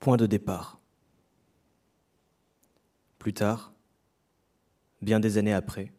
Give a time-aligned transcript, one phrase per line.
[0.00, 0.80] Point de départ.
[3.18, 3.74] Plus tard,
[5.02, 5.92] bien des années après,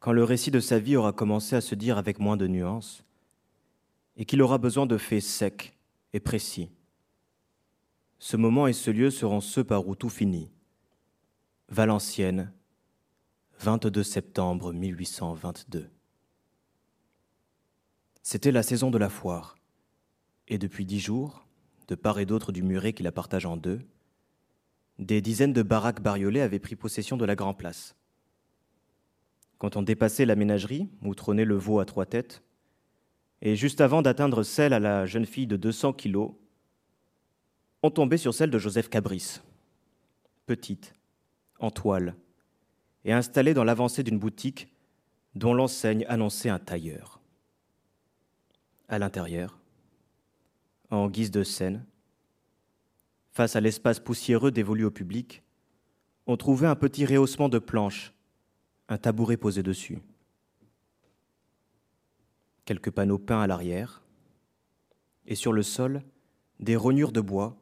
[0.00, 3.04] quand le récit de sa vie aura commencé à se dire avec moins de nuances,
[4.16, 5.76] et qu'il aura besoin de faits secs
[6.14, 6.70] et précis,
[8.18, 10.50] ce moment et ce lieu seront ceux par où tout finit.
[11.68, 12.50] Valenciennes,
[13.58, 15.90] 22 septembre 1822.
[18.22, 19.58] C'était la saison de la foire,
[20.48, 21.45] et depuis dix jours,
[21.88, 23.80] de part et d'autre du muret qui la partage en deux,
[24.98, 27.94] des dizaines de baraques bariolées avaient pris possession de la Grand Place.
[29.58, 32.42] Quand on dépassait la ménagerie, où trônait le veau à trois têtes,
[33.42, 36.32] et juste avant d'atteindre celle à la jeune fille de 200 kilos,
[37.82, 39.40] on tombait sur celle de Joseph Cabris,
[40.46, 40.94] petite,
[41.58, 42.16] en toile,
[43.04, 44.68] et installée dans l'avancée d'une boutique
[45.34, 47.20] dont l'enseigne annonçait un tailleur.
[48.88, 49.58] À l'intérieur,
[50.90, 51.84] en guise de scène.
[53.32, 55.42] Face à l'espace poussiéreux dévolu au public,
[56.26, 58.12] on trouvait un petit rehaussement de planches,
[58.88, 60.00] un tabouret posé dessus.
[62.64, 64.02] Quelques panneaux peints à l'arrière,
[65.26, 66.02] et sur le sol,
[66.60, 67.56] des rognures de bois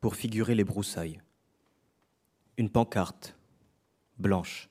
[0.00, 1.20] pour figurer les broussailles.
[2.56, 3.36] Une pancarte,
[4.18, 4.68] blanche,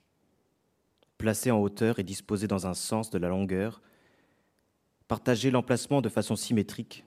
[1.16, 3.80] placée en hauteur et disposée dans un sens de la longueur,
[5.06, 7.04] partageait l'emplacement de façon symétrique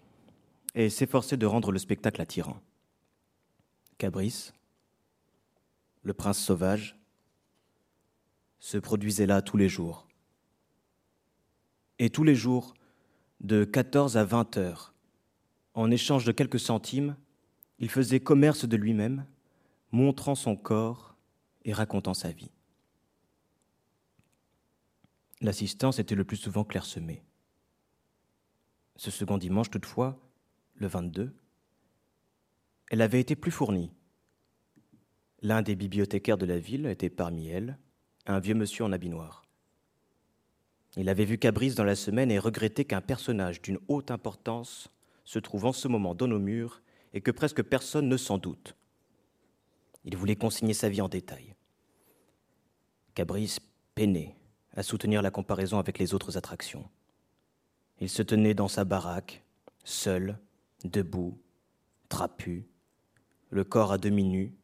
[0.76, 2.62] et s'efforçait de rendre le spectacle attirant.
[3.98, 4.52] Cabris,
[6.04, 6.98] le prince sauvage,
[8.60, 10.08] se produisait là tous les jours.
[12.00, 12.74] Et tous les jours,
[13.42, 14.94] de 14 à 20 heures,
[15.74, 17.16] en échange de quelques centimes,
[17.80, 19.26] il faisait commerce de lui-même,
[19.92, 21.16] montrant son corps
[21.66, 22.52] et racontant sa vie.
[25.42, 27.24] L'assistance était le plus souvent clairsemée.
[28.96, 30.20] Ce second dimanche, toutefois,
[30.82, 31.32] le 22,
[32.90, 33.92] elle avait été plus fournie.
[35.42, 37.78] L'un des bibliothécaires de la ville était parmi elles,
[38.26, 39.46] un vieux monsieur en habit noir.
[40.98, 44.92] Il avait vu Cabris dans la semaine et regretté qu'un personnage d'une haute importance
[45.24, 46.82] se trouve en ce moment dans nos murs
[47.14, 48.76] et que presque personne ne s'en doute.
[50.04, 51.56] Il voulait consigner sa vie en détail.
[53.14, 53.58] Cabris
[53.94, 54.36] peinait
[54.74, 56.90] à soutenir la comparaison avec les autres attractions.
[58.00, 59.44] Il se tenait dans sa baraque,
[59.84, 60.38] seul,
[60.84, 61.40] debout,
[62.10, 62.68] trapu,
[63.50, 64.56] le corps à demi nu,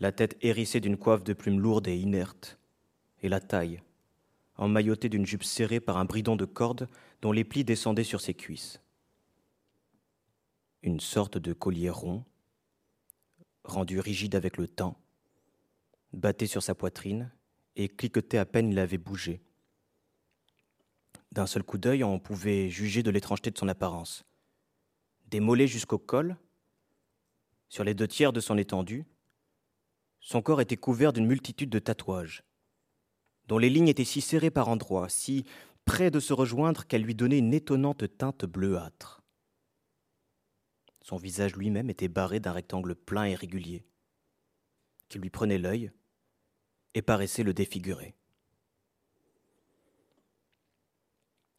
[0.00, 2.58] la tête hérissée d'une coiffe de plumes lourdes et inertes,
[3.22, 3.82] et la taille,
[4.56, 6.88] emmaillotée d'une jupe serrée par un bridon de corde
[7.22, 8.80] dont les plis descendaient sur ses cuisses.
[10.82, 12.24] Une sorte de collier rond,
[13.64, 15.00] rendu rigide avec le temps,
[16.12, 17.30] battait sur sa poitrine
[17.76, 19.40] et cliquetait à peine il avait bougé.
[21.32, 24.24] D'un seul coup d'œil, on pouvait juger de l'étrangeté de son apparence
[25.26, 26.36] des jusqu'au col,
[27.68, 29.04] sur les deux tiers de son étendue,
[30.20, 32.44] son corps était couvert d'une multitude de tatouages,
[33.46, 35.44] dont les lignes étaient si serrées par endroits, si
[35.84, 39.22] près de se rejoindre qu'elles lui donnaient une étonnante teinte bleuâtre.
[41.02, 43.84] Son visage lui-même était barré d'un rectangle plein et régulier,
[45.08, 45.92] qui lui prenait l'œil
[46.94, 48.14] et paraissait le défigurer.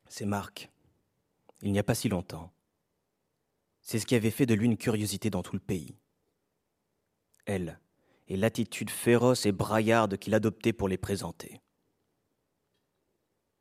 [0.07, 0.71] Ces marques,
[1.61, 2.54] il n'y a pas si longtemps,
[3.85, 5.95] c'est ce qui avait fait de lui une curiosité dans tout le pays.
[7.45, 7.79] Elle,
[8.27, 11.61] et l'attitude féroce et braillarde qu'il adoptait pour les présenter.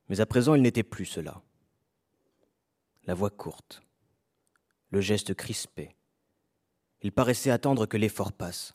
[0.08, 1.42] Mais à présent, il n'était plus cela.
[3.04, 3.82] La voix courte,
[4.88, 5.94] le geste crispé.
[7.02, 8.72] Il paraissait attendre que l'effort passe.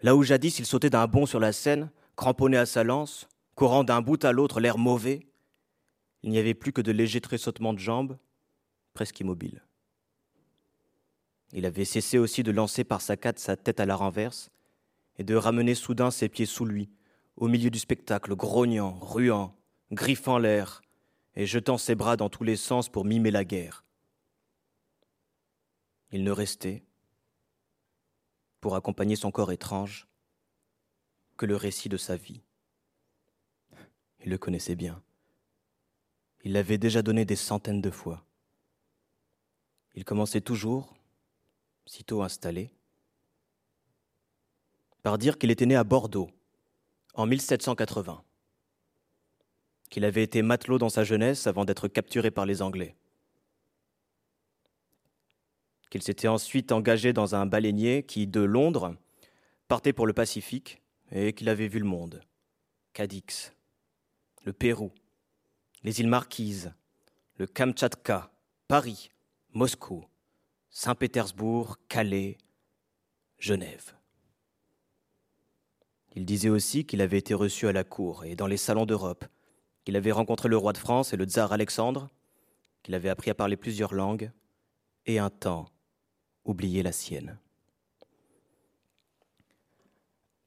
[0.00, 3.84] Là où jadis il sautait d'un bond sur la scène, cramponné à sa lance, courant
[3.84, 5.28] d'un bout à l'autre l'air mauvais,
[6.24, 8.18] il n'y avait plus que de légers tressautements de jambes,
[8.92, 9.62] presque immobiles.
[11.52, 14.50] Il avait cessé aussi de lancer par sa saccade sa tête à la renverse
[15.16, 16.90] et de ramener soudain ses pieds sous lui,
[17.36, 19.56] au milieu du spectacle, grognant, ruant,
[19.90, 20.82] griffant l'air
[21.34, 23.84] et jetant ses bras dans tous les sens pour mimer la guerre.
[26.10, 26.84] Il ne restait,
[28.60, 30.08] pour accompagner son corps étrange,
[31.36, 32.42] que le récit de sa vie.
[34.24, 35.02] Il le connaissait bien.
[36.44, 38.24] Il l'avait déjà donné des centaines de fois.
[39.94, 40.97] Il commençait toujours,
[41.88, 42.70] sitôt installé,
[45.02, 46.30] par dire qu'il était né à Bordeaux
[47.14, 48.22] en 1780,
[49.88, 52.94] qu'il avait été matelot dans sa jeunesse avant d'être capturé par les Anglais,
[55.90, 58.94] qu'il s'était ensuite engagé dans un baleinier qui, de Londres,
[59.66, 62.20] partait pour le Pacifique et qu'il avait vu le monde,
[62.92, 63.54] Cadix,
[64.44, 64.92] le Pérou,
[65.84, 66.74] les îles Marquises,
[67.36, 68.30] le Kamtchatka,
[68.66, 69.10] Paris,
[69.54, 70.04] Moscou,
[70.70, 72.38] Saint-Pétersbourg, Calais,
[73.38, 73.94] Genève.
[76.14, 79.24] Il disait aussi qu'il avait été reçu à la cour et dans les salons d'Europe,
[79.84, 82.08] qu'il avait rencontré le roi de France et le tsar Alexandre,
[82.82, 84.30] qu'il avait appris à parler plusieurs langues
[85.06, 85.66] et un temps
[86.44, 87.38] oublié la sienne.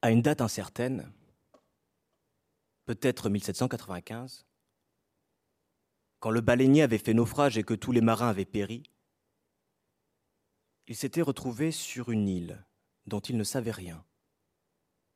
[0.02, 1.10] À une date incertaine,
[2.84, 4.44] peut-être 1795,
[6.18, 8.82] quand le baleinier avait fait naufrage et que tous les marins avaient péri,
[10.92, 12.66] il s'était retrouvé sur une île
[13.06, 14.04] dont il ne savait rien.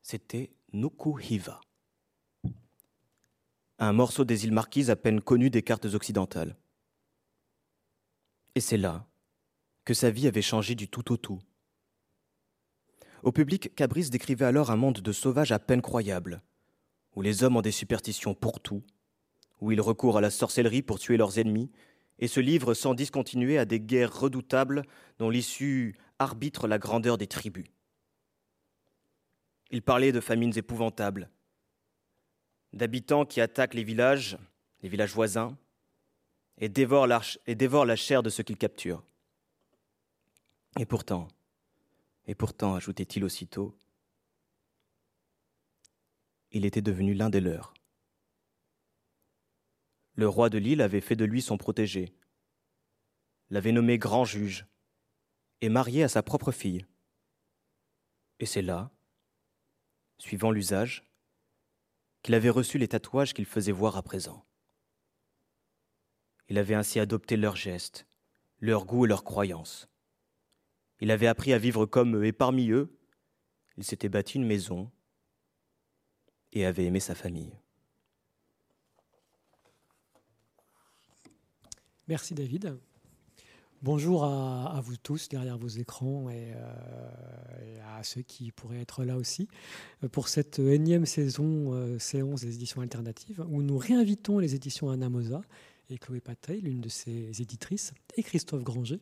[0.01, 1.61] C'était Nukuhiva,
[3.79, 6.57] un morceau des îles Marquises à peine connu des cartes occidentales.
[8.55, 9.07] Et c'est là
[9.85, 11.43] que sa vie avait changé du tout au tout.
[13.23, 16.41] Au public, Cabris décrivait alors un monde de sauvages à peine croyable,
[17.15, 18.83] où les hommes ont des superstitions pour tout,
[19.61, 21.71] où ils recourent à la sorcellerie pour tuer leurs ennemis,
[22.19, 24.83] et se livrent sans discontinuer à des guerres redoutables
[25.19, 27.67] dont l'issue arbitre la grandeur des tribus.
[29.71, 31.29] Il parlait de famines épouvantables,
[32.73, 34.39] d'habitants qui attaquent les villages,
[34.83, 35.57] les villages voisins,
[36.59, 37.09] et dévorent,
[37.47, 39.05] et dévorent la chair de ceux qu'ils capturent.
[40.79, 41.29] Et pourtant,
[42.27, 43.77] et pourtant, ajoutait-il aussitôt,
[46.53, 47.75] il était devenu l'un des leurs.
[50.17, 52.15] Le roi de l'île avait fait de lui son protégé,
[53.51, 54.67] l'avait nommé grand juge
[55.61, 56.87] et marié à sa propre fille.
[58.41, 58.91] Et c'est là,
[60.19, 61.05] suivant l'usage,
[62.23, 64.47] qu'il avait reçu les tatouages qu'il faisait voir à présent.
[66.49, 68.07] Il avait ainsi adopté leurs gestes,
[68.61, 69.89] leurs goûts et leurs croyances.
[71.01, 72.99] Il avait appris à vivre comme eux, et parmi eux,
[73.77, 74.91] il s'était bâti une maison
[76.53, 77.53] et avait aimé sa famille.
[82.09, 82.77] Merci David.
[83.83, 89.17] Bonjour à, vous tous derrière vos écrans et, euh, à ceux qui pourraient être là
[89.17, 89.49] aussi
[90.13, 95.43] pour cette énième saison euh, séance des éditions alternatives où nous réinvitons les éditions Anamosa
[95.91, 99.01] et Chloé Patay, l'une de ses éditrices, et Christophe Granger,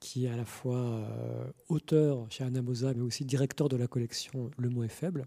[0.00, 4.50] qui est à la fois euh, auteur chez Anamosa, mais aussi directeur de la collection
[4.58, 5.26] Le mot est faible.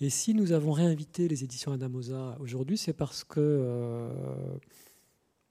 [0.00, 4.12] Et si nous avons réinvité les éditions Anamosa aujourd'hui, c'est parce que, euh,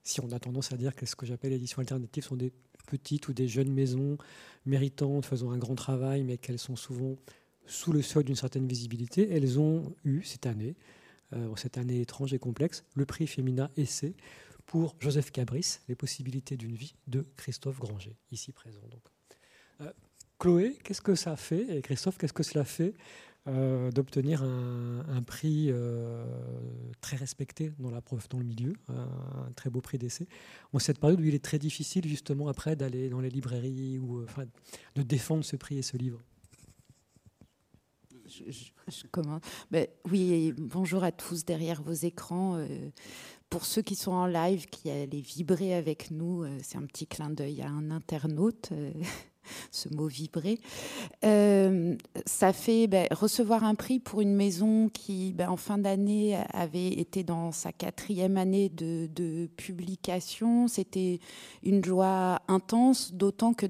[0.03, 2.51] si on a tendance à dire que ce que j'appelle éditions alternatives sont des
[2.87, 4.17] petites ou des jeunes maisons
[4.65, 7.17] méritantes, faisant un grand travail, mais qu'elles sont souvent
[7.65, 10.75] sous le seuil d'une certaine visibilité, elles ont eu cette année,
[11.33, 14.15] euh, cette année étrange et complexe, le prix Femina Essai
[14.65, 18.81] pour Joseph Cabris, Les possibilités d'une vie de Christophe Granger, ici présent.
[18.89, 19.03] Donc.
[19.81, 19.91] Euh,
[20.39, 21.77] Chloé, qu'est-ce que ça fait?
[21.77, 22.93] Et Christophe, qu'est-ce que cela fait?
[23.47, 26.25] Euh, d'obtenir un, prix euh,
[27.01, 30.27] très respecté dans, la, dans le milieu, un, très beau prix d'essai,
[30.73, 34.23] en cette période où il est très difficile justement après d'aller dans les librairies ou
[34.23, 34.45] enfin,
[34.95, 36.21] de défendre ce prix et ce livre.
[38.27, 39.41] Je, commence.
[39.71, 42.65] Ben, oui, bonjour à tous derrière vos écrans.
[43.51, 47.05] Pour ceux qui sont en live, qui allaient vibrer avec nous, euh, c'est un petit
[47.05, 48.93] clin d'œil à un internaute, euh,
[49.71, 50.59] ce mot vibrer.
[51.23, 51.95] Euh,
[52.25, 56.89] ça fait ben, recevoir un prix pour une maison qui, ben, en fin d'année, avait
[56.89, 59.09] été dans sa quatrième année de,
[59.57, 60.67] publication.
[60.67, 61.19] C'était
[61.63, 63.65] une joie intense, d'autant que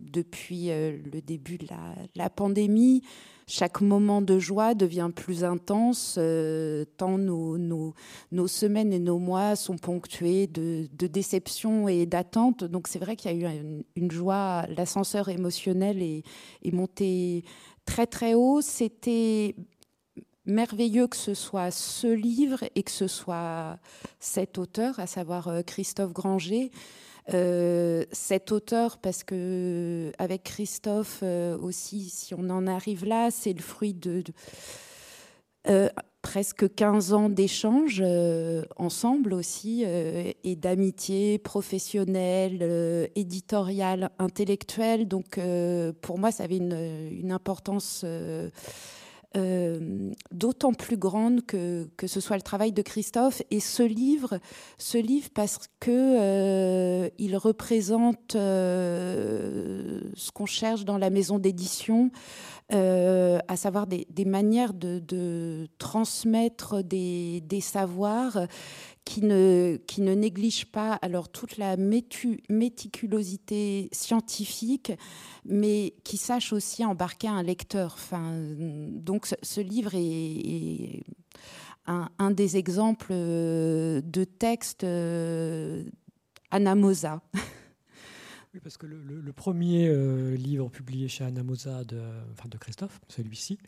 [0.00, 1.66] depuis le début de
[2.14, 3.02] la pandémie,
[3.50, 7.94] chaque moment de joie devient plus intense, euh, tant nos,
[8.46, 12.62] semaines et nos mois sont ponctués de, de déception et d'attente.
[12.62, 16.22] Donc c'est vrai qu'il y a eu une, joie, l'ascenseur émotionnel est,
[16.62, 17.44] est monté
[17.84, 18.60] très très haut.
[18.60, 19.56] C'était
[20.46, 23.78] merveilleux que ce soit ce livre et que ce soit
[24.20, 26.70] cet auteur, à savoir euh, Christophe Granger.
[27.34, 33.52] Euh, cet auteur, parce que avec Christophe euh, aussi, si on en arrive là, c'est
[33.52, 34.24] le fruit de,
[35.68, 35.88] euh,
[36.22, 38.02] presque 15 ans d'échanges
[38.76, 45.08] ensemble aussi, et d'amitié professionnelle, éditoriale, intellectuelle.
[45.08, 45.40] Donc
[46.02, 48.04] pour moi, ça avait une, une importance
[49.36, 53.42] euh, d'autant plus grande que, ce soit le travail de Christophe.
[53.52, 54.40] Et ce livre,
[54.76, 62.10] ce livre parce que euh, représente euh, ce qu'on cherche dans la maison d'édition,
[62.72, 68.46] à savoir des, manières de, transmettre des savoirs
[69.04, 74.92] qui ne, néglige pas alors toute la méticulosité scientifique,
[75.44, 77.94] mais qui sache aussi embarquer un lecteur.
[77.94, 78.32] Enfin,
[78.88, 81.02] donc ce, livre est,
[81.86, 85.84] un, des exemples de texte euh,
[86.50, 87.22] anamosa.
[88.52, 92.02] Oui, parce que le, premier euh, livre publié chez Anamosa de,
[92.32, 93.58] enfin de Christophe, celui-ci,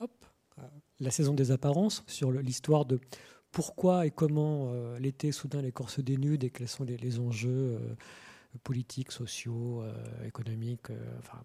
[0.00, 0.10] hop,
[0.58, 0.62] euh,
[0.98, 2.98] La saison des apparences, sur l'histoire de
[3.52, 7.78] pourquoi et comment euh, l'été soudain les corps se dénudent et quels sont les, enjeux
[8.64, 9.82] politiques, sociaux,
[10.24, 11.38] économiques, enfin,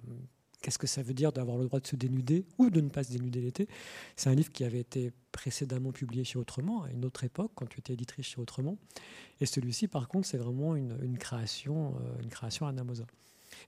[0.62, 3.04] qu'est-ce que ça veut dire d'avoir le droit de se dénuder ou de ne pas
[3.04, 3.68] se dénuder l'été?
[4.16, 7.68] C'est un livre qui avait été précédemment publié chez Autrement, à une autre époque, quand
[7.68, 8.78] tu étais éditrice chez Autrement.
[9.40, 13.06] Et celui-ci, par contre, c'est vraiment une, création, euh, une création Anamosa.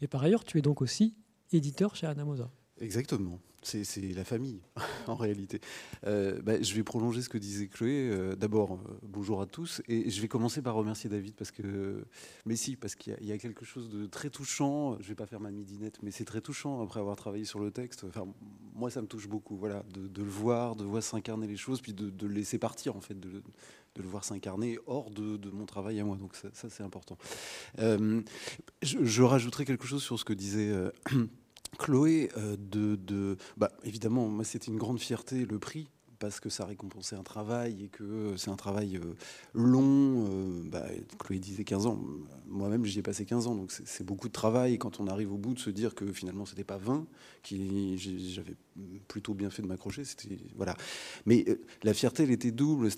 [0.01, 1.15] Et par ailleurs, tu es donc aussi
[1.51, 2.49] éditeur chez Anamosa.
[2.79, 3.39] Exactement.
[3.61, 3.83] C'est
[4.15, 4.61] la famille,
[5.07, 5.59] en réalité.
[6.07, 8.09] Euh, bah, je vais prolonger ce que disait Chloé.
[8.09, 9.81] Euh, d'abord, euh, bonjour à tous.
[9.89, 12.05] Et je vais commencer par remercier David, parce que.
[12.45, 14.93] Mais si, parce qu'il y, a quelque chose de très touchant.
[14.99, 17.59] Je ne vais pas faire ma midinette, mais c'est très touchant après avoir travaillé sur
[17.59, 18.05] le texte.
[18.05, 18.25] Enfin,
[18.73, 19.57] moi, ça me touche beaucoup.
[19.57, 23.01] Voilà, de, le voir, de voir s'incarner les choses, puis de, le laisser partir, en
[23.01, 23.43] fait, de,
[23.97, 26.15] le voir s'incarner hors de, mon travail à moi.
[26.15, 27.17] Donc, ça, c'est important.
[27.77, 28.17] Je,
[28.81, 30.73] je, rajouterai quelque chose sur ce que disait.
[31.77, 36.65] Chloé, euh, de, bah, évidemment, moi c'était une grande fierté le prix parce que ça
[36.65, 39.15] récompensait un travail et que c'est un travail euh,
[39.53, 40.27] long.
[40.27, 40.85] Euh, bah,
[41.17, 41.99] Chloé disait 15 ans,
[42.47, 44.73] moi-même j'y ai passé 15 ans, donc c'est beaucoup de travail.
[44.73, 47.07] Et quand on arrive au bout de se dire que finalement c'était pas 20,
[47.45, 48.55] j'avais
[49.07, 50.75] plutôt bien fait de m'accrocher, c'était voilà.
[51.25, 51.45] Mais
[51.83, 52.89] la fierté, elle était double.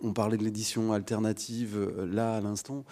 [0.00, 2.84] On parlait de l'édition alternative là à l'instant.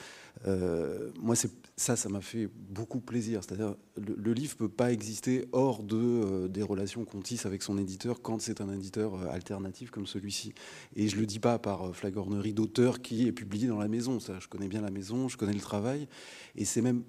[0.45, 3.43] Moi, c'est ça, ça m'a fait beaucoup plaisir.
[3.43, 7.79] C'est-à-dire, le, livre peut pas exister hors de euh, des relations qu'on tisse avec son
[7.79, 10.55] éditeur quand c'est un éditeur euh, alternatif comme celui-ci.
[10.97, 14.21] Et je le dis pas par euh, flagornerie d'auteur qui est publié dans la maison.
[14.21, 16.09] Ça, je connais bien la maison, je connais le travail,
[16.57, 17.03] et c'est même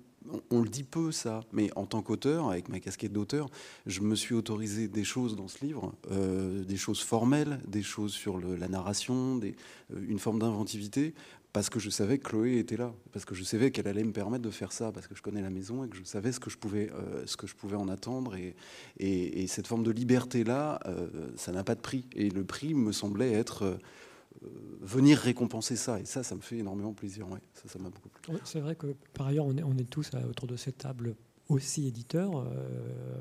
[0.52, 3.50] on, le dit peu ça, mais en tant qu'auteur, avec ma casquette d'auteur,
[3.86, 8.40] je me suis autorisé des choses dans ce livre, des choses formelles, des choses sur
[8.40, 9.42] la narration,
[9.94, 11.14] une forme d'inventivité,
[11.54, 14.12] parce que je savais que Chloé était là, parce que je savais qu'elle allait me
[14.12, 16.40] permettre de faire ça, parce que je connais la maison et que je savais ce
[16.40, 18.36] que je pouvais, euh, ce que je pouvais en attendre.
[18.36, 18.56] Et,
[18.98, 22.06] et, cette forme de liberté-là, euh, ça n'a pas de prix.
[22.16, 23.78] Et le prix me semblait être euh,
[24.82, 26.00] venir récompenser ça.
[26.00, 27.28] Et ça, ça me fait énormément plaisir.
[27.54, 28.34] Ça, ça m'a beaucoup plu.
[28.46, 31.16] c'est vrai que par ailleurs, on est, tous autour de cette table
[31.50, 32.48] aussi éditeurs,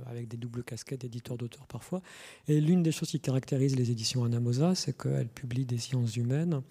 [0.06, 2.00] avec des doubles casquettes d'éditeurs d'auteurs parfois.
[2.48, 6.62] Et l'une des choses qui caractérise les éditions Anamosa, c'est qu'elles publient des sciences humaines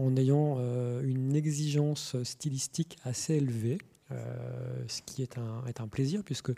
[0.00, 3.78] en ayant euh, une exigence stylistique assez élevée,
[4.10, 6.52] euh, ce qui est un, est un plaisir puisque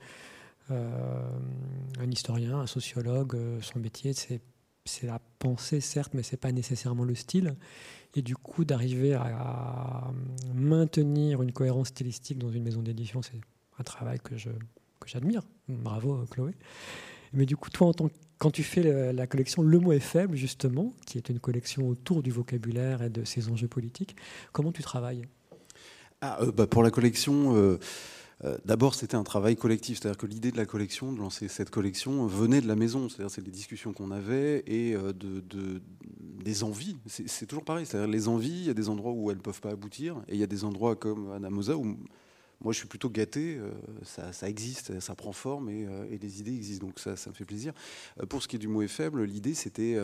[0.70, 1.38] euh,
[1.98, 4.40] un historien, un sociologue, son métier, c'est
[4.84, 7.54] c'est la pensée, certes, mais c'est pas nécessairement le style.
[8.16, 10.10] Et du coup, d'arriver à,
[10.52, 13.40] maintenir une cohérence stylistique dans une maison d'édition, c'est
[13.78, 14.50] un travail que je
[14.98, 15.42] que j'admire.
[15.68, 16.54] Bravo, Chloé.
[17.32, 18.08] Mais du coup, toi, en tant
[18.42, 22.24] quand tu fais la collection Le mot est faible, justement, qui est une collection autour
[22.24, 24.16] du vocabulaire et de ses enjeux politiques,
[24.50, 25.22] comment tu travailles?
[26.20, 27.78] Ah, euh, bah, Pour la collection, euh,
[28.42, 30.00] euh, d'abord c'était un travail collectif.
[30.00, 33.08] C'est-à-dire que l'idée de la collection, de lancer cette collection, venait de la maison.
[33.08, 35.80] C'est-à-dire c'est des discussions qu'on avait et de,
[36.42, 36.96] des envies.
[37.06, 37.86] C'est toujours pareil.
[37.86, 40.34] C'est-à-dire les envies, il y a des endroits où elles ne peuvent pas aboutir et
[40.34, 41.96] il y a des endroits comme Anamosa où
[42.62, 43.56] moi, je suis plutôt gâté.
[43.58, 43.70] Euh,
[44.04, 46.86] ça, existe, ça prend forme euh, et, les idées existent.
[46.86, 47.72] Donc, ça, me fait plaisir.
[48.20, 49.98] Euh, pour ce qui est du mot est faible, l'idée, c'était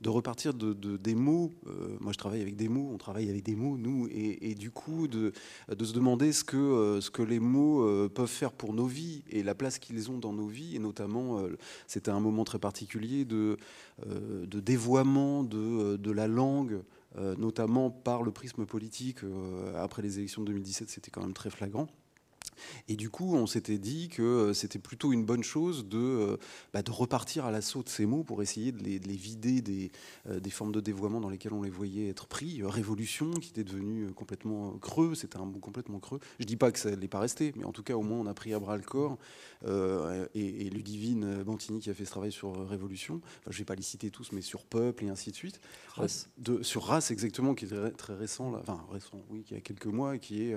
[0.00, 1.52] de repartir de, des mots.
[2.00, 4.08] moi, je travaille avec des mots, on travaille avec des mots, nous.
[4.10, 5.32] Et, du coup, de,
[5.68, 10.10] se demander ce que, les mots peuvent faire pour nos vies et la place qu'ils
[10.10, 10.76] ont dans nos vies.
[10.76, 11.42] Et notamment,
[11.86, 13.56] c'était un moment très particulier de,
[14.06, 16.82] de dévoiement de, de la langue.
[17.38, 19.18] notamment par le prisme politique.
[19.76, 21.88] après les élections de 2017, c'était quand même très flagrant.
[22.88, 26.36] Et du coup, on s'était dit que euh, c'était plutôt une bonne chose de, euh,
[26.72, 29.90] bah, de repartir à l'assaut de ces mots pour essayer de les, vider des,
[30.28, 32.62] euh, des, formes de dévoiement dans lesquelles on les voyait être pris.
[32.62, 36.20] Révolution, qui était devenu complètement creux, c'était un mot complètement creux.
[36.38, 38.02] Je ne dis pas que ça ne l'est pas resté, mais en tout cas, au
[38.02, 39.18] moins, on a pris à bras le corps.
[40.34, 43.82] Et, Ludivine Bantini, qui a fait ce travail sur Révolution, je ne vais pas les
[43.82, 45.60] citer tous, mais sur Peuple et ainsi de suite.
[45.94, 46.28] Race.
[46.38, 49.60] De, sur Race, exactement, qui est très, très récent, là, enfin récent, oui, qui a
[49.60, 50.56] quelques mois, et qui est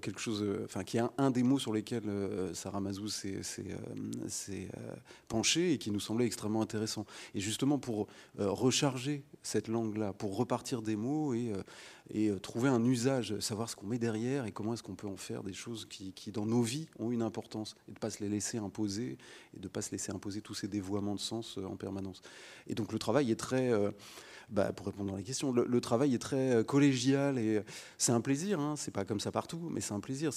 [0.00, 4.94] quelque chose, enfin, qui un, des mots sur lesquels euh, Sarah Mazou s'est euh, euh,
[5.28, 7.06] penchée et qui nous semblait extrêmement intéressant.
[7.34, 11.52] Et justement pour recharger cette langue-là, pour repartir des mots et,
[12.10, 15.16] et trouver un usage, savoir ce qu'on met derrière et comment est-ce qu'on peut en
[15.16, 18.22] faire des choses qui, dans nos vies, ont une importance et de ne pas se
[18.22, 19.18] les laisser imposer
[19.54, 22.22] et de ne pas se laisser imposer tous ces dévoiements de sens en permanence.
[22.66, 23.72] Et donc le travail est très...
[24.50, 27.62] bah, pour répondre à la question, le, travail est très collégial et
[27.98, 28.60] c'est un plaisir.
[28.60, 30.30] Hein, c'est pas comme ça partout, mais c'est un plaisir.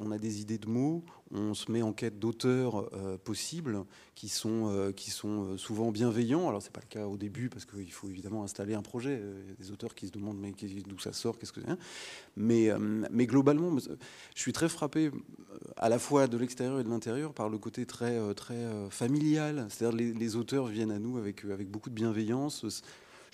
[0.00, 2.90] On a des idées de mots, on se met en quête d'auteurs
[3.24, 6.48] possibles qui sont, qui sont souvent bienveillants.
[6.48, 9.20] Alors c'est pas le cas au début parce qu'il faut évidemment installer un projet.
[9.44, 10.52] Il y a des auteurs qui se demandent mais
[10.86, 11.76] d'où ça sort, qu'est-ce que c'est.
[12.36, 12.70] Mais,
[13.10, 15.10] mais globalement, je suis très frappé
[15.76, 18.90] à la fois de l'extérieur et de l'intérieur par le côté très, euh, très euh,
[18.90, 19.66] familial.
[19.68, 22.82] C'est-à-dire les, les auteurs viennent à nous avec, euh, avec beaucoup de bienveillance.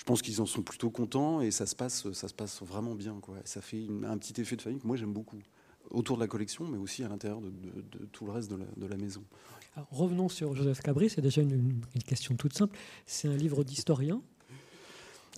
[0.01, 2.95] Je pense qu'ils en sont plutôt contents et ça se passe, ça se passe vraiment
[2.95, 3.19] bien.
[3.21, 3.35] Quoi.
[3.45, 5.37] Ça fait un petit effet de famille que moi j'aime beaucoup
[5.91, 7.51] autour de la collection, mais aussi à l'intérieur de,
[8.07, 9.23] tout le reste de la, de la maison.
[9.91, 12.79] revenons sur Joseph Cabri, c'est déjà une, une, question toute simple.
[13.05, 14.23] C'est un livre d'historien?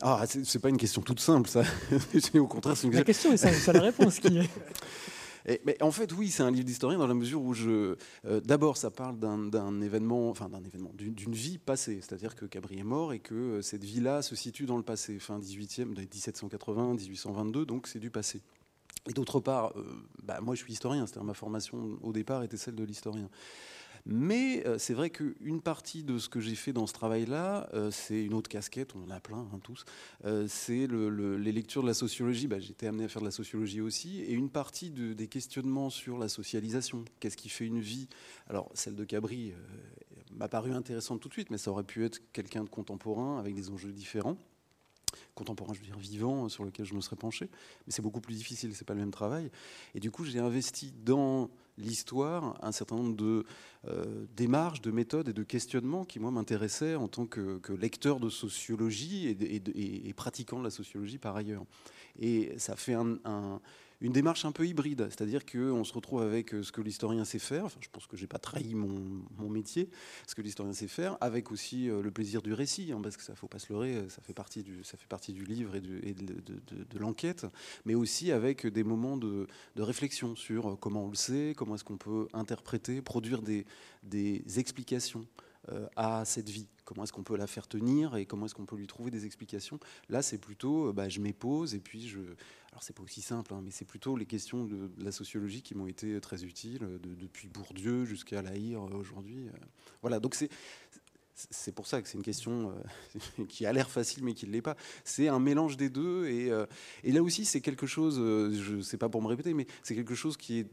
[0.00, 1.64] Ah, c'est pas une question toute simple, ça.
[2.34, 4.48] Au contraire, c'est une La question, et c'est la réponse qui est.
[5.64, 7.96] mais en fait, oui, c'est un livre d'historien dans la mesure où je.
[8.24, 12.00] Euh, d'abord, ça parle d'un événement, enfin d'un événement, d'une vie passée.
[12.00, 15.18] C'est-à-dire que Cabri est mort et que euh, cette vie-là se situe dans le passé,
[15.18, 18.42] fin 18e, 1780, 1822, donc c'est du passé.
[19.08, 19.84] Et d'autre part, euh,
[20.22, 23.28] bah, moi je suis historien, c'est-à-dire ma formation au départ était celle de l'historien.
[24.04, 27.90] Mais euh, c'est vrai qu'une partie de ce que j'ai fait dans ce travail-là, euh,
[27.90, 29.84] c'est une autre casquette, on en a plein, hein, tous,
[30.24, 32.48] euh, c'est les lectures de la sociologie.
[32.48, 36.18] Bah, J'étais amené à faire de la sociologie aussi, et une partie des questionnements sur
[36.18, 37.04] la socialisation.
[37.20, 38.08] Qu'est-ce qui fait une vie?
[38.48, 39.54] Alors, celle de Cabri
[40.32, 43.54] m'a paru intéressante tout de suite, mais ça aurait pu être quelqu'un de contemporain avec
[43.54, 44.36] des enjeux différents
[45.34, 47.48] contemporain, je veux dire vivant, sur lequel je me serais penché.
[47.86, 49.50] Mais c'est beaucoup plus difficile, c'est pas le même travail.
[49.94, 53.44] Et du coup, j'ai investi dans l'histoire un certain nombre de
[53.88, 58.28] euh, démarches, de méthodes et de questionnements qui, moi, m'intéressaient en tant que, lecteur de
[58.28, 61.64] sociologie et, pratiquant la sociologie par ailleurs.
[62.18, 63.60] Et ça fait un
[64.02, 67.38] une démarche un peu hybride, c'est-à-dire qu'on se retrouve avec euh, ce que l'historien sait
[67.38, 69.90] faire, je pense que j'ai pas trahi mon, métier,
[70.26, 73.22] ce que l'historien sait faire, avec aussi euh, le plaisir du récit, hein, parce que
[73.22, 75.80] ça faut pas se leurrer, ça fait partie du, ça fait partie du livre et,
[75.80, 77.46] de, l'enquête,
[77.84, 81.84] mais aussi avec des moments de, réflexion sur euh, comment on le sait, comment est-ce
[81.84, 85.26] qu'on peut interpréter, produire des explications
[85.96, 88.76] à cette vie Comment est-ce qu'on peut la faire tenir et comment est-ce qu'on peut
[88.76, 89.78] lui trouver des explications?
[90.08, 92.18] Là, c'est plutôt, bah, je m'épose et puis je,
[92.72, 95.74] alors c'est pas aussi simple, hein, mais c'est plutôt les questions de, la sociologie qui
[95.74, 99.48] m'ont été très utiles, depuis Bourdieu jusqu'à euh, aujourd'hui.
[99.48, 99.66] Euh.
[100.00, 100.48] Voilà, donc c'est
[101.50, 102.72] c'est pour ça que c'est une question
[103.40, 104.76] euh, qui a l'air facile mais qui ne l'est pas.
[105.04, 106.50] C'est un mélange des deux et,
[107.04, 109.94] et là aussi c'est quelque chose, je ne sais pas pour me répéter, mais c'est
[109.94, 110.66] quelque chose qui est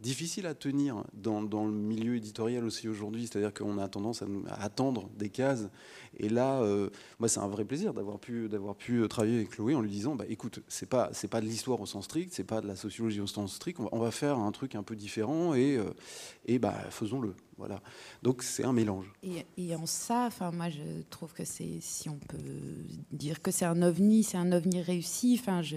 [0.00, 3.26] difficile à tenir dans, le milieu éditorial aussi aujourd'hui.
[3.26, 4.26] C'est-à-dire qu'on a tendance à,
[4.62, 5.68] attendre des cases
[6.18, 8.48] et là, euh, moi, c'est un vrai plaisir d'avoir pu,
[9.08, 12.04] travailler avec Chloé en lui disant, bah, écoute, c'est pas, pas de l'histoire au sens
[12.04, 13.78] strict, c'est pas de la sociologie au sens strict.
[13.92, 15.84] On va, faire un truc un peu différent et, euh,
[16.46, 17.34] et bah, faisons-le.
[18.22, 19.06] Donc c'est un mélange.
[19.56, 22.38] Et, en ça, enfin moi je trouve que c'est, si on peut
[23.12, 25.38] dire que c'est un ovni, c'est un ovni réussi.
[25.40, 25.76] Enfin, je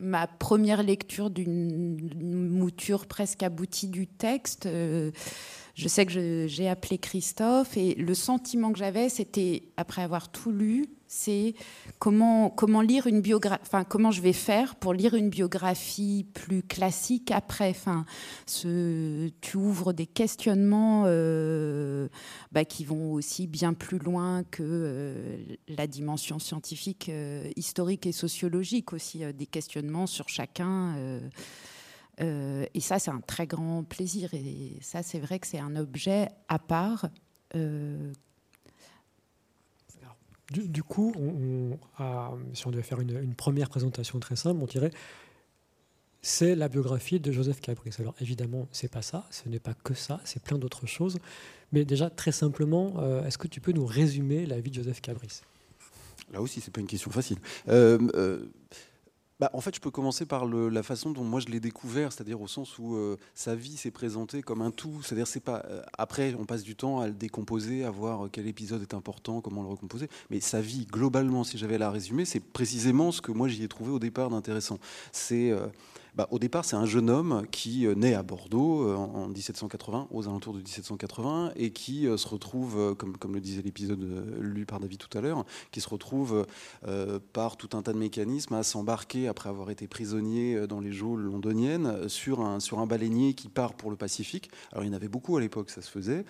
[0.00, 4.66] ma première lecture d'une mouture presque aboutie du texte.
[4.66, 5.10] Euh,
[5.76, 10.50] je sais que j'ai appelé Christophe et le sentiment que j'avais, c'était, après avoir tout
[10.50, 11.54] lu, c'est
[11.98, 16.62] comment, comment lire une biographie, enfin, comment je vais faire pour lire une biographie plus
[16.62, 17.68] classique après.
[17.68, 18.06] Enfin,
[18.46, 22.08] ce, tu ouvres des questionnements euh,
[22.52, 25.36] bah, qui vont aussi bien plus loin que euh,
[25.68, 31.20] la dimension scientifique, euh, historique et sociologique aussi, des questionnements sur chacun.
[32.20, 34.32] Euh, et ça, c'est un très grand plaisir.
[34.32, 37.08] Et ça, c'est vrai que c'est un objet à part.
[37.54, 38.12] Euh,
[40.50, 41.78] du, coup, on,
[42.54, 44.90] si on devait faire une, première présentation très simple, on dirait
[46.22, 47.90] c'est la biographie de Joseph Cabris.
[48.00, 51.18] Alors évidemment, c'est pas ça, ce n'est pas que ça, c'est plein d'autres choses.
[51.72, 55.00] Mais déjà, très simplement, euh, est-ce que tu peux nous résumer la vie de Joseph
[55.00, 55.42] Cabris
[56.32, 57.38] Là aussi, c'est pas une question facile
[59.38, 62.40] bah, en fait, je peux commencer par la façon dont moi je l'ai découvert, c'est-à-dire
[62.40, 65.02] au sens où euh, sa vie s'est présentée comme un tout.
[65.02, 65.62] C'est-à-dire, c'est pas.
[65.66, 69.42] Euh, après, on passe du temps à le décomposer, à voir quel épisode est important,
[69.42, 70.08] comment le recomposer.
[70.30, 73.62] Mais sa vie, globalement, si j'avais à la résumer, c'est précisément ce que moi j'y
[73.62, 74.78] ai trouvé au départ d'intéressant.
[75.12, 75.66] C'est euh,
[76.16, 80.08] bah, au départ, c'est un jeune homme qui euh, naît à Bordeaux euh, en 1780,
[80.10, 84.02] aux alentours de 1780, et qui euh, se retrouve, comme, le disait l'épisode
[84.40, 86.46] lu par David tout à l'heure, qui se retrouve
[87.32, 91.20] par tout un tas de mécanismes à s'embarquer, après avoir été prisonnier dans les geôles
[91.20, 94.50] londoniennes, sur un, sur un baleinier qui part pour le Pacifique.
[94.72, 96.24] Alors il y en avait beaucoup à l'époque, ça se faisait.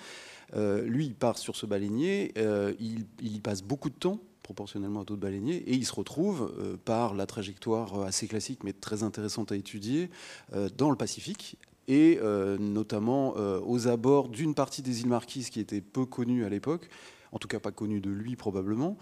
[0.54, 2.32] lui, il part sur ce baleinier,
[2.80, 6.76] il y passe beaucoup de temps proportionnellement à d'autres baleiniers, et il se retrouve, euh,
[6.76, 10.08] par la trajectoire assez classique mais très intéressante à étudier,
[10.54, 15.58] euh, dans le Pacifique, et euh, notamment aux abords d'une partie des îles Marquises qui
[15.58, 16.88] était peu connue à l'époque,
[17.32, 18.96] en tout cas pas connue de lui probablement,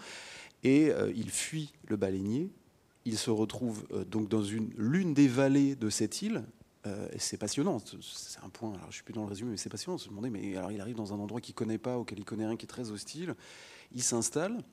[0.63, 2.49] Et il fuit le baleinier.
[3.05, 6.43] Il se retrouve donc dans une l'une des vallées de cette île,
[7.17, 9.97] c'est passionnant, c'est un point, alors je suis plus dans le résumé, mais c'est passionnant
[9.97, 12.25] de se demander, mais alors il arrive dans un endroit qu'il connaît pas, auquel il
[12.25, 13.35] connaît rien, qui est très hostile,
[13.91, 14.63] il s'installe,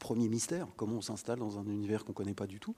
[0.00, 2.74] premier mystère, comment on s'installe dans un univers qu'on ne connaît pas du tout.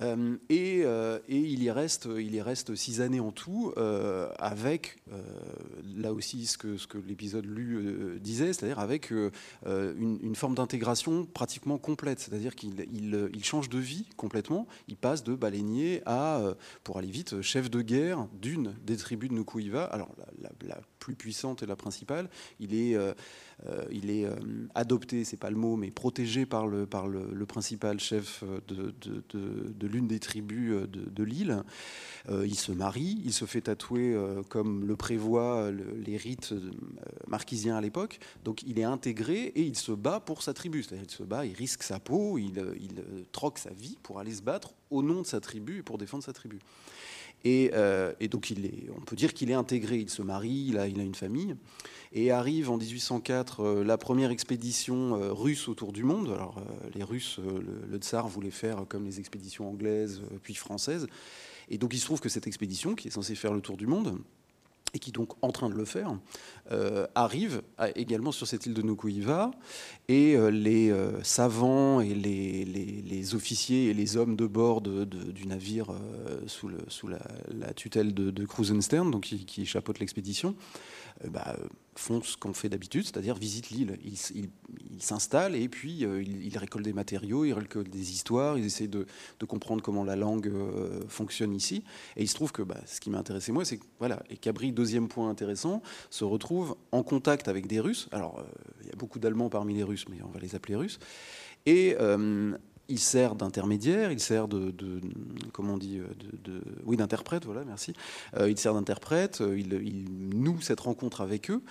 [0.00, 4.96] Euh, euh, et, il, y reste, il y reste six années en tout, euh, avec,
[5.96, 9.10] là aussi, ce que, ce que l'épisode lu disait, c'est-à-dire avec
[9.66, 12.20] une, forme d'intégration pratiquement complète.
[12.20, 14.66] C'est-à-dire qu'il il, change de vie complètement.
[14.88, 19.34] Il passe de baleinier à, pour aller vite, chef de guerre d'une des tribus de
[19.34, 19.84] Nukuiva.
[19.84, 22.30] Alors, la, la, plus puissante et la principale.
[22.60, 22.96] Il est
[23.90, 24.34] il est euh,
[24.74, 29.86] adopté, c'est pas le mot, mais protégé par le, par le, principal chef de, de,
[29.86, 31.62] l'une des tribus de, l'île.
[32.28, 34.16] Euh, il se marie, il se fait tatouer
[34.48, 36.54] comme le prévoient les rites
[37.26, 38.18] marquisiens à l'époque.
[38.44, 40.82] Donc il est intégré et il se bat pour sa tribu.
[40.82, 44.34] C'est-à-dire il se bat, il risque sa peau, il, il, troque sa vie pour aller
[44.34, 46.58] se battre au nom de sa tribu et pour défendre sa tribu.
[47.44, 47.72] Et,
[48.20, 50.86] et donc il est, on peut dire qu'il est intégré, il se marie, il a,
[50.86, 51.56] une famille.
[52.14, 56.30] Et arrive en 1804 euh, la première expédition euh, russe autour du monde.
[56.30, 61.06] Alors euh, les Russes, le, tsar voulait faire comme les expéditions anglaises puis françaises.
[61.70, 63.86] Et donc il se trouve que cette expédition, qui est censée faire le tour du
[63.86, 64.18] monde,
[64.94, 66.14] et qui donc en train de le faire,
[67.14, 67.62] arrive
[67.96, 69.50] également sur cette île de Nukuiva.
[70.08, 75.92] Et les savants et les, officiers et les hommes de bord du navire
[76.46, 76.68] sous,
[77.08, 80.54] la, tutelle de, de Krusenstern, donc qui, qui chapeaute l'expédition,
[81.28, 81.56] bah,
[81.94, 83.98] font ce qu'on fait d'habitude, c'est-à-dire visitent l'île.
[84.04, 88.88] Ils s'installent et puis euh, ils, récoltent des matériaux, ils récoltent des histoires, ils essaient
[88.88, 89.06] de,
[89.46, 91.84] comprendre comment la langue euh, fonctionne ici.
[92.16, 94.36] Et il se trouve que bah, ce qui m'a intéressé moi, c'est que voilà, et
[94.36, 98.08] Cabri, deuxième point intéressant, se retrouve en contact avec des Russes.
[98.12, 98.44] Alors euh,
[98.82, 100.98] il y a beaucoup d'Allemands parmi les Russes, mais on va les appeler Russes.
[101.66, 101.96] Et
[102.88, 104.72] il sert d'intermédiaire, il sert de,
[105.52, 106.00] comment on dit,
[106.44, 107.94] de, oui, d'interprète, voilà, merci.
[108.36, 111.62] Euh, il sert d'interprète, euh, il, noue cette rencontre avec eux,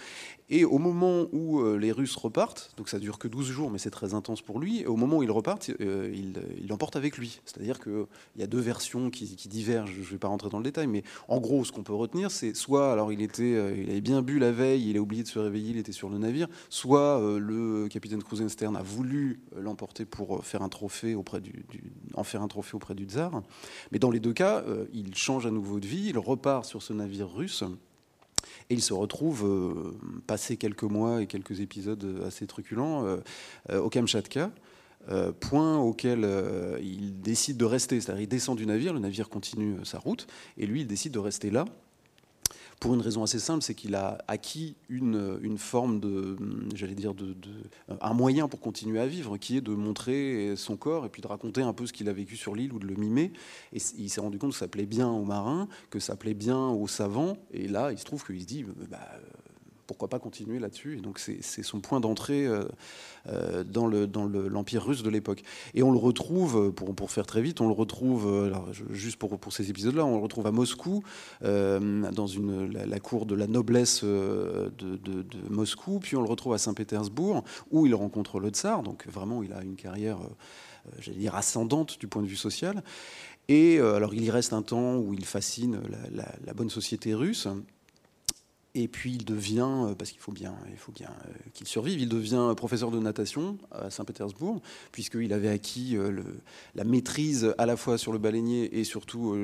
[0.52, 3.80] et au moment où euh, les Russes repartent, donc ça dure que 12 jours, mais
[3.80, 7.40] c'est très intense pour lui, au moment où ils repartent, euh, il l'emporte avec lui.
[7.46, 10.66] C'est-à-dire qu'il y a deux versions qui, divergent, je ne vais pas rentrer dans le
[10.66, 14.22] détail, mais en gros, ce qu'on peut retenir, c'est soit alors euh, il avait bien
[14.22, 17.22] bu la veille, il a oublié de se réveiller, il était sur le navire, soit
[17.40, 21.64] le capitaine Krusenstern a voulu l'emporter pour faire un trophée auprès du,
[22.14, 23.42] en faire un trophée auprès du tsar.
[23.94, 26.92] Mais dans les deux cas, il change à nouveau de vie, il repart sur ce
[26.92, 27.64] navire russe.
[28.72, 33.18] Et il se retrouve, euh, passé quelques mois et quelques épisodes assez truculents, euh,
[33.70, 34.50] euh, au Kamchatka.
[35.42, 36.26] point auquel
[36.82, 40.26] il décide de rester, c'est-à-dire il descend du navire, le navire continue sa route,
[40.58, 41.66] et lui il décide de rester là
[42.82, 46.36] pour une raison assez simple, c'est qu'il a acquis une, une forme de,
[46.74, 47.36] j'allais dire, de,
[48.02, 51.28] un moyen pour continuer à vivre, qui est de montrer son corps et puis de
[51.28, 53.34] raconter un peu ce qu'il a vécu sur l'île ou de le mimer.
[53.72, 56.70] Et il s'est rendu compte que ça plaît bien aux marins, que ça plaît bien
[56.70, 57.38] aux savants.
[57.52, 58.98] Et là, il se trouve qu'il se dit, bah,
[59.91, 62.63] pourquoi pas continuer là-dessus Et donc c'est son point d'entrée euh,
[63.27, 65.43] euh, dans l'Empire russe de l'époque.
[65.73, 68.54] Et on le retrouve, pour, faire très vite, on le retrouve, euh,
[68.91, 71.04] juste pour, ces épisodes-là, on le retrouve à Moscou,
[71.41, 72.25] dans
[72.71, 74.71] la, cour de la noblesse de,
[75.49, 79.51] Moscou, puis on le retrouve à Saint-Pétersbourg, où il rencontre le tsar, donc vraiment il
[79.51, 80.19] a une carrière,
[80.99, 82.82] j'allais dire, ascendante du point de vue social.
[83.49, 85.82] Et alors il y reste un temps où il fascine
[86.13, 87.49] la bonne société russe.
[88.74, 92.90] Et puis il devient, euh, parce qu'il faut bien, euh, qu'il survive, il devient professeur
[92.90, 94.62] de natation à Saint-Pétersbourg,
[94.94, 96.22] puisqu'il avait acquis euh,
[96.76, 99.36] la maîtrise à la fois sur le baleinier et surtout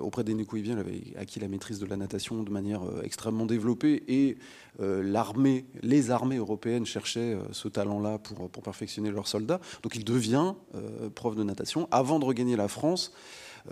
[0.00, 4.02] auprès des Nécoïviens, il avait acquis la maîtrise de la natation de manière extrêmement développée
[4.08, 4.36] et
[4.78, 9.60] l'armée, les armées européennes cherchaient ce talent-là pour, pour perfectionner leurs soldats.
[9.82, 10.54] Donc il devient
[11.14, 13.12] prof de natation avant de regagner la France.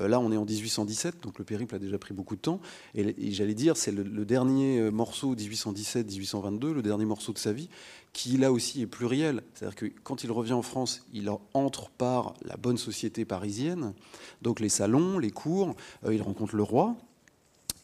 [0.01, 2.61] Euh, là, on est en 1817, donc le périple a déjà pris beaucoup de temps.
[2.95, 7.69] Et, j'allais dire, c'est le, dernier euh, morceau 1817-1822, le dernier morceau de sa vie,
[8.13, 9.43] qui là aussi est pluriel.
[9.55, 13.95] C'est-à-dire que quand il revient en France, il entre par la bonne société parisienne,
[14.43, 15.75] donc les salons, les cours,
[16.05, 16.97] euh, il rencontre le roi.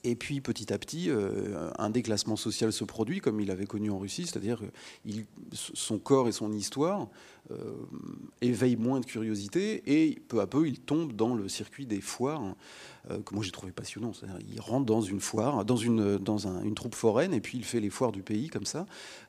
[0.08, 1.10] Et puis petit à petit,
[1.78, 4.62] un déclassement social se produit, comme il avait connu en Russie, c'est-à-dire
[5.52, 7.08] son corps et son histoire
[7.50, 7.72] euh,
[8.42, 12.54] éveille moins de curiosité et peu à peu il tombe dans le circuit des foires
[13.10, 14.12] euh, que moi j'ai trouvé passionnant.
[14.52, 18.12] Il rentre dans une foire, dans, une, troupe foraine et puis il fait les foires
[18.12, 18.84] du pays comme ça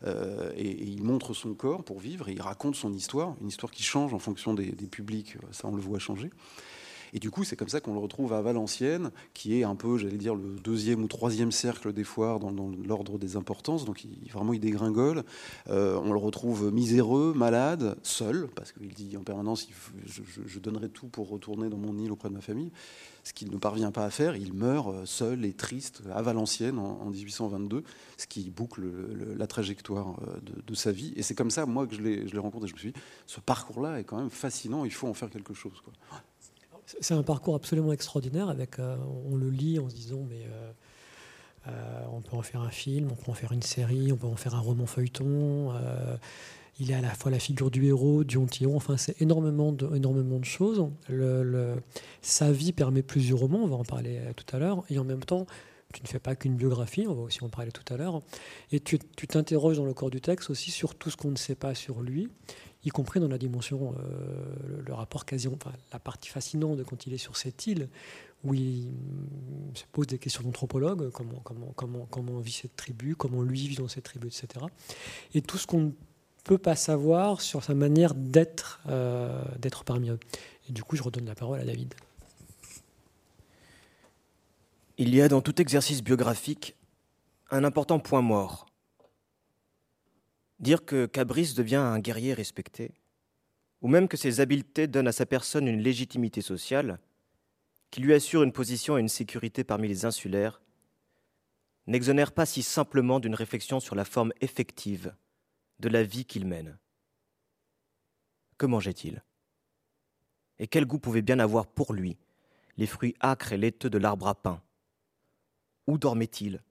[0.05, 3.71] euh, et, il montre son corps pour vivre et il raconte son histoire, une histoire
[3.71, 6.29] qui change en fonction des, publics, ça on le voit changer.
[7.13, 9.97] Et du coup, c'est comme ça qu'on le retrouve à Valenciennes, qui est un peu,
[9.97, 13.85] j'allais dire, le deuxième ou troisième cercle des foires dans, l'ordre des importances.
[13.85, 15.23] Donc vraiment, il dégringole.
[15.69, 19.67] Euh, on le retrouve miséreux, malade, seul, parce qu'il dit en permanence,
[20.05, 22.71] je, je donnerai tout pour retourner dans mon île auprès de ma famille
[23.23, 24.35] ce qu'il ne parvient pas à faire.
[24.35, 27.83] Il meurt euh, seul et triste à Valenciennes en, 1822,
[28.17, 28.81] ce qui boucle
[29.37, 31.13] la trajectoire euh, de, sa vie.
[31.15, 32.67] Et c'est comme ça, moi, que je l'ai rencontré.
[32.67, 35.53] Je me suis dit, ce parcours-là est quand même fascinant, il faut en faire quelque
[35.53, 35.81] chose.
[36.99, 38.49] C'est un parcours absolument extraordinaire.
[38.49, 38.97] Avec, euh,
[39.29, 40.45] on le lit en se disant, mais
[42.11, 44.35] on peut en faire un film, on peut en faire une série, on peut en
[44.35, 45.71] faire un roman feuilleton.
[46.79, 49.93] Il est à la fois la figure du héros, du hantillon, enfin c'est énormément de,
[49.95, 50.89] énormément de choses.
[52.21, 55.03] Sa vie permet plusieurs romans, on va en parler euh, tout à l'heure, et en
[55.03, 55.45] même temps,
[55.93, 58.21] tu ne fais pas qu'une biographie, on va aussi en parler tout à l'heure,
[58.71, 61.55] et tu t'interroges dans le corps du texte aussi sur tout ce qu'on ne sait
[61.55, 62.29] pas sur lui,
[62.85, 67.07] y compris dans la dimension, euh, le, rapport quasi, enfin, la partie fascinante de quand
[67.07, 67.89] il est sur cette île,
[68.43, 68.87] où il
[69.73, 73.75] se pose des questions d'anthropologue, comment, comment, comment, comment vit cette tribu, comment lui vit
[73.75, 74.65] dans cette tribu, etc.
[75.33, 75.93] Et tout ce qu'on
[76.45, 80.19] peut pas savoir sur sa manière d'être euh, d'être parmi eux.
[80.69, 81.93] Et du coup, je redonne la parole à David.
[84.97, 86.75] Il y a dans tout exercice biographique
[87.51, 88.68] un important point mort.
[90.59, 92.91] Dire que Cabris devient un guerrier respecté,
[93.81, 96.99] ou même que ses habiletés donnent à sa personne une légitimité sociale,
[97.91, 100.61] qui lui assure une position et une sécurité parmi les insulaires,
[101.87, 105.15] n'exonère pas si simplement d'une réflexion sur la forme effective
[105.79, 106.77] de la vie qu'il mène.
[108.57, 109.23] Que mangeait-il?
[110.59, 112.17] Et quel goût pouvait bien avoir pour lui
[112.75, 114.61] les fruits âcres et laiteux de l'arbre à pain?
[115.87, 116.61] Où dormait-il?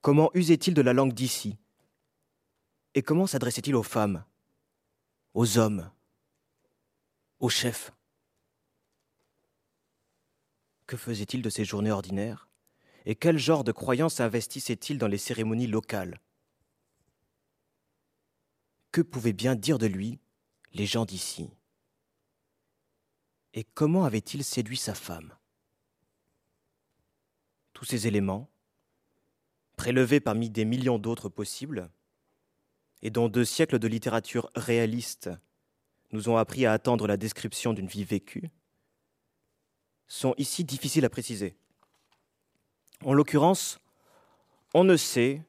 [0.00, 1.56] Comment usait-il de la langue d'ici?
[2.94, 4.24] Et comment s'adressait-il aux femmes
[5.34, 5.90] Aux hommes
[7.40, 7.92] Aux chefs?
[10.86, 12.48] Que faisait-il de ses journées ordinaires?
[13.04, 16.20] Et quel genre de croyances investissait-il dans les cérémonies locales?
[18.92, 20.20] Que pouvaient bien dire de lui
[20.72, 21.50] les gens d'ici?
[23.54, 25.36] Et comment avait-il séduit sa femme?
[27.72, 28.48] Tous ces éléments,
[29.76, 31.90] prélevés parmi des millions d'autres possibles,
[33.04, 35.30] et dont deux siècles de littérature réaliste
[36.10, 38.50] nous ont appris à attendre la description d'une vie vécue,
[40.08, 41.54] sont ici difficiles à préciser.
[43.04, 43.78] En l'occurrence,
[44.72, 45.42] on ne sait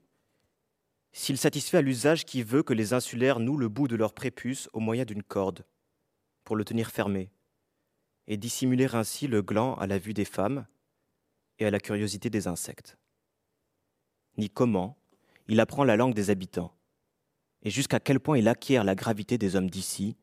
[1.14, 4.70] s'il satisfait à l'usage qui veut que les insulaires nouent le bout de leur prépuce
[4.74, 5.64] au moyen d'une corde,
[6.44, 7.32] pour le tenir fermé,
[8.28, 10.68] et dissimuler ainsi le gland à la vue des femmes
[11.60, 12.98] et à la curiosité des insectes.
[14.38, 14.98] Ni comment
[15.48, 16.75] il apprend la langue des habitants,
[17.66, 20.16] et jusqu'à quel point il acquiert la gravité des hommes d'ici,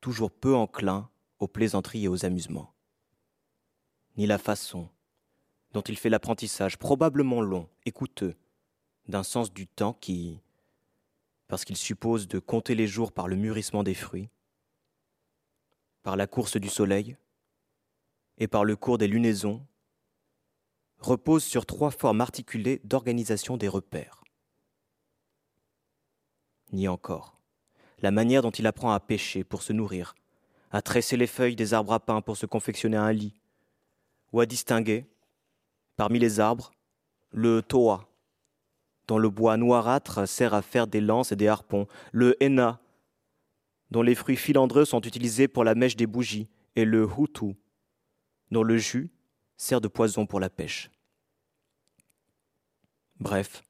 [0.00, 2.72] toujours peu enclins aux plaisanteries et aux amusements.
[4.16, 4.88] Ni la façon
[5.72, 8.36] dont il fait l'apprentissage, probablement long et coûteux,
[9.08, 10.40] d'un sens du temps qui,
[11.48, 14.30] parce qu'il suppose de compter les jours par le mûrissement des fruits,
[16.04, 17.16] par la course du soleil
[18.38, 19.66] et par le cours des lunaisons,
[20.98, 24.22] repose sur trois formes articulées d'organisation des repères.
[26.76, 27.36] Ni encore
[28.02, 30.14] la manière dont il apprend à pêcher pour se nourrir,
[30.70, 33.32] à tresser les feuilles des arbres à pain pour se confectionner un lit,
[34.32, 35.06] ou à distinguer,
[35.96, 36.72] parmi les arbres,
[37.30, 38.06] le toa,
[39.08, 42.80] dont le bois noirâtre sert à faire des lances et des harpons, le henna,
[43.90, 47.56] dont les fruits filandreux sont utilisés pour la mèche des bougies, et le hutu,
[48.50, 49.10] dont le jus
[49.56, 50.90] sert de poison pour la pêche.
[53.18, 53.62] Bref,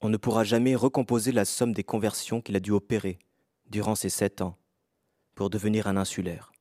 [0.00, 3.18] on ne pourra jamais recomposer la somme des conversions qu'il a dû opérer
[3.70, 4.56] durant ces sept ans
[5.34, 6.52] pour devenir un insulaire,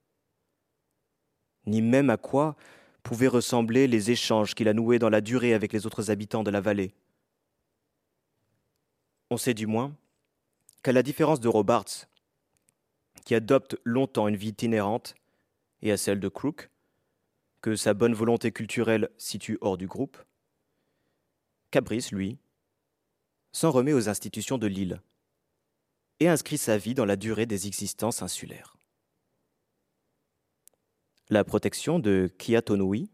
[1.65, 2.55] ni même à quoi
[3.03, 6.51] pouvaient ressembler les échanges qu'il a noués dans la durée avec les autres habitants de
[6.51, 6.93] la vallée.
[9.29, 9.95] On sait du moins
[10.81, 12.07] qu'à la différence de Robarts,
[13.25, 15.15] qui adopte longtemps une vie itinérante,
[15.81, 16.69] et à celle de Crook,
[17.61, 20.17] que sa bonne volonté culturelle situe hors du groupe,
[21.71, 22.37] Cabris, lui,
[23.55, 25.01] s'en remet aux institutions de l'île
[26.19, 28.75] et inscrit sa vie dans la durée des existences insulaires.
[31.29, 33.09] La protection de Kiatonui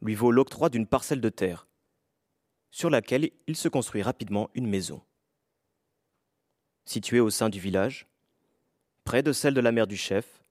[0.00, 1.68] lui vaut l'octroi d'une parcelle de terre,
[2.70, 5.02] sur laquelle il se construit rapidement une maison.
[6.86, 8.06] Située au sein du village,
[9.04, 10.42] près de celle de la mère du chef,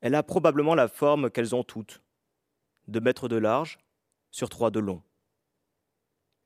[0.00, 2.02] elle a probablement la forme qu'elles ont toutes,
[2.88, 3.78] deux mètres de large
[4.32, 5.00] sur trois de long,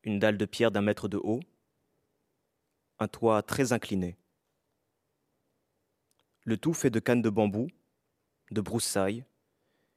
[0.03, 1.41] une dalle de pierre d'un mètre de haut,
[2.99, 4.17] un toit très incliné.
[6.45, 7.69] Le tout fait de cannes de bambou
[8.51, 9.25] de broussailles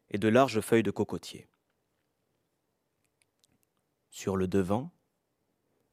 [0.10, 1.48] et de larges feuilles de cocotier.
[4.10, 4.92] Sur le devant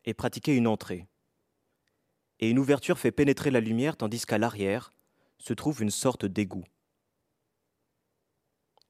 [0.05, 1.07] est pratiquée une entrée,
[2.39, 4.93] et une ouverture fait pénétrer la lumière tandis qu'à l'arrière
[5.39, 6.65] se trouve une sorte d'égout.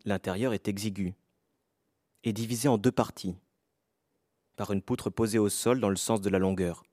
[0.05, 1.15] L'intérieur est exigu
[2.23, 3.37] et divisé en deux parties
[4.57, 6.85] par une poutre posée au sol dans le sens de la longueur.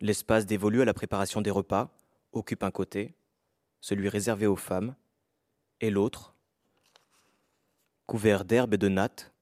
[0.00, 1.94] L'espace dévolu à la préparation des repas
[2.32, 3.14] occupe un côté,
[3.80, 4.94] celui réservé aux femmes,
[5.80, 6.34] et l'autre,
[8.06, 9.32] couvert d'herbe et de nattes,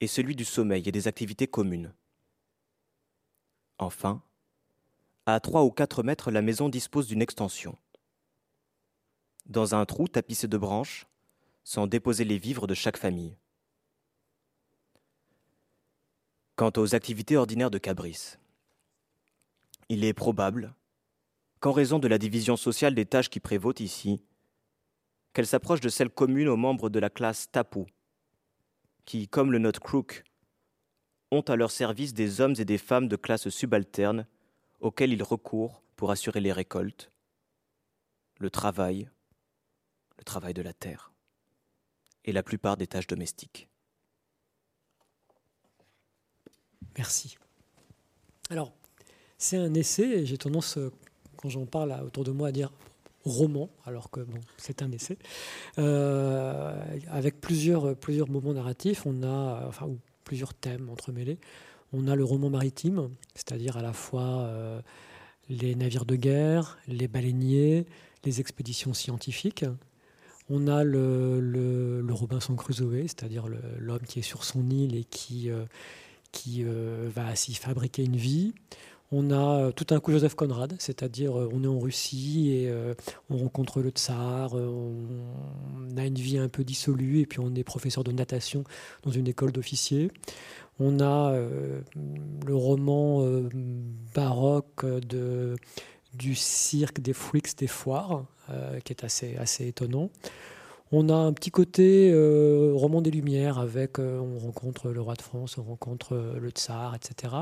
[0.00, 1.94] et celui du sommeil et des activités communes.
[3.78, 4.22] Enfin,
[5.24, 7.76] à trois ou quatre mètres, la maison dispose d'une extension.
[9.46, 11.06] Dans un trou tapissé de branches
[11.64, 13.36] sont déposés les vivres de chaque famille.
[16.56, 18.36] Quant aux activités ordinaires de Cabris,
[19.88, 20.74] il est probable
[21.60, 24.22] qu'en raison de la division sociale des tâches qui prévaut ici,
[25.32, 27.84] qu'elle s'approche de celles communes aux membres de la classe Tapu,
[29.04, 30.24] qui, comme le note Crook,
[31.30, 34.26] ont à leur service des hommes et des femmes de classe subalterne
[34.80, 37.10] auxquels ils recourent pour assurer les récoltes,
[38.38, 39.08] le travail,
[40.18, 41.12] le travail de la terre
[42.24, 43.68] et la plupart des tâches domestiques.
[46.96, 47.36] Merci.
[48.50, 48.72] Alors,
[49.38, 50.90] c'est un essai, et j'ai tendance, euh,
[51.36, 52.72] quand j'en parle autour de moi, à dire
[53.24, 55.18] roman, alors que bon, c'est un essai,
[55.78, 59.88] euh, avec plusieurs, plusieurs moments narratifs, on a, enfin,
[60.24, 61.38] plusieurs thèmes entremêlés.
[61.92, 64.80] On a le roman maritime, c'est-à-dire à la fois euh,
[65.48, 67.86] les navires de guerre, les baleiniers,
[68.24, 69.64] les expéditions scientifiques.
[70.48, 73.46] On a le, Robinson Crusoe, c'est-à-dire
[73.78, 75.50] l'homme qui est sur son île et qui,
[76.30, 78.54] qui va s'y fabriquer une vie.
[79.12, 82.68] On a euh, tout un coup Joseph Conrad, c'est-à-dire euh, on est en Russie et
[82.68, 82.94] euh,
[83.30, 87.62] on rencontre le tsar, on a une vie un peu dissolue et puis on est
[87.62, 88.64] professeur de natation
[89.04, 90.10] dans une école d'officiers.
[90.78, 93.26] On a le roman
[94.14, 94.84] baroque
[96.12, 98.26] du cirque, des freaks, des foires,
[98.84, 100.10] qui est assez, assez étonnant.
[100.92, 102.12] On a un petit côté
[102.74, 107.32] roman des Lumières avec on rencontre le roi de France, on rencontre le tsar, etc.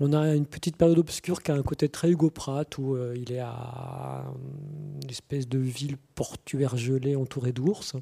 [0.00, 3.14] On a une petite période obscure qui a un côté très Hugo Pratt, où euh,
[3.16, 4.24] il est à
[5.02, 7.94] une espèce de ville portuaire gelée entourée d'ours.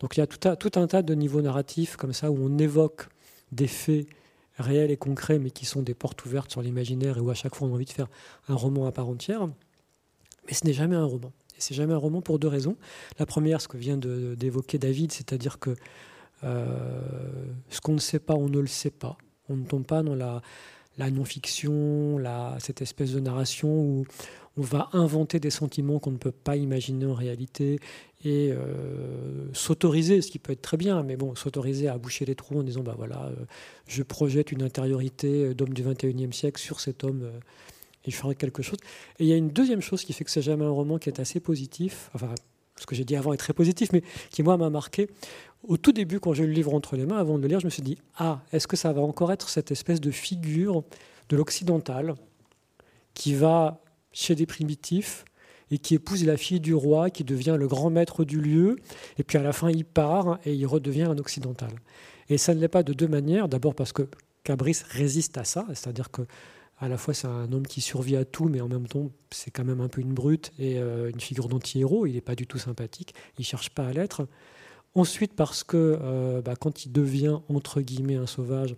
[0.00, 3.08] Donc il y a tout, un tas de niveaux narratifs comme ça, où on évoque
[3.52, 4.06] des faits
[4.56, 7.54] réels et concrets, mais qui sont des portes ouvertes sur l'imaginaire et où à chaque
[7.54, 8.08] fois on a envie de faire
[8.48, 9.46] un roman à part entière.
[10.46, 11.32] Mais ce n'est jamais un roman.
[11.56, 12.76] Et c'est jamais un roman pour deux raisons.
[13.18, 15.74] La première, ce que vient d'évoquer David, c'est-à-dire que
[16.42, 17.02] euh,
[17.68, 19.18] ce qu'on ne sait pas, on ne le sait pas.
[19.48, 20.40] On ne tombe pas dans la,
[20.98, 22.22] la non-fiction,
[22.58, 24.04] cette espèce de narration où
[24.56, 27.80] on va inventer des sentiments qu'on ne peut pas imaginer en réalité
[28.24, 32.34] et euh, s'autoriser, ce qui peut être très bien, mais bon, s'autoriser à boucher les
[32.34, 33.44] trous en disant, bah voilà, euh,
[33.86, 37.38] je projette une intériorité d'homme du 21e siècle sur cet homme euh,
[38.06, 38.78] et je ferai quelque chose.
[39.18, 41.10] Et il y a une deuxième chose qui fait que c'est jamais un roman qui
[41.10, 42.34] est assez positif, enfin,
[42.76, 45.08] ce que j'ai dit avant est très positif, mais qui, moi, m'a marqué.
[45.66, 47.60] Au tout début, quand j'ai eu le livre entre les mains, avant de le lire,
[47.60, 50.84] je me suis dit Ah, est-ce que ça va encore être cette espèce de figure
[51.30, 52.14] de l'occidental
[53.14, 53.80] qui va
[54.12, 55.24] chez des primitifs
[55.70, 58.76] et qui épouse la fille du roi, qui devient le grand maître du lieu,
[59.18, 61.70] et puis à la fin il part et il redevient un occidental.
[62.28, 63.48] Et ça ne l'est pas de deux manières.
[63.48, 64.08] D'abord parce que
[64.42, 66.22] Cabris résiste à ça, c'est-à-dire que
[66.78, 69.50] à la fois c'est un homme qui survit à tout, mais en même temps c'est
[69.50, 72.06] quand même un peu une brute et euh, une figure d'anti-héros.
[72.06, 74.26] Il n'est pas du tout sympathique, il cherche pas à l'être.
[74.94, 78.76] Ensuite parce que euh, bah, quand il devient entre guillemets un sauvage,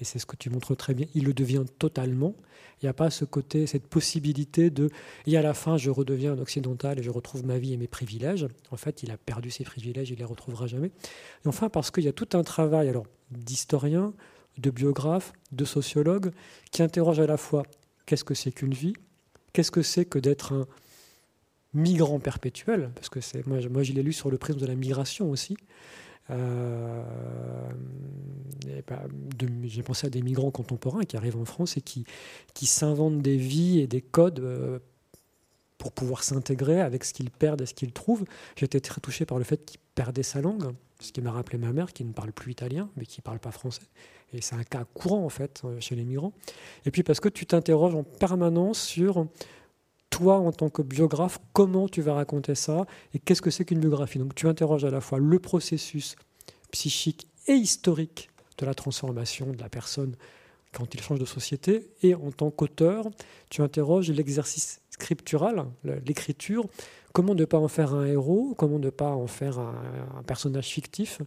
[0.00, 2.34] et c'est ce que tu montres très bien, il le devient totalement.
[2.82, 4.90] Il n'y a pas ce côté, cette possibilité de
[5.26, 7.86] et à la fin je redeviens un occidental et je retrouve ma vie et mes
[7.86, 8.46] privilèges.
[8.70, 10.88] En fait, il a perdu ses privilèges, il les retrouvera jamais.
[10.88, 14.12] Et enfin parce qu'il y a tout un travail alors d'historien,
[14.58, 16.32] de biographes, de sociologues,
[16.72, 17.62] qui interrogent à la fois
[18.04, 18.94] qu'est-ce que c'est qu'une vie,
[19.52, 20.66] qu'est-ce que c'est que d'être un
[21.74, 24.74] migrant perpétuel, parce que c'est moi, moi je l'ai lu sur le prisme de la
[24.74, 25.56] migration aussi.
[26.30, 27.02] Euh,
[28.86, 29.02] bah,
[29.64, 32.04] j'ai pensé à des migrants contemporains qui arrivent en France et qui,
[32.54, 34.78] qui s'inventent des vies et des codes euh,
[35.76, 38.24] pour pouvoir s'intégrer avec ce qu'ils perdent et ce qu'ils trouvent.
[38.56, 41.72] J'étais très touché par le fait qu'ils perdaient sa langue, ce qui m'a rappelé ma
[41.72, 43.82] mère qui ne parle plus italien, mais qui ne parle pas français.
[44.32, 46.32] Et c'est un cas courant, en fait, chez les migrants.
[46.86, 49.28] Et puis parce que tu t'interroges en permanence sur
[50.14, 53.80] toi, en tant que biographe, comment tu vas raconter ça et qu'est-ce que c'est qu'une
[53.80, 54.20] biographie?
[54.20, 56.14] Donc tu interroges à la fois le processus
[56.70, 60.14] psychique et historique de la transformation de la personne
[60.72, 61.90] quand il change de société.
[62.04, 63.08] Et en tant qu'auteur,
[63.50, 65.66] tu interroges l'exercice scriptural,
[66.06, 66.64] l'écriture,
[67.12, 71.22] comment ne pas en faire un héros, comment ne pas en faire un, personnage fictif,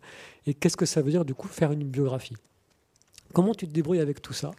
[0.46, 2.38] et qu'est-ce que ça veut dire du coup faire une biographie?
[3.34, 4.52] Comment tu te débrouilles avec tout ça?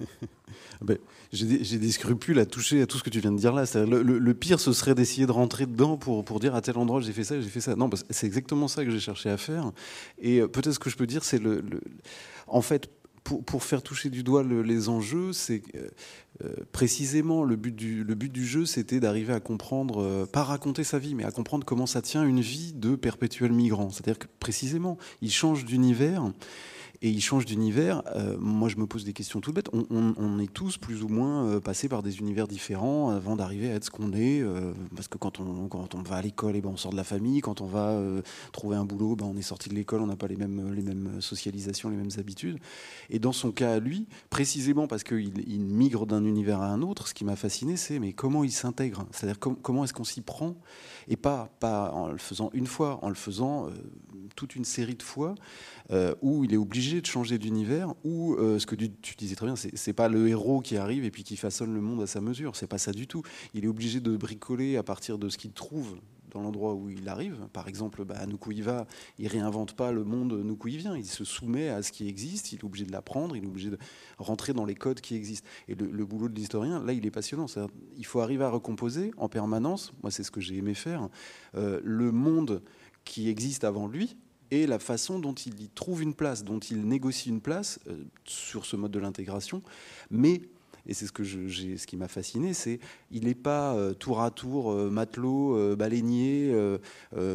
[1.32, 3.64] J'ai des, scrupules à toucher à tout ce que tu viens de dire là.
[3.74, 7.00] Le, le, pire, ce serait d'essayer de rentrer dedans pour, pour dire à tel endroit
[7.00, 7.76] j'ai fait ça, j'ai fait ça.
[7.76, 9.72] Non, c'est exactement ça que j'ai cherché à faire.
[10.18, 11.62] Et euh, peut-être ce que je peux dire, c'est le,
[12.46, 12.88] En fait,
[13.24, 15.88] pour, pour, faire toucher du doigt les enjeux, c'est euh,
[16.44, 20.82] euh, précisément le but du, le but du jeu, c'était d'arriver à comprendre, pas raconter
[20.82, 23.90] sa vie, mais à comprendre comment ça tient une vie de perpétuel migrant.
[23.90, 26.32] C'est-à-dire que précisément, il change d'univers
[27.00, 28.02] et il change d'univers.
[28.16, 29.70] Euh, moi, je me pose des questions toutes bêtes.
[29.72, 33.74] On, est tous plus ou moins euh, passés par des univers différents avant d'arriver à
[33.74, 34.40] être ce qu'on est.
[34.40, 36.90] Euh, parce que quand on, quand on va à l'école, et eh ben, on sort
[36.90, 37.40] de la famille.
[37.40, 38.00] Quand on va
[38.52, 40.82] trouver un boulot, ben, on est sorti de l'école, on n'a pas les mêmes, les
[40.82, 42.58] mêmes socialisations, les mêmes habitudes.
[43.10, 46.82] Et dans son cas à lui, précisément parce qu'il il migre d'un univers à un
[46.82, 49.06] autre, ce qui m'a fasciné, c'est mais comment il s'intègre?
[49.12, 50.56] C'est-à-dire comment est-ce qu'on s'y prend?
[51.06, 53.68] Et pas, pas en le faisant une fois, en le faisant
[54.36, 55.34] toute une série de fois.
[55.90, 59.46] Euh, où il est obligé de changer d'univers, où euh, ce que tu, disais très
[59.46, 62.20] bien, c'est pas le héros qui arrive et puis qui façonne le monde à sa
[62.20, 63.22] mesure, c'est pas ça du tout.
[63.54, 65.96] Il est obligé de bricoler à partir de ce qu'il trouve
[66.30, 67.48] dans l'endroit où il arrive.
[67.54, 71.82] Par exemple, bah, à Nuku il réinvente pas le monde Nuku il se soumet à
[71.82, 73.78] ce qui existe, il est obligé de l'apprendre, il est obligé de
[74.18, 75.48] rentrer dans les codes qui existent.
[75.68, 77.46] Et le, boulot de l'historien, là, il est passionnant.
[77.96, 81.08] il faut arriver à recomposer en permanence, moi c'est ce que j'ai aimé faire,
[81.54, 82.62] euh, le monde
[83.04, 84.16] qui existe avant lui,
[84.50, 87.96] et la façon dont il y trouve une place, dont il négocie une place euh,
[88.24, 89.62] sur ce mode de l'intégration.
[90.10, 90.42] Mais,
[90.86, 92.80] et c'est ce, que ce qui m'a fasciné, c'est
[93.10, 96.54] il n'est pas euh, tour à tour euh, matelot, baleinier,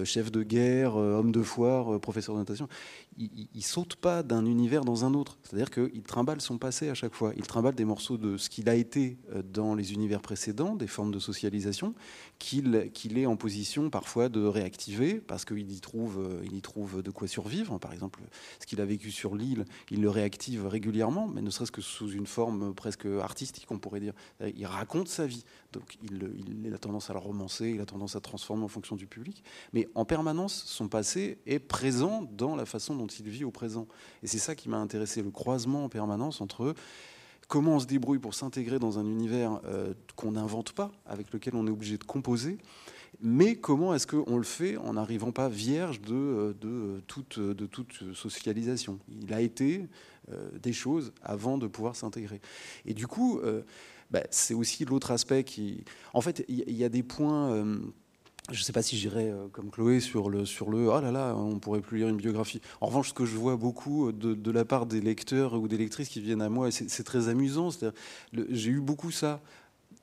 [0.03, 2.68] chef de guerre, homme de foire, professeur de natation
[3.18, 5.38] il, ne saute pas d'un univers dans un autre.
[5.43, 7.34] C'est-à-dire qu'il trimballe son passé à chaque fois.
[7.36, 10.88] Il trimballe des morceaux de ce qu'il a été euh, dans les univers précédents, des
[10.88, 11.93] formes de socialisation,
[12.39, 17.28] qu'il est en position parfois de réactiver parce qu'il y, euh, y trouve de quoi
[17.28, 17.78] survivre.
[17.78, 18.22] Par exemple,
[18.59, 22.11] ce qu'il a vécu sur l'île, il le réactive régulièrement, mais ne serait-ce que sous
[22.11, 24.14] une forme presque artistique, on pourrait dire.
[24.55, 25.45] Il raconte sa vie.
[25.74, 29.07] Donc il, a tendance à le romancer, il a tendance à transformer en fonction du
[29.07, 29.43] public.
[29.74, 33.88] Mais en permanence, son passé est présent dans la façon dont il vit au présent.
[34.21, 36.74] Et c'est ça qui m'a intéressé, le croisement en permanence entre
[37.47, 41.55] comment on se débrouille pour s'intégrer dans un univers euh, qu'on n'invente pas, avec lequel
[41.55, 42.57] on est obligé de composer,
[43.21, 46.53] mais comment est-ce qu'on le fait en n'arrivant pas vierge de, euh,
[47.03, 48.99] de, toute, socialisation?
[49.21, 49.86] Il a été
[50.32, 52.41] euh, des choses avant de pouvoir s'intégrer.
[52.86, 53.39] Et du coup,
[54.14, 55.84] bah, c'est aussi l'autre aspect qui...
[56.14, 57.66] En fait, il y, a des points
[58.51, 61.11] je ne sais pas si j'irai euh, comme Chloé sur le, sur le oh là
[61.11, 62.59] là, on pourrait plus lire une biographie.
[62.82, 65.78] En revanche, ce que je vois beaucoup de, de la part des lecteurs ou des
[65.78, 67.70] lectrices qui viennent à moi, c'est très amusant.
[68.49, 69.41] J'ai eu beaucoup ça.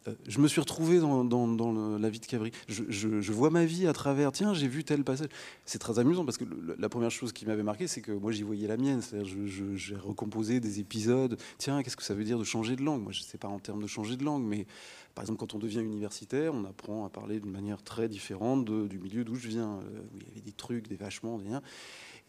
[0.08, 2.52] Euh, je me suis retrouvé dans, la vie de Cabri.
[2.68, 4.32] Je, vois ma vie à travers.
[4.32, 5.28] Tiens, j'ai vu tel passage.
[5.64, 6.44] C'est très amusant parce que
[6.78, 9.02] la première chose qui m'avait marqué, c'est que moi j'y voyais la mienne.
[9.02, 9.34] C'est-à-dire,
[9.74, 11.38] j'ai recomposé des épisodes.
[11.58, 13.02] Tiens, qu'est-ce que ça veut dire de changer de langue?
[13.02, 14.66] Moi, je ne sais pas en termes de changer de langue, mais
[15.14, 18.98] par exemple, quand on devient universitaire, on apprend à parler d'une manière très différente du
[18.98, 21.62] milieu d'où je viens, euh, où il y avait des trucs, des vachements, des rien.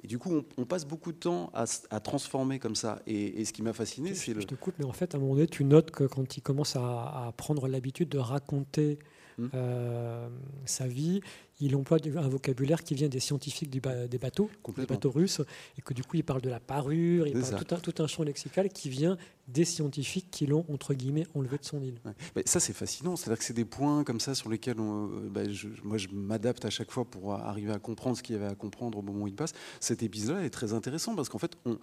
[0.04, 3.02] Et du coup, on, passe beaucoup de temps à, transformer comme ça.
[3.06, 4.42] Et, ce qui m'a fasciné, c'est le.
[4.42, 6.42] Je te coupe, mais en fait, à un moment donné, tu notes que quand il
[6.42, 8.98] commence à, prendre l'habitude de raconter
[9.38, 9.48] hmm.
[9.54, 10.30] euh,
[10.66, 11.22] sa vie,
[11.62, 15.42] il emploie un vocabulaire qui vient des scientifiques des bateaux, des bateaux russes,
[15.78, 18.08] et que du coup, il parle de la parure, il parle tout un, tout un
[18.08, 22.00] champ lexical qui vient des scientifiques qui l'ont, entre guillemets, enlevé de son île.
[22.36, 23.16] Mais ça, c'est fascinant.
[23.16, 26.08] C'est-à-dire que c'est des points comme ça sur lesquels on, euh, bah, je, moi, je
[26.10, 29.02] m'adapte à chaque fois pour arriver à comprendre ce qu'il y avait à comprendre au
[29.02, 29.54] moment où il passe.
[29.80, 31.78] Cet épisode-là est très intéressant parce qu'en fait, on,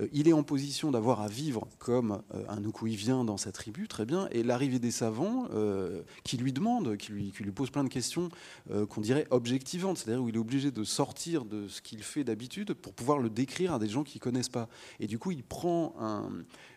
[0.00, 3.86] euh, il est en position d'avoir à vivre comme euh, un vient dans sa tribu,
[3.86, 7.70] très bien, et l'arrivée des savants euh, qui lui demandent, qui lui, qui lui posent
[7.70, 8.28] plein de questions
[8.88, 12.74] qu'on dirait objectivantes, c'est-à-dire où il est obligé de sortir de ce qu'il fait d'habitude
[12.74, 14.68] pour pouvoir le décrire à des gens qui ne connaissent pas.
[15.00, 16.30] Et du coup, il prend un,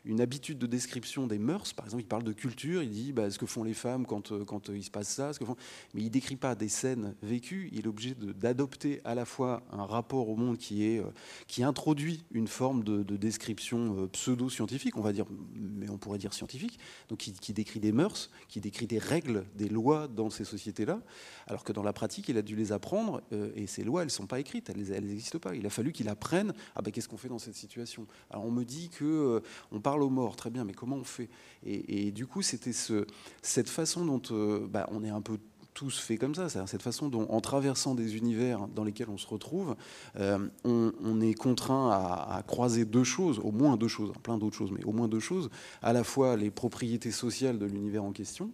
[0.05, 1.73] une habitude de description des mœurs.
[1.73, 4.31] Par exemple, il parle de culture, il dit bah, ce que font les femmes quand,
[4.31, 5.55] euh, euh, il se passe ça, ce que font...
[5.93, 7.69] mais il décrit pas des scènes vécues.
[7.71, 11.11] Il est obligé d'adopter à la fois un rapport au monde qui, est, euh,
[11.47, 15.25] qui introduit une forme de, description pseudo-scientifique, on va dire,
[15.55, 16.77] mais on pourrait dire scientifique,
[17.07, 21.01] donc qui, décrit des mœurs, qui décrit des règles, des lois dans ces sociétés-là,
[21.47, 23.21] alors que dans la pratique, il a dû les apprendre,
[23.55, 25.55] et ces lois, elles ne sont pas écrites, elles n'existent pas.
[25.55, 28.05] Il a fallu qu'il apprenne, ah ben, qu'est-ce qu'on fait dans cette situation?
[28.29, 29.41] Alors on me dit que
[29.71, 31.29] on parle aux morts, très bien, mais comment on fait?
[31.65, 33.05] Et, du coup, c'était ce,
[33.41, 35.37] cette façon dont euh, bah, on est un peu
[35.75, 39.27] tous fait comme ça, cette façon dont, en traversant des univers dans lesquels on se
[39.27, 39.75] retrouve,
[40.17, 44.55] euh, on, est contraint à, croiser deux choses, au moins deux choses, hein, plein d'autres
[44.55, 45.49] choses, mais au moins deux choses,
[45.81, 48.51] à la fois les propriétés sociales de l'univers en question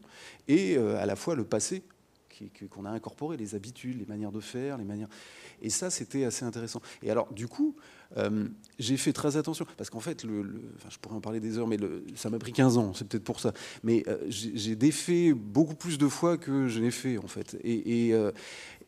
[0.47, 1.83] et euh, à la fois le passé
[2.71, 5.09] qu'on a incorporé, les habitudes, les manières de faire, les manières.
[5.61, 6.81] Et ça, c'était assez intéressant.
[7.03, 7.75] Et alors, du coup,
[8.17, 8.47] euh,
[8.79, 10.43] j'ai fait très attention, parce qu'en fait, le,
[10.89, 11.77] je pourrais en parler des heures, mais
[12.15, 13.53] ça m'a pris 15 ans, c'est peut-être pour ça.
[13.83, 17.57] Mais euh, j'ai défait beaucoup plus de fois que je n'ai fait, en fait.
[17.63, 18.31] Et, euh,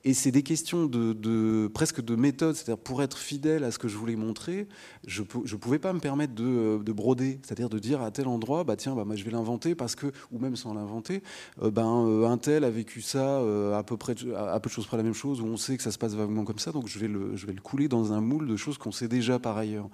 [0.05, 3.87] et c'est des questions de, presque de méthode, c'est-à-dire pour être fidèle à ce que
[3.87, 4.67] je voulais montrer,
[5.07, 8.75] je ne pouvais pas me permettre de, broder, c'est-à-dire de dire à tel endroit, bah
[8.75, 11.23] tiens, bah, je vais l'inventer parce que, ou même sans l'inventer,
[11.61, 14.73] euh, ben euh, un tel a vécu ça euh, à peu près, à peu de
[14.73, 16.71] choses près la même chose, où on sait que ça se passe vaguement comme ça,
[16.71, 19.07] donc je vais le, je vais le couler dans un moule de choses qu'on sait
[19.07, 19.89] déjà par ailleurs.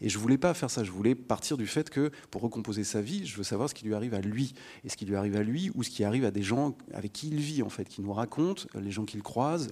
[0.00, 0.84] Et je voulais pas faire ça.
[0.84, 3.84] Je voulais partir du fait que pour recomposer sa vie, je veux savoir ce qui
[3.84, 4.54] lui arrive à lui,
[4.84, 7.12] et ce qui lui arrive à lui, ou ce qui arrive à des gens avec
[7.12, 9.22] qui il vit en fait, qui nous racontent les gens qu'il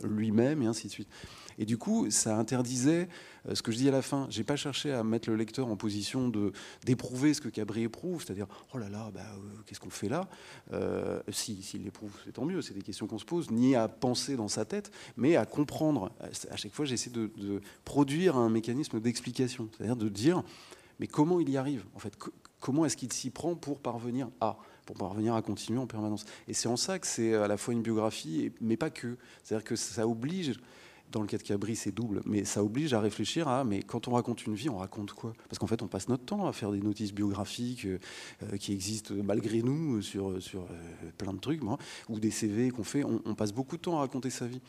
[0.05, 1.09] lui-même, et ainsi de suite.
[1.59, 3.09] Et du coup, ça interdisait
[3.49, 4.27] euh, ce que je dis à la fin.
[4.31, 6.53] J'ai pas cherché à mettre le lecteur en position de
[6.85, 10.29] d'éprouver ce que Cabri éprouve, c'est-à-dire oh là là, bah, euh, qu'est-ce qu'on fait là?
[10.73, 12.63] Euh, Si s'il l'éprouve, c'est tant mieux.
[12.63, 16.13] C'est des questions qu'on se pose, ni à penser dans sa tête, mais à comprendre.
[16.51, 20.43] À chaque fois, j'essaie de, de, produire un mécanisme d'explication, c'est-à-dire de dire
[20.99, 22.17] mais comment il y arrive en fait?
[22.59, 24.59] Comment est-ce qu'il s'y prend pour parvenir à?
[24.87, 26.25] Pour parvenir à continuer en permanence.
[26.49, 29.17] Et c'est en ça que c'est à la fois une biographie, mais pas que.
[29.43, 30.59] C'est-à-dire que ça oblige
[31.13, 34.09] dans le cas de Cabri, c'est double, mais ça oblige à réfléchir à mais quand
[34.09, 35.35] on raconte une vie, on raconte quoi?
[35.49, 37.99] Parce qu'en fait, on passe notre temps à faire des notices biographiques euh,
[38.43, 41.61] euh, qui existent malgré nous sur, sur euh, plein de trucs,
[42.09, 43.05] ou des CV qu'on fait.
[43.05, 44.61] On, passe beaucoup de temps à raconter sa vie.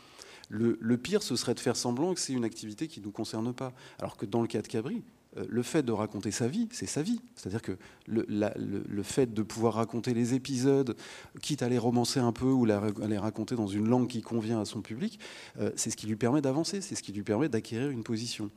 [0.50, 3.12] Le, le, pire, ce serait de faire semblant que c'est une activité qui ne nous
[3.12, 3.74] concerne pas.
[4.00, 6.86] Alors que dans le cas de Cabri, euh, le fait de raconter sa vie, c'est
[6.86, 7.22] sa vie.
[7.36, 10.96] C'est-à-dire que le, fait de pouvoir raconter les épisodes,
[11.42, 14.60] quitte à les romancer un peu ou à les raconter dans une langue qui convient
[14.60, 15.20] à son public,
[15.60, 18.50] euh, c'est ce qui lui permet d'avancer, c'est ce qui lui permet d'acquérir une position.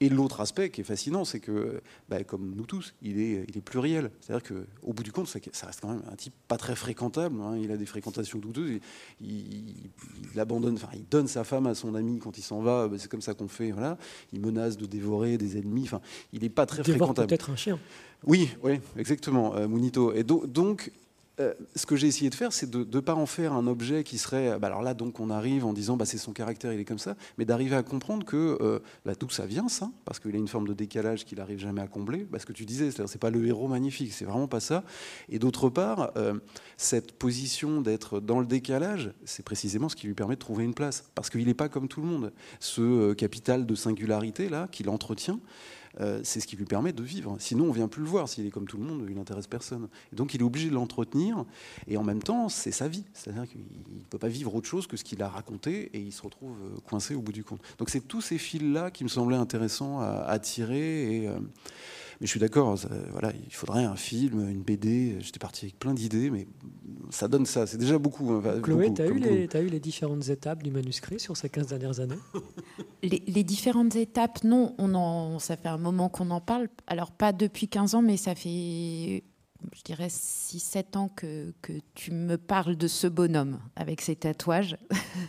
[0.00, 3.56] Et l'autre aspect qui est fascinant, c'est que, bah, comme nous tous, il est, il
[3.56, 4.10] est pluriel.
[4.20, 7.40] C'est-à-dire qu'au bout du compte, ça reste quand même un type pas très fréquentable.
[7.40, 7.56] Hein.
[7.56, 8.80] Il a des fréquentations douteuses.
[9.20, 9.74] Il,
[10.36, 12.88] abandonne, enfin, il donne sa femme à son ami quand il s'en va.
[12.88, 13.70] Bah, c'est comme ça qu'on fait.
[13.70, 13.96] Voilà.
[14.32, 15.84] Il menace de dévorer des ennemis.
[15.84, 16.00] Enfin,
[16.32, 17.28] il n'est pas très il fréquentable.
[17.28, 17.78] peut-être un chien.
[18.26, 20.12] Oui, oui, exactement, euh, Munito.
[20.14, 20.90] Et donc,
[21.40, 24.04] euh, ce que j'ai essayé de faire, c'est de ne pas en faire un objet
[24.04, 24.58] qui serait.
[24.58, 26.98] Bah alors là, donc, on arrive en disant, bah, c'est son caractère, il est comme
[26.98, 30.38] ça, mais d'arriver à comprendre que euh, bah, d'où ça vient, ça, parce qu'il a
[30.38, 32.24] une forme de décalage qu'il n'arrive jamais à combler.
[32.30, 34.84] Bah, ce que tu disais, c'est pas le héros magnifique, c'est vraiment pas ça.
[35.28, 36.34] Et d'autre part, euh,
[36.76, 40.74] cette position d'être dans le décalage, c'est précisément ce qui lui permet de trouver une
[40.74, 42.32] place, parce qu'il n'est pas comme tout le monde.
[42.60, 45.40] Ce capital de singularité là qu'il entretient.
[46.00, 47.36] Euh, c'est ce qui lui permet de vivre.
[47.38, 48.28] Sinon, on vient plus le voir.
[48.28, 49.88] S'il est comme tout le monde, il n'intéresse personne.
[50.12, 51.44] Et donc, il est obligé de l'entretenir.
[51.86, 53.04] Et en même temps, c'est sa vie.
[53.12, 56.12] C'est-à-dire qu'il ne peut pas vivre autre chose que ce qu'il a raconté et il
[56.12, 57.60] se retrouve euh, coincé au bout du compte.
[57.78, 61.16] Donc, c'est tous ces fils-là qui me semblaient intéressants à, tirer.
[61.16, 61.38] Et, euh,
[62.20, 62.76] mais je suis d'accord,
[63.12, 65.16] voilà, il faudrait un film, une BD.
[65.20, 66.46] J'étais parti avec plein d'idées, mais
[67.10, 67.66] ça donne ça.
[67.66, 68.32] C'est déjà beaucoup.
[68.32, 72.18] Hein, Chloé, tu as, eu les différentes étapes du manuscrit sur ces 15 dernières années?
[73.02, 74.74] Les, différentes étapes, non.
[74.78, 76.68] On en, ça fait un moment qu'on en parle.
[76.86, 79.24] Alors, pas depuis 15 ans, mais ça fait,
[79.72, 84.76] je dirais, 6-7 ans que, que, tu me parles de ce bonhomme avec ses tatouages.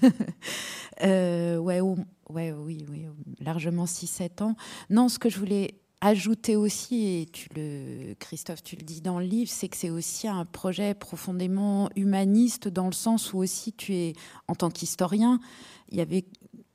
[1.03, 3.05] euh, ouais, ouais, oui, oui,
[3.39, 4.55] largement 6-7 ans.
[4.89, 5.75] Non, ce que je voulais
[6.05, 10.45] ajouter aussi, et Christophe, tu le dis dans le livre, c'est que c'est aussi un
[10.45, 14.13] projet profondément humaniste dans le sens où aussi tu es,
[14.47, 15.39] en tant qu'historien,
[15.89, 16.25] il y avait,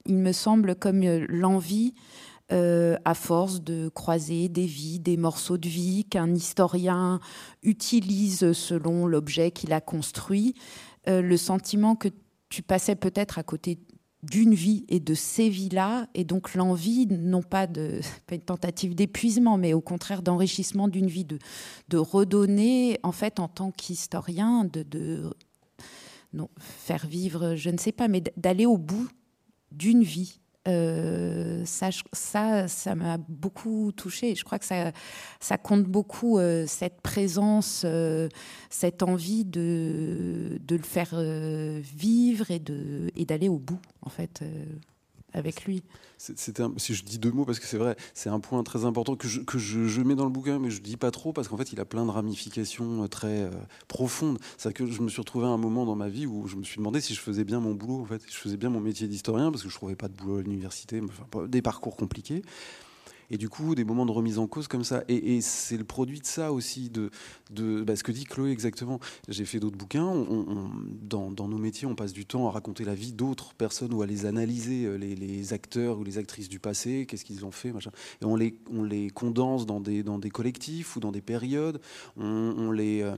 [0.07, 1.95] il me semble, comme euh, l'envie,
[2.51, 7.21] euh, à force de croiser des vies, des morceaux de vie qu'un historien
[7.63, 10.57] utilise selon l'objet qu'il a construit,
[11.07, 12.09] euh, le sentiment que
[12.49, 13.79] tu passais peut-être à côté
[14.23, 18.01] d'une vie et de ces vies-là, et donc l'envie, non pas de
[18.31, 21.39] une tentative d'épuisement, mais au contraire d'enrichissement d'une vie, de,
[21.89, 25.31] de redonner, en fait, en tant qu'historien, de,
[26.59, 29.09] faire vivre, je ne sais pas, mais d'aller au bout
[29.73, 31.91] d'une vie euh, ça,
[32.69, 34.35] ça, m'a beaucoup touché.
[34.35, 34.93] Je crois que ça,
[35.41, 38.29] ça compte beaucoup euh, cette présence, euh,
[38.69, 41.15] cette envie de, de le faire
[41.81, 42.61] vivre et
[43.17, 44.43] et d'aller au bout, en fait
[45.33, 45.83] avec lui.
[46.19, 49.27] Si je dis deux mots parce que c'est vrai, c'est un point très important que,
[49.27, 51.85] je, mets dans le bouquin, mais je dis pas trop parce qu'en fait, il a
[51.85, 53.51] plein de ramifications euh, très euh,
[53.89, 54.39] profondes.
[54.59, 56.63] C'est que je me suis retrouvé à un moment dans ma vie où je me
[56.63, 59.09] suis demandé si je faisais bien mon boulot, en fait, je faisais bien mon métier
[59.09, 61.01] d'historien parce que je trouvais pas de boulot à l'université,
[61.49, 62.43] des parcours compliqués.
[63.31, 65.05] Et du coup, des moments de remise en cause comme ça.
[65.09, 67.11] Et, c'est le produit de ça aussi, de,
[67.83, 69.01] bah, ce que dit Chloé exactement.
[69.29, 70.13] J'ai fait d'autres bouquins.
[71.03, 74.07] dans, nos métiers, on passe du temps à raconter la vie d'autres personnes ou à
[74.07, 77.91] les analyser, euh, les, acteurs ou les actrices du passé, qu'est-ce qu'ils ont fait, machin.
[78.21, 81.81] Et on les, on les condense dans des, dans des collectifs ou dans des périodes.
[82.17, 83.03] On, les.
[83.03, 83.17] Euh,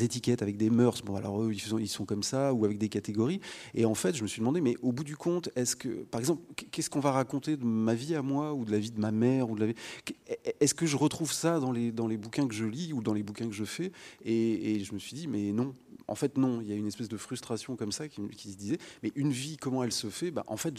[0.00, 1.02] étiquettes avec des mœurs.
[1.02, 3.40] Bon, alors eux, ils sont, comme ça, ou avec des catégories.
[3.74, 6.20] Et en fait, je me suis demandé, mais au bout du compte, est-ce que, par
[6.20, 9.00] exemple, qu'est-ce qu'on va raconter de ma vie à moi, ou de la vie de
[9.00, 9.74] ma mère, ou de la vie...
[10.60, 13.14] Est-ce que je retrouve ça dans les, dans les bouquins que je lis ou dans
[13.14, 13.92] les bouquins que je fais?
[14.24, 15.74] Et, je me suis dit, mais non.
[16.08, 16.60] En fait, non.
[16.60, 19.56] Il y a une espèce de frustration comme ça qui, se disait, mais une vie,
[19.56, 20.30] comment elle se fait?
[20.30, 20.74] Bah, En fait,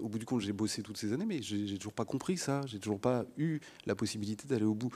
[0.00, 2.62] au bout du compte, j'ai bossé toutes ces années, mais j'ai toujours pas compris ça.
[2.66, 4.90] J'ai toujours pas eu la possibilité d'aller au bout.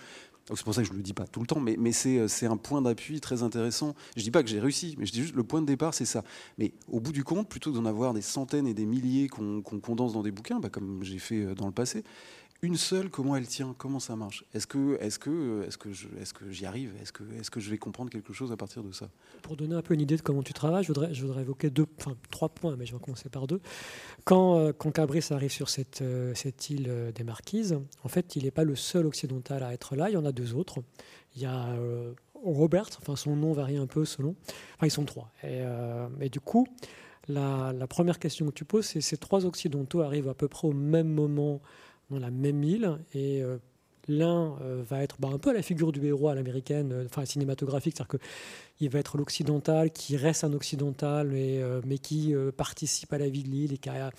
[0.55, 2.47] C'est pour ça que je ne le dis pas tout le temps, mais, euh, c'est
[2.47, 3.95] un point d'appui très intéressant.
[4.17, 5.95] Je ne dis pas que j'ai réussi, mais je dis juste le point de départ,
[5.95, 6.25] c'est ça.
[6.59, 9.63] Mais au bout du compte, plutôt que d'en avoir des centaines et des milliers qu'on
[9.63, 12.05] condense dans des bouquins, bah, comme j'ai fait euh, dans le passé,
[12.63, 14.45] une seule, comment elle tient, comment ça marche?
[14.53, 16.93] Est-ce que, est-ce que, est-ce que, je, est-ce que j'y arrive?
[17.01, 19.09] Est-ce que, est-ce que je vais comprendre quelque chose à partir de ça?
[19.41, 22.17] Pour donner un peu une idée de comment tu travailles, je voudrais, évoquer deux, enfin
[22.31, 23.61] trois points, mais je vais commencer par deux.
[24.25, 24.73] Quand, euh,
[25.31, 28.77] arrive sur cette, euh, cette île euh, des Marquises, en fait, il n'est pas le
[28.77, 30.11] seul occidental à être là.
[30.11, 30.81] Il y en a deux autres.
[31.37, 31.79] Il y a
[32.35, 34.35] Robert, enfin son nom varie un peu selon.
[34.75, 35.33] Enfin, ils sont trois.
[35.45, 36.67] Et, du coup.
[37.29, 40.73] La, première question que tu poses, c'est ces trois occidentaux arrivent à peu près au
[40.73, 41.61] même moment
[42.11, 43.59] dans la même île et euh,
[44.09, 47.25] l'un euh, va être bah, un peu la figure du héros à l'américaine, euh, enfin
[47.25, 48.19] cinématographique, c'est-à-dire
[48.79, 53.49] qu'il va être l'occidental qui reste un occidental mais, qui participe à la vie de
[53.49, 54.11] l'île et qui a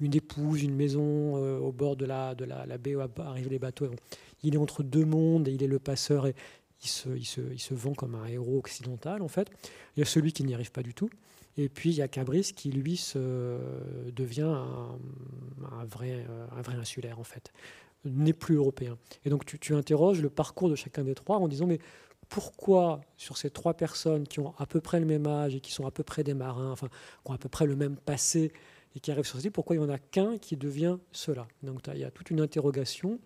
[0.00, 3.90] une épouse, une maison au bord de la, de la baie où arrivent les bateaux.
[4.42, 6.34] Il est entre deux mondes et il est le passeur et
[6.82, 9.48] il se, il se, il se vend comme un héros occidental en fait.
[9.96, 11.08] Il y a celui qui n'y arrive pas du tout.
[11.56, 13.58] Et puis il y a Cabris qui lui se,
[14.14, 16.26] devient un, vrai,
[16.56, 17.52] un vrai insulaire en fait,
[18.04, 18.98] n'est plus européen.
[19.24, 21.78] Et donc tu, tu, interroges le parcours de chacun des trois en disant mais
[22.28, 25.72] pourquoi sur ces trois personnes qui ont à peu près le même âge et qui
[25.72, 28.52] sont à peu près des marins, enfin qui ont à peu près le même passé
[28.94, 31.46] et qui arrivent sur cette île, pourquoi il n'y en a qu'un qui devient cela?
[31.62, 33.20] Donc il y a toute une interrogation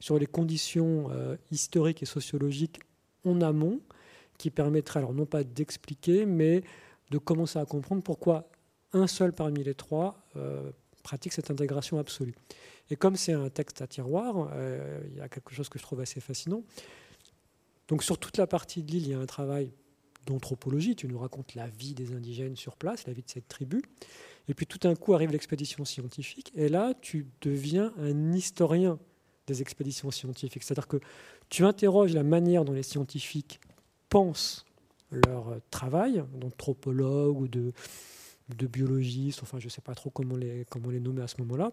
[0.00, 2.80] sur les conditions euh, historiques et sociologiques
[3.24, 3.80] en amont
[4.38, 6.62] qui permettrait alors non pas d'expliquer mais
[7.10, 8.48] de commencer à comprendre pourquoi
[8.92, 10.70] un seul parmi les trois euh,
[11.02, 12.34] pratique cette intégration absolue.
[12.90, 15.84] Et comme c'est un texte à tiroir, euh, il y a quelque chose que je
[15.84, 16.62] trouve assez fascinant.
[17.88, 19.72] Donc sur toute la partie de l'île, il y a un travail
[20.26, 20.96] d'anthropologie.
[20.96, 23.82] Tu nous racontes la vie des indigènes sur place, la vie de cette tribu.
[24.48, 26.52] Et puis tout d'un coup arrive l'expédition scientifique.
[26.54, 28.98] Et là, tu deviens un historien
[29.46, 30.64] des expéditions scientifiques.
[30.64, 31.00] C'est-à-dire que
[31.48, 33.60] tu interroges la manière dont les scientifiques
[34.08, 34.64] pensent
[35.10, 37.72] leur euh, travail, d'anthropologue ou de,
[38.56, 41.40] de biologiste, enfin je ne sais pas trop comment les, comment les nommer à ce
[41.42, 41.72] moment-là.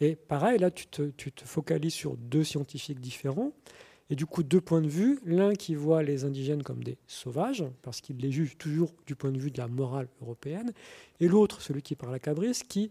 [0.00, 3.52] Et pareil, là tu te, tu te, focalises sur deux scientifiques différents,
[4.10, 7.64] et du coup deux points de vue, l'un qui voit les indigènes comme des sauvages,
[7.82, 10.72] parce qu'il les juge toujours du point de vue de la morale européenne,
[11.20, 12.90] et l'autre, celui qui parle à Cabris, qui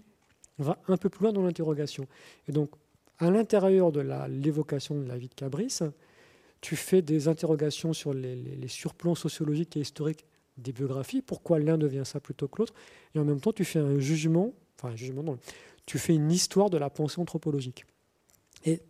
[0.57, 2.07] va un peu plus loin dans l'interrogation.
[2.47, 2.71] Et donc
[3.19, 5.79] à l'intérieur de l'évocation de la vie de Cabris,
[6.65, 10.25] tu fais des interrogations sur les, surplans sociologiques et historiques
[10.57, 12.73] des biographies, pourquoi l'un devient ça plutôt que l'autre,
[13.13, 15.37] et en même temps tu fais un jugement, enfin un jugement non,
[15.85, 17.85] tu fais une histoire de la pensée anthropologique.
[18.65, 18.81] Et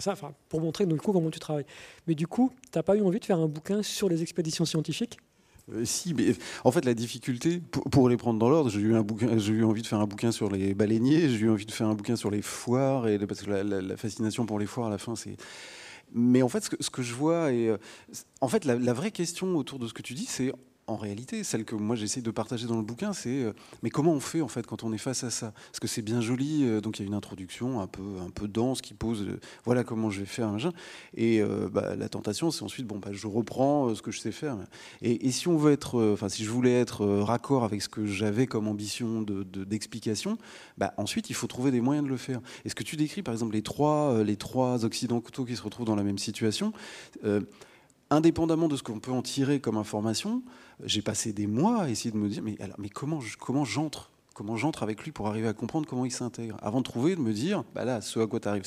[0.00, 1.66] ça, enfin, pour montrer du coup comment tu travailles.
[2.08, 4.64] Mais du coup, tu n'as pas eu envie de faire un bouquin sur les expéditions
[4.64, 5.18] scientifiques?
[5.72, 9.82] Euh, si, mais en fait, la difficulté, pour, les prendre dans l'ordre, j'ai eu envie
[9.82, 12.32] de faire un bouquin sur les baleiniers, j'ai eu envie de faire un bouquin sur
[12.32, 15.36] les foires, et, parce que la fascination pour les foires, à la fin, c'est,
[16.12, 17.78] mais en fait, ce que, je vois, et euh,
[18.40, 20.52] en fait, la, vraie question autour de ce que tu dis, c'est
[20.90, 24.12] en réalité, celle que moi j'essaie de partager dans le bouquin, c'est euh, mais comment
[24.12, 25.52] on fait en fait quand on est face à ça?
[25.70, 28.30] Parce que c'est bien joli, euh, donc il y a une introduction un peu un
[28.30, 30.72] peu dense qui pose euh, voilà comment je vais faire machin.
[31.16, 34.56] Et bah, la tentation, c'est ensuite bon bah, je reprends ce que je sais faire.
[35.02, 38.46] Et, si on veut être, enfin si je voulais être raccord avec ce que j'avais
[38.46, 40.38] comme ambition de d'explication,
[40.76, 42.40] bah, ensuite il faut trouver des moyens de le faire.
[42.64, 45.86] Et ce que tu décris par exemple les trois les trois occidentaux qui se retrouvent
[45.86, 46.72] dans la même situation?
[48.10, 50.42] Indépendamment de ce qu'on peut en tirer comme information,
[50.84, 54.10] j'ai passé des mois à essayer de me dire mais, alors, mais comment, comment j'entre?
[54.32, 56.56] Comment j'entre avec lui pour arriver à comprendre comment il s'intègre?
[56.62, 58.62] Avant de trouver, de me dire, bah là, ce à quoi tu arrives,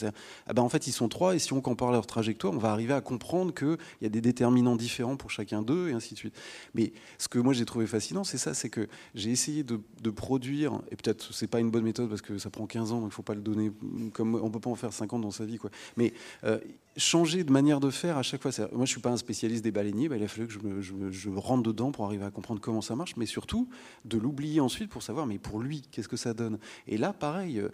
[0.46, 2.72] ah bah en fait, ils sont trois, et si on compare leur trajectoire, on va
[2.72, 6.20] arriver à comprendre qu'il y a des déterminants différents pour chacun d'eux, et ainsi de
[6.20, 6.36] suite.
[6.76, 9.80] Mais ce que moi j'ai trouvé fascinant, c'est ça, c'est que j'ai essayé de,
[10.12, 13.10] produire, et peut-être c'est pas une bonne méthode parce que ça prend 15 ans, donc
[13.12, 13.72] il faut pas le donner,
[14.14, 15.72] comme on peut pas en faire 50 dans sa vie, quoi.
[15.98, 16.14] Mais
[16.44, 16.60] euh,
[16.98, 18.52] changer de manière de faire à chaque fois.
[18.58, 21.30] Moi, je ne suis pas un spécialiste des baleiniers, bah, il a fallu que je
[21.30, 23.68] rentre dedans pour arriver à comprendre comment ça marche, mais surtout
[24.06, 26.60] de l'oublier ensuite pour savoir, mais pour lui, qu'est-ce que ça donne?
[26.88, 27.70] Et là, pareil, euh,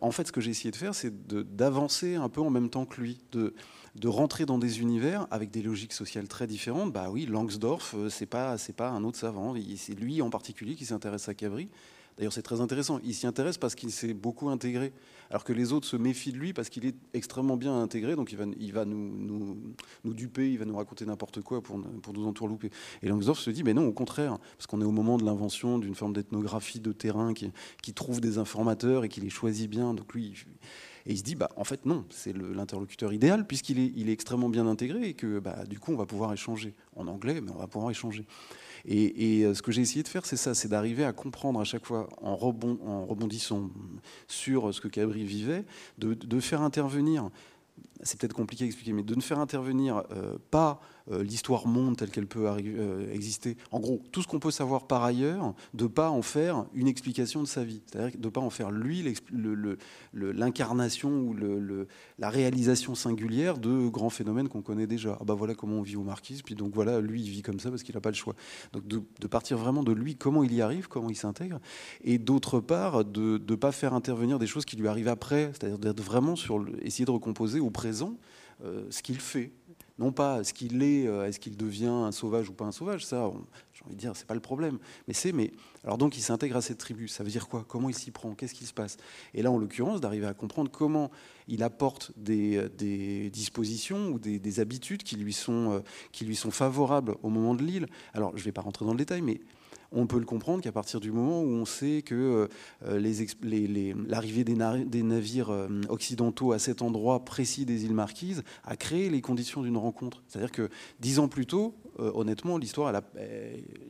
[0.00, 2.86] en fait, ce que j'ai essayé de faire, c'est d'avancer un peu en même temps
[2.86, 3.54] que lui, de,
[3.94, 6.92] de rentrer dans des univers avec des logiques sociales très différentes.
[6.92, 10.86] Bah oui, Langsdorff, euh, c'est pas, pas un autre savant, c'est lui en particulier qui
[10.86, 11.68] s'intéresse à Cabri.
[12.16, 12.98] D'ailleurs, c'est très intéressant.
[13.04, 14.92] Il s'y intéresse parce qu'il s'est beaucoup intégré,
[15.30, 18.16] alors que les autres se méfient de lui parce qu'il est extrêmement bien intégré.
[18.16, 19.58] Donc, il va, il va nous,
[20.04, 22.70] nous, duper, il va nous raconter n'importe quoi pour, pour nous entourlouper.
[23.02, 25.78] Et Langsdorff se dit, mais non, au contraire, parce qu'on est au moment de l'invention
[25.78, 27.50] d'une forme d'ethnographie de terrain qui,
[27.82, 29.92] qui, trouve des informateurs et qui les choisit bien.
[29.92, 30.32] Donc, lui,
[31.06, 34.12] et il se dit, bah, en fait, non, c'est l'interlocuteur idéal puisqu'il est, il est
[34.12, 37.52] extrêmement bien intégré et que, bah, du coup, on va pouvoir échanger en anglais, mais
[37.52, 38.26] on va pouvoir échanger.
[38.88, 41.64] Et, euh, ce que j'ai essayé de faire, c'est ça, c'est d'arriver à comprendre à
[41.64, 43.70] chaque fois, en, rebondissant
[44.28, 45.64] sur ce que Cabri vivait,
[45.98, 47.30] de faire intervenir
[48.02, 50.80] c'est peut-être compliqué à expliquer, mais de ne faire intervenir euh, pas
[51.12, 53.56] euh, l'histoire monde telle qu'elle peut euh, exister.
[53.70, 57.42] En gros, tout ce qu'on peut savoir par ailleurs, de pas en faire une explication
[57.42, 57.80] de sa vie.
[57.86, 59.04] C'est-à-dire de pas en faire lui
[60.12, 61.36] l'incarnation ou
[62.18, 65.16] la réalisation singulière de grands phénomènes qu'on connaît déjà.
[65.20, 67.60] Ah bah voilà comment on vit aux Marquises, puis donc voilà, lui il vit comme
[67.60, 68.34] ça parce qu'il n'a pas le choix.
[68.72, 71.60] Donc de, partir vraiment de lui, comment il y arrive, comment il s'intègre,
[72.02, 75.78] et d'autre part, de ne pas faire intervenir des choses qui lui arrivent après, c'est-à-dire
[75.78, 77.70] d'être vraiment sur essayer de recomposer au
[78.64, 79.52] euh, ce qu'il fait.
[79.98, 83.04] Non pas ce qu'il est, euh, est-ce qu'il devient un sauvage ou pas un sauvage,
[83.04, 83.30] ça,
[83.72, 84.78] j'ai envie de dire, c'est pas le problème.
[85.08, 85.52] Mais c'est, mais
[85.84, 87.64] alors donc il s'intègre à cette tribu, ça veut dire quoi?
[87.66, 88.34] Comment il s'y prend?
[88.34, 88.98] Qu'est-ce qui se passe?
[89.32, 91.10] Et là, en l'occurrence, d'arriver à comprendre comment
[91.48, 95.80] il apporte des, des dispositions ou des, des, habitudes qui lui, sont, euh,
[96.12, 97.86] qui lui sont favorables au moment de l'île.
[98.12, 99.40] Alors, je ne vais pas rentrer dans le détail, mais
[99.92, 102.48] on peut le comprendre qu'à partir du moment où on sait que
[102.84, 109.10] euh, l'arrivée des, navires euh, occidentaux à cet endroit précis des îles Marquises a créé
[109.10, 110.22] les conditions d'une rencontre.
[110.28, 110.68] C'est-à-dire que
[111.00, 112.92] dix ans plus tôt, euh, honnêtement, l'histoire,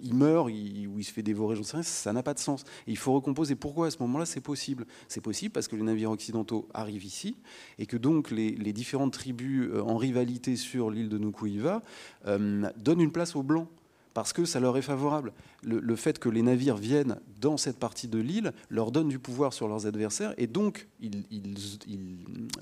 [0.03, 2.65] il meurt, il, ou il se fait dévorer, j'en sais ça n'a pas de sens.
[2.87, 3.55] il faut recomposer.
[3.55, 4.87] Pourquoi à ce moment-là c'est possible?
[5.09, 7.37] C'est possible parce que les navires occidentaux arrivent ici
[7.79, 11.83] et que donc les, différentes tribus en rivalité sur l'île de Nukuiva
[12.27, 13.69] donnent une place aux Blancs
[14.17, 15.35] parce que ça leur est favorable.
[15.63, 19.53] Le, fait que les navires viennent dans cette partie de l'île leur donne du pouvoir
[19.53, 21.27] sur leurs adversaires et donc ils,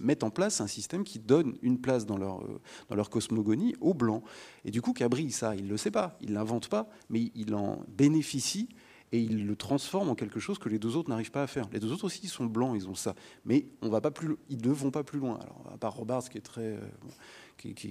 [0.00, 3.76] mettent en place un système qui donne une place dans leur, euh, dans leur cosmogonie
[3.80, 4.24] aux Blancs.
[4.64, 7.30] Et du coup, Cabri, ça, il ne le sait pas, il ne l'invente pas, mais
[7.36, 8.68] il en bénéficie
[9.12, 11.68] et il le transforme en quelque chose que les deux autres n'arrivent pas à faire.
[11.72, 14.60] Les deux autres aussi sont blancs, ils ont ça, mais on va pas plus, ils
[14.60, 15.38] ne vont pas plus loin.
[15.40, 16.80] Alors, à part Robards, qui est très, euh,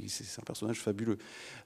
[0.07, 1.17] c'est un personnage fabuleux.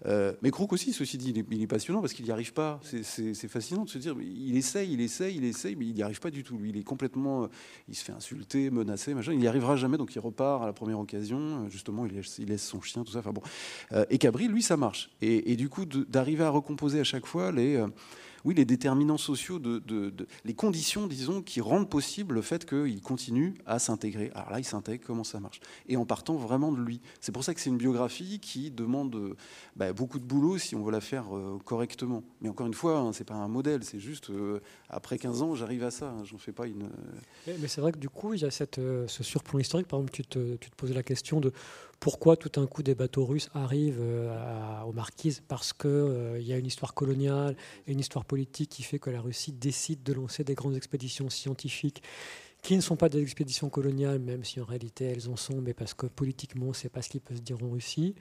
[0.06, 2.80] Euh, mais Crook aussi, ceci dit, il est, passionnant parce qu'il n'y arrive pas.
[2.84, 6.20] C'est fascinant de se dire, il essaye, il essaye, il essaye, mais il n'y arrive
[6.20, 6.58] pas du tout.
[6.58, 7.48] Lui, il est complètement, euh,
[7.90, 9.34] il se fait insulter, menacer, machin.
[9.34, 11.66] Il n'y arrivera jamais, donc il repart à la première occasion.
[11.66, 13.20] Euh, justement, il laisse, son chien, tout ça.
[13.20, 13.42] Enfin bon.
[14.10, 15.10] et Cabri, lui, ça marche.
[15.22, 17.84] Et, et du coup, d'arriver à recomposer à chaque fois les
[18.46, 19.62] oui, les déterminants sociaux,
[20.46, 24.32] les conditions, disons, qui rendent possible le fait qu'il continue à s'intégrer.
[24.34, 25.60] Alors là, il s'intègre, comment ça marche?
[25.88, 27.02] Et en partant vraiment de lui.
[27.22, 29.36] C'est pour ça que c'est une biographie qui demande
[29.76, 32.24] bah, beaucoup de boulot si on veut la faire euh, correctement.
[32.42, 34.60] Mais encore une fois, hein, c'est pas un modèle, c'est juste, euh,
[34.90, 36.90] après 15 ans, j'arrive à ça, hein, j'en fais pas une...
[37.48, 39.88] Mais, c'est vrai que du coup, il y a euh, ce surplomb historique.
[39.88, 41.52] Par exemple, tu te, tu te posais la question de
[42.00, 46.54] pourquoi tout un coup des bateaux russes arrivent euh, aux Marquises Parce qu'il euh, y
[46.54, 47.56] a une histoire coloniale
[47.88, 51.30] et une histoire politique qui fait que la Russie décide de lancer des grandes expéditions
[51.30, 52.04] scientifiques
[52.68, 55.74] qui ne sont pas des expéditions coloniales, même si en réalité elles en sont, mais
[55.74, 58.14] parce que politiquement, c'est pas ce qui peut se dire en Russie.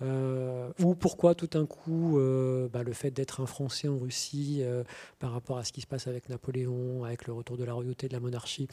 [0.00, 4.60] Euh, ou pourquoi tout d'un coup, euh, bah, le fait d'être un Français en Russie
[4.62, 4.84] euh,
[5.18, 8.08] par rapport à ce qui se passe avec Napoléon, avec le retour de la royauté,
[8.08, 8.68] de la monarchie,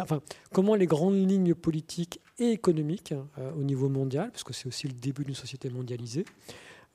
[0.00, 0.20] enfin,
[0.52, 3.14] comment les grandes lignes politiques et économiques
[3.56, 6.24] au niveau mondial, parce que c'est aussi le début d'une société mondialisée,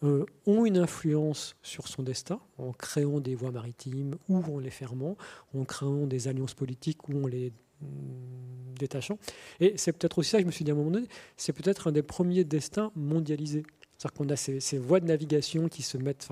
[0.02, 5.16] ont une influence sur son destin en créant des voies maritimes ou en les fermant,
[5.56, 9.20] en créant des alliances politiques ou en les détachant.
[9.60, 11.08] Et c'est peut-être aussi ça que je me suis dit à un moment donné,
[11.38, 13.64] c'est peut-être un des premiers destins mondialisés.
[13.98, 16.30] C'est-à-dire qu'on a ces, voies de navigation qui se mettent,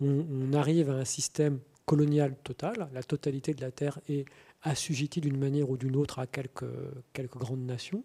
[0.00, 4.24] on, arrive à un système colonial total, la totalité de la Terre est
[4.62, 6.64] assujettie d'une manière ou d'une autre à quelques,
[7.12, 8.02] quelques grandes nations.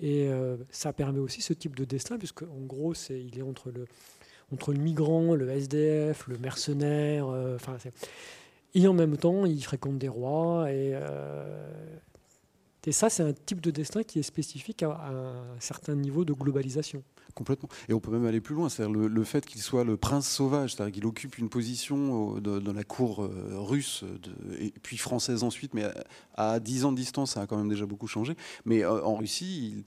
[0.00, 3.42] Et euh, ça permet aussi ce type de destin, puisque en gros, c'est, il est
[3.42, 3.84] entre le,
[4.52, 7.58] entre le migrant, le SDF, le mercenaire, euh,
[8.74, 10.70] et en même temps, il fréquente des rois.
[10.70, 11.98] Et, euh,
[12.86, 16.32] et ça, c'est un type de destin qui est spécifique à, un certain niveau de
[16.32, 17.02] globalisation.
[17.34, 17.68] Complètement.
[17.88, 20.74] Et on peut même aller plus loin, c'est-à-dire le, fait qu'il soit le prince sauvage,
[20.74, 24.04] c'est-à-dire qu'il occupe une position dans la cour russe
[24.60, 25.84] et puis française ensuite, mais
[26.36, 28.36] à, 10 ans de distance, ça a quand même déjà beaucoup changé.
[28.64, 29.84] Mais en Russie,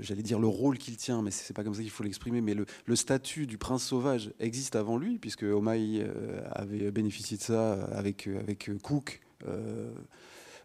[0.00, 2.54] j'allais dire le rôle qu'il tient, mais c'est pas comme ça qu'il faut l'exprimer, mais
[2.54, 6.06] le, statut du prince sauvage existe avant lui, puisque Omaï
[6.52, 9.20] avait bénéficié de ça avec, avec Cook.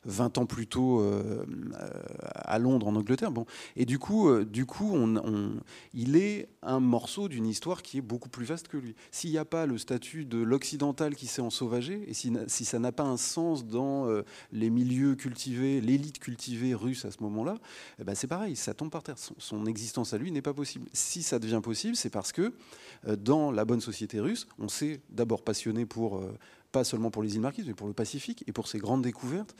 [0.05, 1.45] 20 ans plus tôt euh,
[2.33, 3.31] à Londres, en Angleterre.
[3.31, 3.45] Bon.
[3.75, 4.95] Et du coup, euh, du coup
[5.93, 8.95] il est un morceau d'une histoire qui est beaucoup plus vaste que lui.
[9.11, 12.91] S'il n'y a pas le statut de l'occidental qui s'est ensauvagé, et si, ça n'a
[12.91, 17.55] pas un sens dans euh, les milieux cultivés, l'élite cultivée russe à ce moment-là,
[17.99, 19.15] eh ben c'est pareil, ça tombe par terre.
[19.17, 20.87] Son, existence à lui n'est pas possible.
[20.93, 22.53] Si ça devient possible, c'est parce que
[23.17, 26.21] dans la bonne société russe, on s'est d'abord passionné pour
[26.75, 29.55] pas seulement pour les îles Marquises, mais pour le Pacifique et pour ses grandes découvertes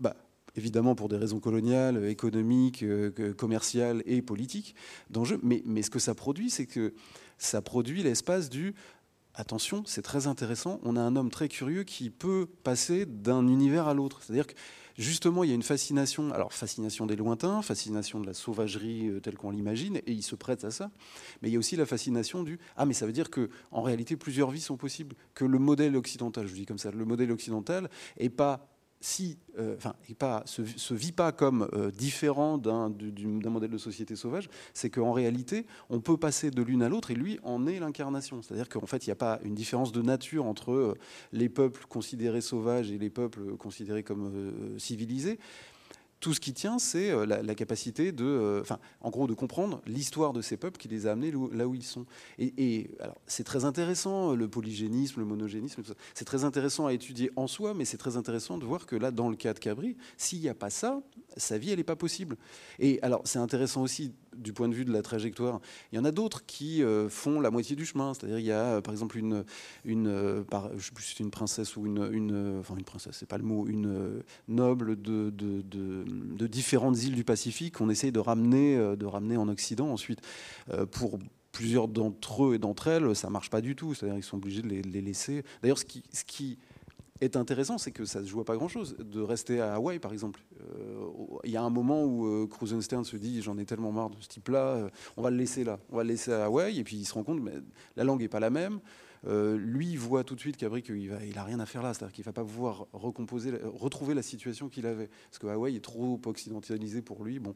[0.00, 0.16] bah,
[0.56, 4.74] évidemment pour des raisons coloniales, économiques, euh, commerciales et politiques
[5.10, 5.40] d'enjeux.
[5.42, 6.94] Mais, ce que ça produit, c'est que
[7.38, 8.74] ça produit l'espace du
[9.34, 13.86] attention, c'est très intéressant, on a un homme très curieux qui peut passer d'un univers
[13.86, 14.22] à l'autre.
[14.22, 14.54] C'est-à-dire que
[14.98, 19.20] justement, il y a une fascination, alors fascination des lointains, fascination de la sauvagerie euh,
[19.20, 20.90] telle qu'on l'imagine, et il se prête à ça.
[21.40, 24.16] Mais il y a aussi la fascination du ah, mais ça veut dire que réalité
[24.16, 27.88] plusieurs vies sont possibles, que le modèle occidental, je dis comme ça, le modèle occidental
[28.18, 28.69] est pas
[29.00, 29.94] si, euh, enfin,
[30.44, 32.92] se, vit pas comme euh, différent d'un
[33.46, 37.14] modèle de société sauvage, c'est qu'en réalité, on peut passer de l'une à l'autre et
[37.14, 38.42] lui en est l'incarnation.
[38.42, 40.94] C'est-à-dire qu'en fait, il n'y a pas une différence de nature entre euh,
[41.32, 45.38] les peuples considérés sauvages et les peuples considérés comme civilisés
[46.20, 49.82] tout ce qui tient, c'est euh, la, capacité de, euh, enfin, en gros, de comprendre
[49.86, 52.04] l'histoire de ces peuples qui les a amenés là où ils sont.
[52.38, 55.82] Et, alors, c'est très intéressant, le polygénisme, le monogénisme,
[56.14, 59.10] c'est très intéressant à étudier en soi, mais c'est très intéressant de voir que là,
[59.10, 61.02] dans le cas de Cabri, s'il n'y a pas ça,
[61.36, 62.36] sa vie, elle n'est pas possible.
[62.78, 65.60] Et alors, c'est intéressant aussi du point de vue de la trajectoire.
[65.92, 68.14] Il y en a d'autres qui euh, font la moitié du chemin.
[68.14, 69.44] C'est-à-dire, il y a, par exemple, une,
[69.84, 75.00] c'est une princesse ou une, une, enfin, une princesse, c'est pas le mot, une noble
[75.00, 79.48] de, de, de différentes îles du Pacifique qu'on essaye de ramener, euh, de ramener en
[79.48, 80.20] Occident ensuite.
[80.72, 81.18] Euh, pour
[81.52, 83.94] plusieurs d'entre eux et d'entre elles, ça marche pas du tout.
[83.94, 85.44] C'est-à-dire qu'ils sont obligés de les, laisser.
[85.62, 86.58] D'ailleurs, ce qui, ce qui
[87.20, 88.96] est intéressant, c'est que ça ne se joue à pas grand-chose.
[88.98, 90.40] De rester à Hawaï, par exemple.
[90.60, 91.06] Euh,
[91.44, 94.16] il y a un moment où euh, Cruisenstern se dit J'en ai tellement marre de
[94.20, 95.78] ce type-là, on va le laisser là.
[95.90, 96.78] On va le laisser à Hawaï.
[96.78, 97.50] Et puis il se rend compte que
[97.96, 98.80] la langue n'est pas la même.
[99.26, 102.24] Euh, lui voit tout de suite qu'il il a rien à faire là, c'est-à-dire qu'il
[102.24, 107.02] va pas pouvoir recomposer, retrouver la situation qu'il avait, parce que Hawaï est trop occidentalisé
[107.02, 107.38] pour lui.
[107.38, 107.54] Bon,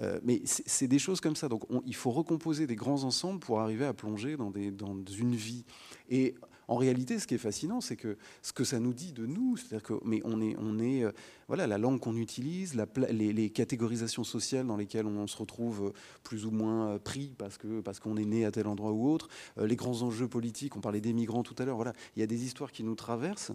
[0.00, 1.48] euh, mais c'est des choses comme ça.
[1.48, 5.64] Donc il faut recomposer des grands ensembles pour arriver à plonger dans, dans une vie.
[6.08, 6.36] Et
[6.72, 9.58] en réalité, ce qui est fascinant, c'est que ce que ça nous dit de nous,
[9.58, 11.12] c'est-à-dire que, mais on est, on est, euh,
[11.46, 12.74] voilà, la langue qu'on utilise,
[13.10, 15.92] les, catégorisations sociales dans lesquelles on, se retrouve euh,
[16.22, 19.28] plus ou moins pris parce que parce qu'on est né à tel endroit ou autre,
[19.58, 20.74] les grands enjeux politiques.
[20.74, 21.76] On parlait des migrants tout à l'heure.
[21.76, 23.52] Voilà, il y a des histoires qui nous traversent.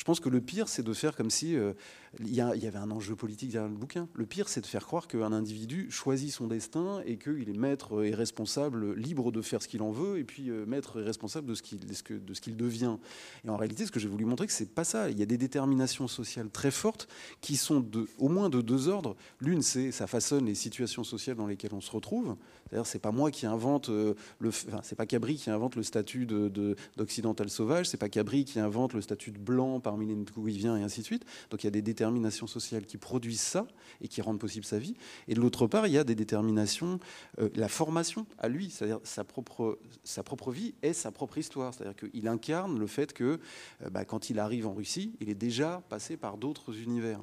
[0.00, 1.74] Je pense que le pire, c'est de faire comme si euh,
[2.20, 4.08] il y, avait un enjeu politique derrière le bouquin.
[4.14, 8.02] Le pire, c'est de faire croire qu'un individu choisit son destin et qu'il est maître
[8.02, 11.48] et responsable, libre de faire ce qu'il en veut, et puis euh, maître et responsable
[11.48, 12.96] de ce qu'il devient.
[13.44, 15.10] Et en réalité, ce que j'ai voulu montrer, c'est pas ça.
[15.10, 17.06] Il y a des déterminations sociales très fortes
[17.42, 19.16] qui sont de, au moins de deux ordres.
[19.38, 22.36] L'une, c'est ça façonne les situations sociales dans lesquelles on se retrouve.
[22.70, 26.26] D'ailleurs, c'est pas moi qui invente euh, le, c'est pas Cabri qui invente le statut
[26.26, 30.56] d'occidental de, sauvage, c'est pas Cabri qui invente le statut de blanc parmi les il
[30.56, 31.24] vient et ainsi de suite.
[31.50, 33.66] Donc il y a des déterminations sociales qui produisent ça
[34.00, 34.94] et qui rendent possible sa vie.
[35.26, 37.00] Et de l'autre part, il y a des déterminations,
[37.40, 41.74] euh, la formation à lui, c'est-à-dire sa propre, sa propre vie et sa propre histoire.
[41.74, 43.40] C'est-à-dire qu'il incarne le fait que
[43.82, 47.20] euh, bah, quand il arrive en Russie, il est déjà passé par d'autres univers.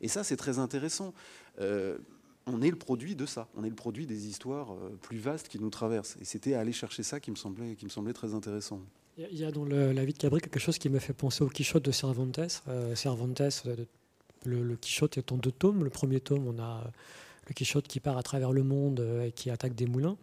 [0.00, 1.12] Et ça, c'est très intéressant
[2.46, 3.48] on est le produit de ça.
[3.56, 6.16] On est le produit des histoires euh, plus vastes qui nous traversent.
[6.20, 8.80] Et c'était aller chercher ça qui me semblait, qui me semblait très intéressant.
[9.18, 11.48] Il y a dans la vie de Cabri quelque chose qui me fait penser au
[11.48, 12.62] Quichotte de Cervantes.
[12.68, 13.42] Euh, Cervantes,
[14.44, 15.82] le, Quichotte est en deux tomes.
[15.82, 16.84] Le premier tome, on a
[17.48, 20.16] le Quichotte qui part à travers le monde euh, et qui attaque des moulins.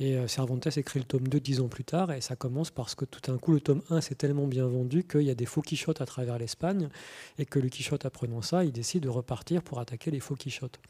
[0.00, 2.94] Et euh, Cervantes écrit le tome 2 dix ans plus tard, et ça commence parce
[2.94, 5.44] que tout d'un coup, le tome 1 s'est tellement bien vendu qu'il y a des
[5.44, 6.88] faux quichottes à travers l'Espagne,
[7.38, 10.80] et que le quichotte, apprenant ça, il décide de repartir pour attaquer les faux quichottes.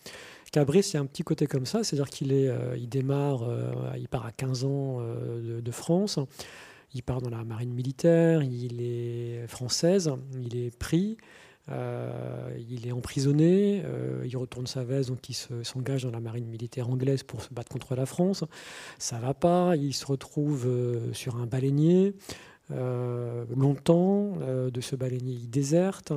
[0.53, 4.09] Cabris, a un petit côté comme ça, c'est-à-dire qu'il est, euh, il démarre, euh, il
[4.09, 6.19] part à 15 ans de, France,
[6.95, 11.17] il part dans la marine militaire, il est française, il est pris,
[11.71, 16.47] euh, il est emprisonné, euh, il retourne sa veste, donc il s'engage dans la marine
[16.47, 18.45] militaire anglaise pour se battre contre la France.
[18.99, 22.15] Ça va pas, il se retrouve euh, sur un baleinier.
[22.71, 24.37] longtemps,
[24.73, 26.13] de ce baleinier, il déserte,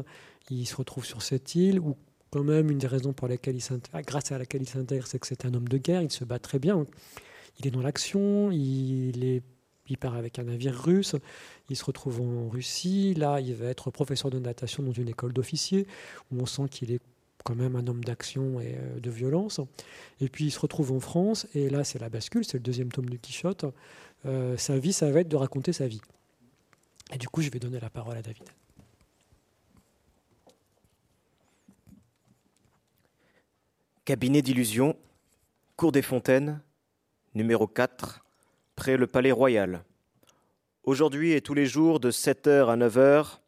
[0.49, 1.95] il se retrouve sur cette île où
[2.31, 5.27] quand même, une des raisons pour lesquelles il grâce à laquelle il s'intègre, c'est que
[5.27, 6.85] c'est un homme de guerre, il se bat très bien.
[7.59, 9.41] Il est dans l'action, il, est,
[9.87, 11.15] il part avec un navire russe,
[11.69, 15.33] il se retrouve en Russie, là il va être professeur de natation dans une école
[15.33, 15.87] d'officiers,
[16.31, 17.01] où on sent qu'il est
[17.43, 19.61] quand même un homme d'action et euh, de violence.
[20.19, 22.91] Et puis il se retrouve en France, et là c'est la bascule, c'est le deuxième
[22.91, 23.65] tome du Quichotte.
[24.25, 26.01] Euh, sa vie, ça va être de raconter sa vie.
[27.13, 28.43] Et du coup, je vais donner la parole à David.
[34.03, 34.95] Cabinet d'illusion,
[35.75, 36.61] cour des Fontaines,
[37.35, 38.24] numéro 4,
[38.75, 39.83] près le Palais Royal.
[40.83, 43.39] Aujourd'hui et tous les jours de 7h à 9h,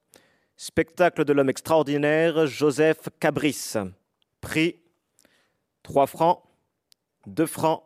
[0.55, 3.73] spectacle de l'homme extraordinaire Joseph Cabris.
[4.41, 4.79] Prix
[5.83, 6.43] 3 francs,
[7.27, 7.83] 2 francs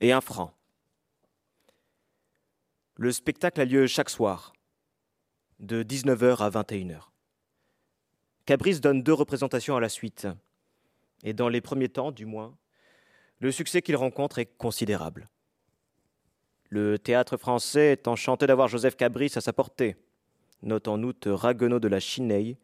[0.00, 0.54] et 1 franc.
[2.96, 4.52] Le spectacle a lieu chaque soir,
[5.60, 7.00] de 19h à 21h.
[8.44, 10.26] Cabris donne deux représentations à la suite,
[11.22, 12.56] et dans les premiers temps, du moins,
[13.40, 15.28] le succès qu'il rencontre est considérable.
[16.70, 19.96] Le théâtre français est enchanté d'avoir Joseph Cabris à sa portée,
[20.62, 22.58] note en outre Raguenaud de la Chineille,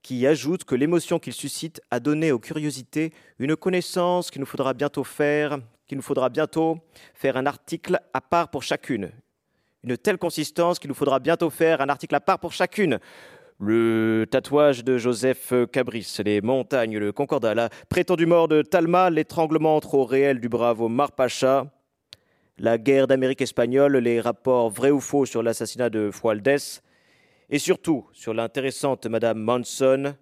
[0.00, 4.74] qui ajoute que l'émotion qu'il suscite a donné aux curiosités une connaissance qu'il nous faudra
[4.74, 6.78] bientôt faire, qu'il nous faudra bientôt
[7.14, 9.10] faire un article à part pour chacune,
[9.82, 13.00] une telle consistance qu'il nous faudra bientôt faire un article à part pour chacune.
[13.58, 19.80] Le tatouage de Joseph Cabris, les montagnes, le concordat, la prétendue mort de Talma, l'étranglement
[19.80, 21.66] trop réel du bravo Marpacha,
[22.58, 26.82] la guerre d'Amérique espagnole, les rapports vrais ou faux sur l'assassinat de Fualdès,
[27.50, 30.16] et surtout sur l'intéressante Madame Manson,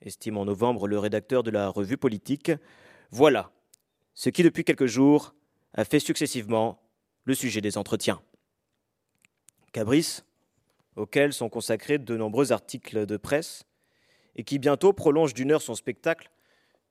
[0.00, 2.52] estime en novembre le rédacteur de la revue politique.
[3.10, 3.50] Voilà
[4.14, 5.34] ce qui, depuis quelques jours,
[5.74, 6.82] a fait successivement
[7.24, 8.20] le sujet des entretiens.
[9.72, 10.20] Cabris,
[10.96, 13.64] auquel sont consacrés de nombreux articles de presse,
[14.36, 16.30] et qui bientôt prolonge d'une heure son spectacle,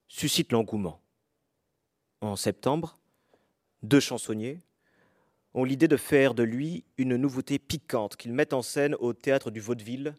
[0.08, 1.02] suscite l'engouement.
[2.22, 2.98] En septembre,
[3.84, 4.60] deux chansonniers
[5.54, 9.52] ont l'idée de faire de lui une nouveauté piquante qu'ils mettent en scène au théâtre
[9.52, 10.16] du Vaudeville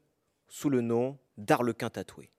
[0.48, 2.30] sous le nom d'Arlequin tatoué.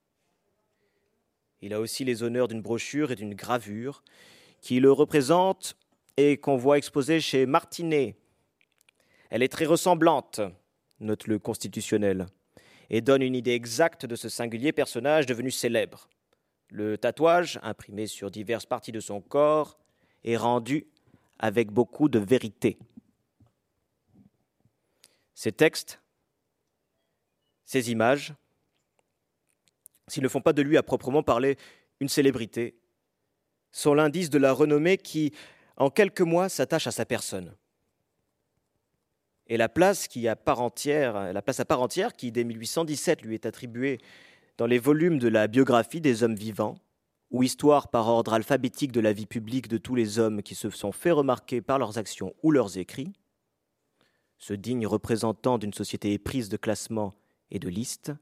[1.62, 4.04] Il a aussi les honneurs d'une brochure et d'une gravure
[4.62, 5.76] qui le représentent
[6.18, 8.16] et qu'on voit exposé chez Martinet
[9.34, 10.42] elle est très ressemblante,
[11.00, 12.28] note le constitutionnel,
[12.92, 16.08] et donne une idée exacte de ce singulier personnage devenu célèbre.
[16.70, 19.80] Le tatouage, imprimé sur diverses parties de son corps,
[20.24, 20.86] est rendu
[21.40, 22.78] avec beaucoup de vérité.
[25.34, 26.00] Ces textes,
[27.66, 28.34] ces images,
[30.08, 31.58] s'ils ne font pas de lui à proprement parler
[32.00, 32.76] une célébrité,
[33.72, 35.34] sont l'indice de la renommée qui,
[35.78, 37.56] en quelques mois, s'attache à sa personne
[39.48, 43.36] et la place, qui part entière, la place à part entière qui, dès 1817, lui
[43.36, 44.00] est attribuée
[44.58, 46.78] dans les volumes de la biographie des hommes vivants,
[47.34, 50.70] ou histoire par ordre alphabétique de la vie publique de tous les hommes qui se
[50.70, 53.12] sont fait remarquer par leurs actions ou leurs écrits,
[54.38, 57.16] ce digne représentant d'une société éprise de classement
[57.50, 58.14] et de liste,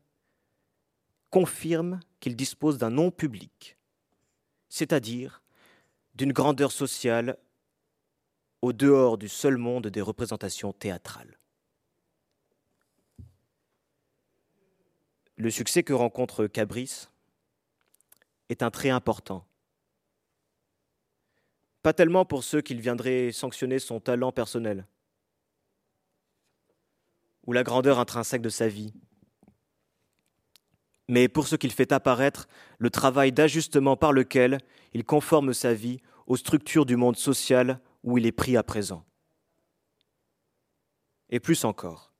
[1.29, 3.77] confirme qu'il dispose d'un nom public,
[4.69, 5.43] c'est-à-dire
[6.15, 7.37] d'une grandeur sociale
[8.61, 11.37] au dehors du seul monde des représentations théâtrales.
[15.35, 17.07] Le succès que rencontre Cabris
[18.51, 19.47] est un trait important.
[21.81, 24.85] Pas tellement pour ceux qu'il viendrait sanctionner son talent personnel
[27.47, 28.93] ou la grandeur intrinsèque de sa vie,
[31.07, 32.47] mais pour ce qu'il fait apparaître
[32.77, 34.59] le travail d'ajustement par lequel
[34.93, 39.03] il conforme sa vie aux structures du monde social où il est pris à présent.
[41.29, 42.10] Et plus encore.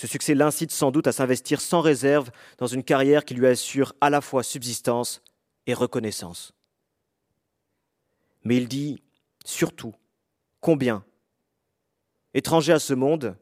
[0.00, 3.92] Ce succès l'incite sans doute à s'investir sans réserve dans une carrière qui lui assure
[4.00, 5.20] à la fois subsistance
[5.66, 6.54] et reconnaissance.
[8.42, 9.02] Mais il dit
[9.44, 9.94] surtout
[10.62, 11.04] combien,
[12.32, 13.36] étranger à ce monde,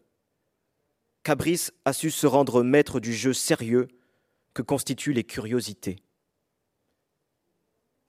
[1.22, 3.86] Cabris a su se rendre maître du jeu sérieux
[4.52, 6.02] que constituent les curiosités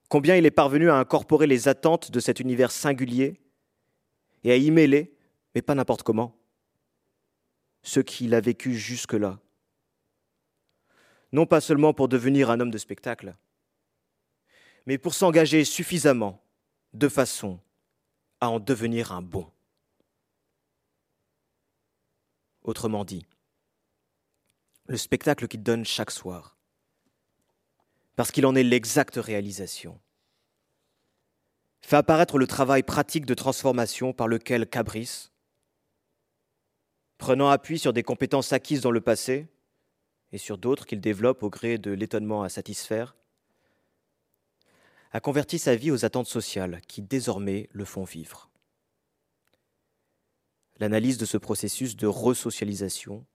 [0.08, 3.39] combien il est parvenu à incorporer les attentes de cet univers singulier
[4.43, 5.14] et à y mêler,
[5.54, 6.39] mais pas n'importe comment,
[7.84, 9.40] ce qu'il a vécu jusque-là.
[11.32, 13.36] Non pas seulement pour devenir un homme de spectacle,
[14.86, 16.44] mais pour s'engager suffisamment
[16.94, 17.60] de façon
[18.40, 19.52] à en devenir un bon.
[22.64, 23.26] Autrement dit,
[24.88, 26.58] le spectacle qu'il donne chaque soir,
[28.16, 30.00] parce qu'il en est l'exacte réalisation.
[31.82, 35.29] Fait apparaître le travail pratique de transformation par lequel Cabris,
[37.20, 39.48] prenant appui sur des compétences acquises dans le passé
[40.32, 43.16] et sur d'autres qu'il développe au gré de l'étonnement à satisfaire,
[45.12, 48.50] a converti sa vie aux attentes sociales qui désormais le font vivre.
[50.78, 53.26] L'analyse de ce processus de resocialisation,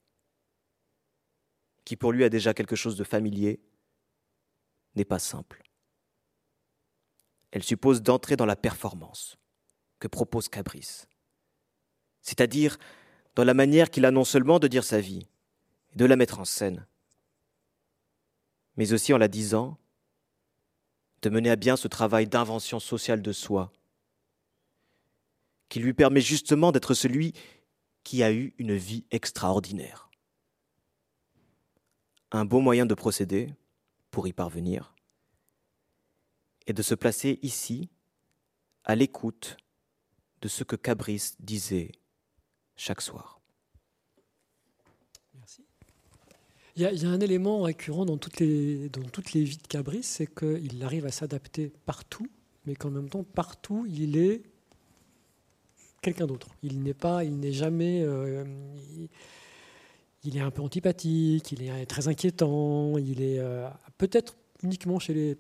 [1.85, 3.61] qui pour lui a déjà quelque chose de familier,
[4.95, 5.63] n'est pas simple.
[7.51, 9.37] Elle suppose d'entrer dans la performance
[9.99, 11.03] que propose Cabris,
[12.23, 12.79] c'est-à-dire
[13.35, 15.27] dans la manière qu'il a non seulement de dire sa vie,
[15.93, 16.87] et de la mettre en scène,
[18.77, 19.79] mais aussi en la disant,
[21.23, 23.73] de mener à bien ce travail d'invention sociale de soi,
[25.69, 27.33] qui lui permet justement d'être celui
[28.05, 30.11] qui a eu une vie extraordinaire.
[32.31, 33.55] Un beau moyen de procéder,
[34.11, 34.95] pour y parvenir,
[36.67, 37.89] est de se placer ici,
[38.85, 39.57] à l'écoute
[40.43, 41.93] de ce que Cabris disait
[42.77, 43.41] chaque soir.
[45.35, 45.65] Merci.
[46.77, 50.03] Il y, a, un élément récurrent dans toutes les, dans toutes les vies de Cabris,
[50.03, 52.29] c'est qu'il arrive à s'adapter partout,
[52.67, 54.43] mais qu'en même temps, partout, il est
[56.03, 56.49] quelqu'un d'autre.
[56.63, 58.03] Il n'est pas, il n'est jamais.
[58.03, 58.45] Euh,
[58.97, 59.09] il,
[60.25, 63.69] il, est un peu antipathique, il est très inquiétant, il est euh,
[63.99, 65.37] peut-être uniquement chez les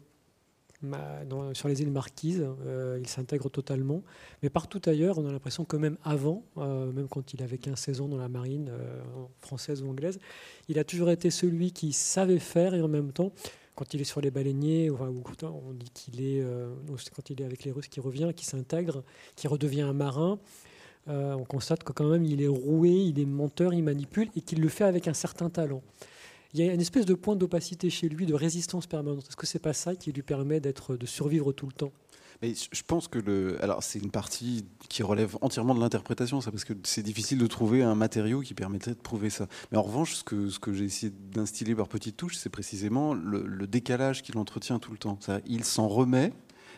[1.52, 4.02] sur les îles Marquises, euh, il s'intègre totalement.
[4.42, 7.78] Mais partout ailleurs, on a l'impression que même avant, euh, même quand il avait 15
[7.78, 9.00] saisons dans la marine euh,
[9.40, 10.18] française ou anglaise,
[10.68, 13.32] il a toujours été celui qui savait faire et en même temps,
[13.74, 15.12] quand il est sur les baleiniers, enfin,
[15.42, 16.44] on dit qu'il est,
[17.16, 19.02] quand il est avec les Russes, qui revient, qui s'intègre,
[19.34, 20.38] qui redevient un marin.
[21.08, 24.60] On constate que quand même il est roué, il est menteur, il manipule et qu'il
[24.60, 25.82] le fait avec un certain talent
[26.54, 29.26] il y a une espèce de point d'opacité chez lui, de résistance permanente.
[29.28, 31.92] Est-ce que c'est pas ça qui lui permet d'être, de survivre tout le temps?
[32.42, 36.50] Mais je pense que le, alors c'est une partie qui relève entièrement de l'interprétation, ça,
[36.50, 39.48] parce que c'est difficile de trouver un matériau qui permettrait de prouver ça.
[39.72, 43.14] Mais en revanche, ce que, ce que j'ai essayé d'instiller par petites touches, c'est précisément
[43.14, 45.18] le, le décalage qu'il entretient tout le temps.
[45.46, 46.32] Il s'en remet,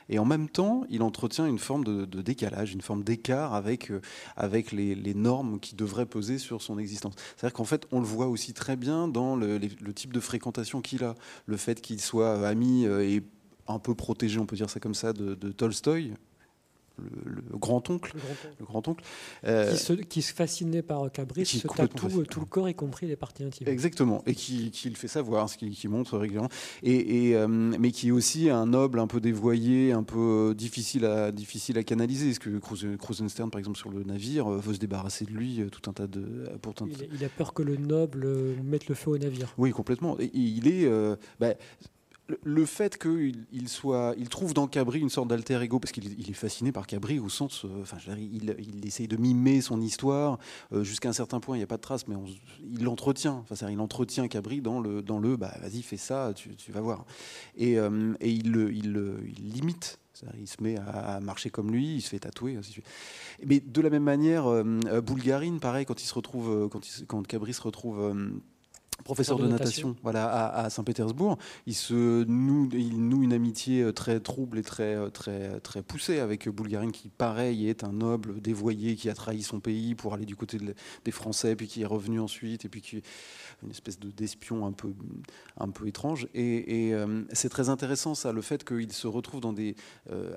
[0.09, 4.01] et en même temps, il entretient une forme de, décalage, une forme d'écart avec, euh,
[4.37, 7.15] avec les, normes qui devraient peser sur son existence.
[7.37, 9.59] C'est-à-dire qu'en fait, on le voit aussi très bien dans le
[9.95, 11.15] type de fréquentation qu'il a,
[11.47, 13.23] le fait qu'il soit ami euh, et
[13.69, 16.15] un peu protégé, on peut dire ça comme ça, de, de Tolstoï,
[16.99, 18.13] le, le grand-oncle.
[18.59, 19.05] Le grand-oncle.
[19.05, 22.75] Grand euh, qui, se, qui, se, fascinait par Cabris, se tatoue tout le corps, y
[22.75, 23.69] compris les parties intimes.
[23.69, 26.51] Exactement, et qui, qui le fait savoir, ce qui, qui montre régulièrement.
[26.83, 31.05] Et, et euh, mais qui est aussi un noble un peu dévoyé, un peu difficile
[31.05, 32.27] à, difficile à canaliser.
[32.27, 35.93] Parce que Krusenstern, par exemple, sur le navire, veut se débarrasser de lui, tout un
[35.93, 36.49] tas de.
[36.63, 38.27] Pourtant, il, il, a peur que le noble
[38.65, 39.55] mette le feu au navire.
[39.59, 40.19] Oui, complètement.
[40.19, 40.87] Et, il est.
[40.87, 41.55] Euh, bah,
[42.43, 46.29] le fait qu'il il soit, il trouve dans Cabri une sorte d'alter ego, parce qu'il
[46.29, 50.39] est fasciné par Cabri au sens, euh, enfin, il, il, essaye de mimer son histoire
[50.73, 51.57] euh, jusqu'à un certain point.
[51.57, 52.17] Il n'y a pas de trace, mais
[52.63, 53.45] il l'entretient.
[53.51, 57.05] Enfin, il entretient Cabri dans le, dans le, bah, vas-y, fais ça, tu, vas voir.
[57.57, 58.53] Et, euh, il,
[59.39, 59.99] limite.
[60.39, 62.59] Il se met à marcher comme lui, il se fait tatouer.
[63.45, 64.65] Mais de la même manière,
[65.03, 68.15] Bulgarine, pareil, quand il se retrouve, quand, Cabri se retrouve
[69.05, 71.39] professeur de, de natation, natation, voilà, à, à Saint-Pétersbourg.
[71.67, 76.49] Il se noue, il noue une amitié très trouble et très, très, très poussée avec
[76.49, 80.37] Bulgarine, qui, pareil, est un noble dévoyé qui a trahi son pays pour aller du
[80.37, 80.75] côté de,
[81.05, 83.03] des Français, puis qui est revenu ensuite, et puis qui
[83.63, 84.93] une espèce de d'espion un peu,
[85.59, 86.29] un peu étrange.
[86.35, 89.77] Et, et euh, c'est très intéressant, ça, le fait qu'il se retrouve dans des,
[90.11, 90.37] euh,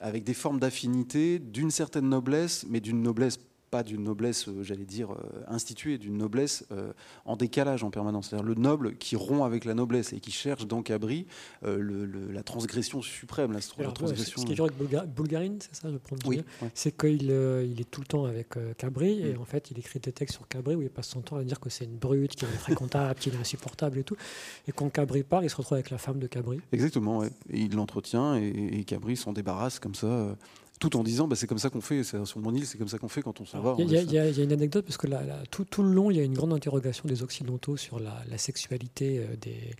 [0.00, 3.38] avec des formes d'affinité, d'une certaine noblesse, mais d'une noblesse
[3.74, 5.16] pas d'une noblesse, euh, j'allais dire, euh,
[5.48, 6.92] instituée, d'une noblesse euh,
[7.24, 8.28] en décalage en permanence.
[8.28, 11.26] C'est-à-dire le noble qui rompt avec la noblesse et qui cherche dans Cabri
[11.64, 13.50] le, le, la transgression suprême.
[13.50, 16.14] La, Alors, la transgression, ce qui est dur avec Bulga Bulgarine, c'est ça, je prends
[16.24, 16.70] oui, ouais.
[16.72, 19.40] c'est qu'il il est tout le temps avec Cabri et mm.
[19.40, 21.58] en fait il écrit des textes sur Cabri où il passe son temps à dire
[21.58, 24.16] que c'est une brute, qu'il est fréquentable, qu'il est insupportable et tout.
[24.68, 26.60] Et quand Cabri part, il se retrouve avec la femme de Cabri.
[26.70, 27.30] Exactement, ouais.
[27.50, 30.36] et il l'entretient et, et Cabri s'en débarrasse comme ça
[30.80, 32.98] tout en disant bah, c'est comme ça qu'on fait, sur mon île, c'est comme ça
[32.98, 33.76] qu'on fait quand on s'en va.
[33.78, 35.06] Il y, y, y, a une anecdote, parce que
[35.50, 38.38] tout, tout, le long, il y a une grande interrogation des Occidentaux sur la, la
[38.38, 39.70] sexualité euh, des,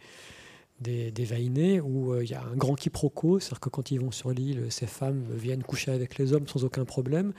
[0.80, 4.00] des, des Vainés, où euh, il y a un grand quiproquo, c'est-à-dire que quand ils
[4.00, 7.32] vont sur l'île, ces femmes viennent coucher avec les hommes sans aucun problème.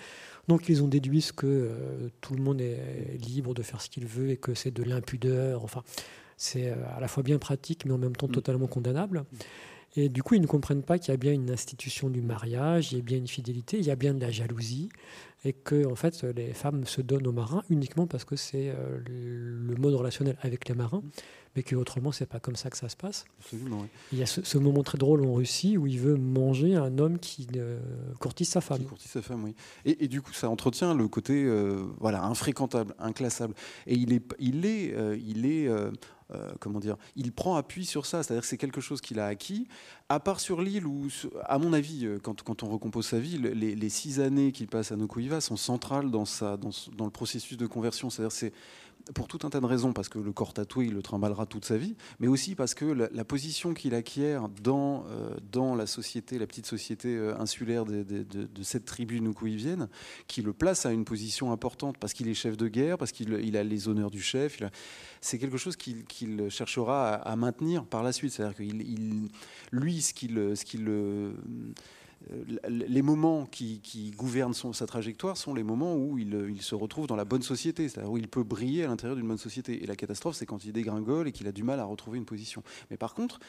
[0.48, 4.06] Donc ils ont déduit que euh, tout le monde est libre de faire ce qu'il
[4.06, 5.64] veut et que c'est de l'impudeur.
[5.64, 5.84] Enfin,
[6.38, 9.26] c'est euh, à la fois bien pratique, mais en même temps totalement condamnable.
[9.98, 12.92] Et du coup, ils ne comprennent pas qu'il y a bien une institution du mariage,
[12.92, 14.90] il y a bien une fidélité, il y a bien de la jalousie,
[15.46, 19.00] et que en fait, les femmes se donnent aux marins uniquement parce que c'est euh,
[19.08, 21.04] le mode relationnel avec les marins,
[21.56, 23.26] mais qu'autrement, c'est pas comme ça que ça se passe.
[23.40, 23.88] Absolument, oui.
[24.12, 26.98] Il y a ce, ce, moment très drôle en Russie où il veut manger un
[26.98, 27.80] homme qui euh,
[28.20, 28.80] courtise sa femme.
[28.80, 29.56] Qui courtise sa femme, oui.
[29.86, 33.54] Et, et, du coup, ça entretient le côté euh, voilà infréquentable, inclassable.
[33.88, 35.70] Et il est, il est, il est
[36.34, 39.28] euh, comment dire, il prend appui sur ça, c'est-à-dire que c'est quelque chose qu'il a
[39.28, 39.68] acquis,
[40.10, 41.08] à part sur l'île où,
[41.44, 44.92] à mon avis, euh, quand, quand on recompose sa vie, les, six années qu'il passe
[44.92, 48.54] à Nokuiva sont centrales dans, sa, dans, dans le processus de conversion, c'est-à-dire c'est
[49.14, 51.66] pour tout un tas de raisons, parce que le corps tatoué, il le trimballera toute
[51.66, 56.40] sa vie, mais aussi parce que la, position qu'il acquiert dans, euh, dans la société,
[56.40, 58.16] la petite société euh, insulaire de,
[58.64, 59.22] cette tribu
[60.28, 63.58] qui le place à une position importante, parce qu'il est chef de guerre, parce qu'il
[63.58, 64.62] a les honneurs du chef,
[65.22, 68.32] c'est quelque chose qu'il cherchera à, maintenir par la suite.
[68.34, 69.30] C'est-à-dire qu'il,
[69.72, 70.56] lui, ce qu'il...
[70.56, 71.34] Ce qu'il euh,
[72.68, 77.26] les moments qui, gouvernent sa trajectoire sont les moments où il, se retrouve dans la
[77.26, 79.84] bonne société, c'est-à-dire où il peut briller à l'intérieur d'une bonne société.
[79.84, 82.26] Et la catastrophe, c'est quand il dégringole et qu'il a du mal à retrouver une
[82.26, 82.64] position.
[82.90, 83.40] Mais par contre,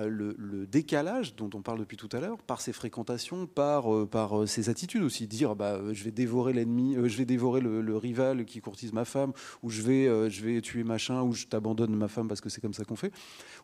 [0.00, 4.46] euh, le, décalage dont on parle depuis tout à l'heure, par ses fréquentations, par, euh,
[4.46, 8.60] ses attitudes aussi, dire bah, je vais dévorer l'ennemi, je vais dévorer le, rival qui
[8.60, 9.32] courtise ma femme,
[9.62, 12.60] ou je vais, je vais tuer machin, ou je t'abandonne ma femme parce que c'est
[12.60, 13.12] comme ça qu'on fait,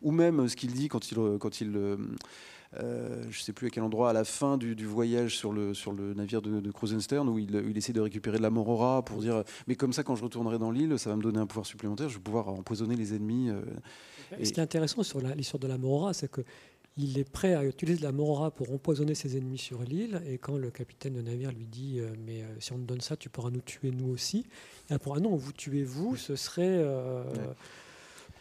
[0.01, 1.17] ou même ce qu'il dit quand il
[2.77, 5.73] euh, je ne sais plus à quel endroit, à la fin du, voyage sur le,
[5.73, 9.03] sur le navire de, de Krusenstern, où il, il, essaie de récupérer de la morora
[9.03, 11.47] pour dire Mais comme ça, quand je retournerai dans l'île, ça va me donner un
[11.47, 13.49] pouvoir supplémentaire, je vais pouvoir empoisonner les ennemis.
[13.49, 13.61] Euh,
[14.43, 16.41] Ce qui est intéressant sur l'histoire de la morora, c'est que
[16.97, 20.21] il est prêt à utiliser la morora pour empoisonner ses ennemis sur l'île.
[20.27, 23.15] Et quand le capitaine de navire lui dit euh, Mais si on te donne ça,
[23.15, 24.45] tu pourras nous tuer nous aussi.
[24.89, 26.83] Il répond Ah non, vous tuez vous, ce serait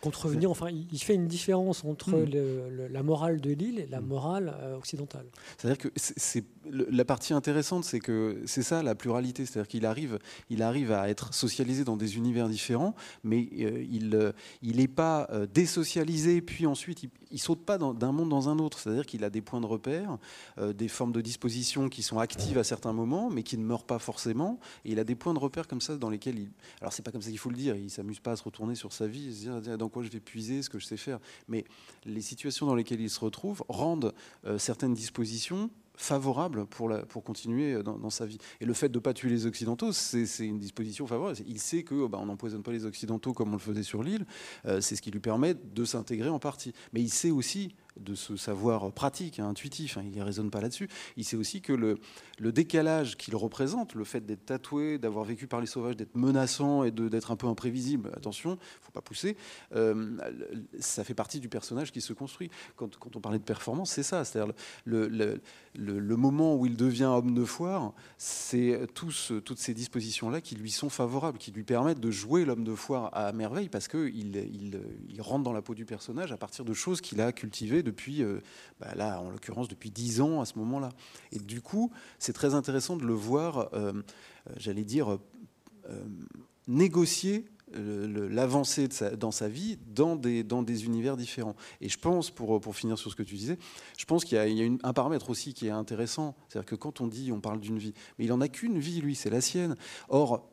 [0.00, 0.50] contrevenir.
[0.50, 2.88] Enfin, il fait une différence entre hmm.
[2.90, 4.06] la morale de l'île et la hmm.
[4.06, 5.26] morale euh, occidentale.
[5.56, 9.46] C'est-à-dire que c'est la partie intéressante, c'est que c'est ça la pluralité.
[9.46, 10.18] C'est-à-dire qu'il arrive,
[10.50, 12.94] il arrive à être socialisé dans des univers différents,
[13.24, 18.12] mais euh, il euh, il n'est pas désocialisé, puis ensuite il, il saute pas d'un
[18.12, 18.78] monde dans un autre.
[18.78, 20.18] C'est-à-dire qu'il a des points de repère,
[20.58, 23.98] des formes de disposition qui sont actives à certains moments, mais qui ne meurent pas
[23.98, 24.58] forcément.
[24.84, 26.50] Et il a des points de repère comme ça dans lesquels il.
[26.80, 27.76] Alors c'est pas comme ça qu'il faut le dire.
[27.76, 30.20] Il s'amuse pas à se retourner sur sa vie, et se dire quoi je vais
[30.20, 31.18] puiser ce que je sais faire.
[31.48, 31.64] Mais
[32.04, 34.14] les situations dans lesquelles il se retrouve rendent
[34.46, 38.38] euh, certaines dispositions favorable pour, la, pour continuer dans, sa vie.
[38.60, 41.36] Et le fait de ne pas tuer les Occidentaux, c'est une disposition favorable.
[41.46, 44.24] Il sait que bah, on n'empoisonne pas les Occidentaux comme on le faisait sur l'île.
[44.64, 46.72] Euh, c'est ce qui lui permet de s'intégrer en partie.
[46.92, 50.60] Mais il sait aussi de ce savoir pratique, hein, intuitif, hein, il ne raisonne pas
[50.60, 50.88] là-dessus.
[51.16, 51.98] Il sait aussi que le,
[52.52, 56.90] décalage qu'il représente, le fait d'être tatoué, d'avoir vécu par les sauvages, d'être menaçant et
[56.90, 59.36] d'être un peu imprévisible, attention, il ne faut pas pousser,
[59.74, 60.16] euh,
[60.80, 62.50] ça fait partie du personnage qui se construit.
[62.76, 64.24] Quand, on parlait de performance, c'est ça.
[64.24, 64.54] C'est-à-dire
[64.84, 70.90] le, moment où il devient homme de foire, c'est toutes ces dispositions-là qui lui sont
[70.90, 75.20] favorables, qui lui permettent de jouer l'homme de foire à merveille parce qu'il il, il,
[75.20, 78.40] rentre dans la peau du personnage à partir de choses qu'il a cultivées depuis, euh,
[78.80, 80.90] bah là, en l'occurrence, depuis dix ans à ce moment-là.
[81.32, 83.92] Et du coup, c'est très intéressant de le voir, euh, euh,
[84.56, 85.18] j'allais dire,
[86.66, 88.88] négocier l'avancée
[89.18, 91.56] dans sa vie dans des, univers différents.
[91.80, 93.58] Et je pense, pour, finir sur ce que tu disais,
[93.96, 96.36] je pense qu'il y a, un paramètre aussi qui est intéressant.
[96.48, 99.00] C'est-à-dire que quand on dit, on parle d'une vie, mais il n'en a qu'une vie,
[99.00, 99.76] lui, c'est la sienne.
[100.10, 100.50] Or,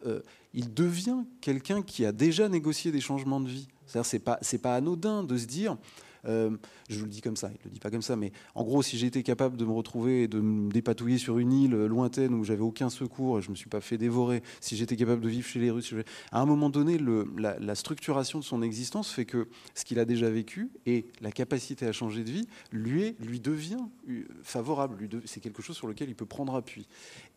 [0.53, 3.68] il devient quelqu'un qui a déjà négocié des changements de vie.
[3.86, 5.78] C'est-à-dire, c'est pas, c'est pas anodin de se dire,
[6.27, 6.52] euh,
[6.89, 8.64] je vous le dis comme ça, il ne le dit pas comme ça, mais en
[8.64, 12.34] gros, si j'étais capable de me retrouver et de me dépatouiller sur une île lointaine
[12.34, 15.30] où j'avais aucun secours, je ne me suis pas fait dévorer, si j'étais capable de
[15.30, 15.93] vivre chez les Russes,
[16.31, 16.97] à un moment donné,
[17.38, 21.85] la, structuration de son existence fait que ce qu'il a déjà vécu et la capacité
[21.85, 24.97] à changer de vie lui, lui devient euh, favorable.
[25.26, 26.88] C'est quelque chose sur lequel il peut prendre appui.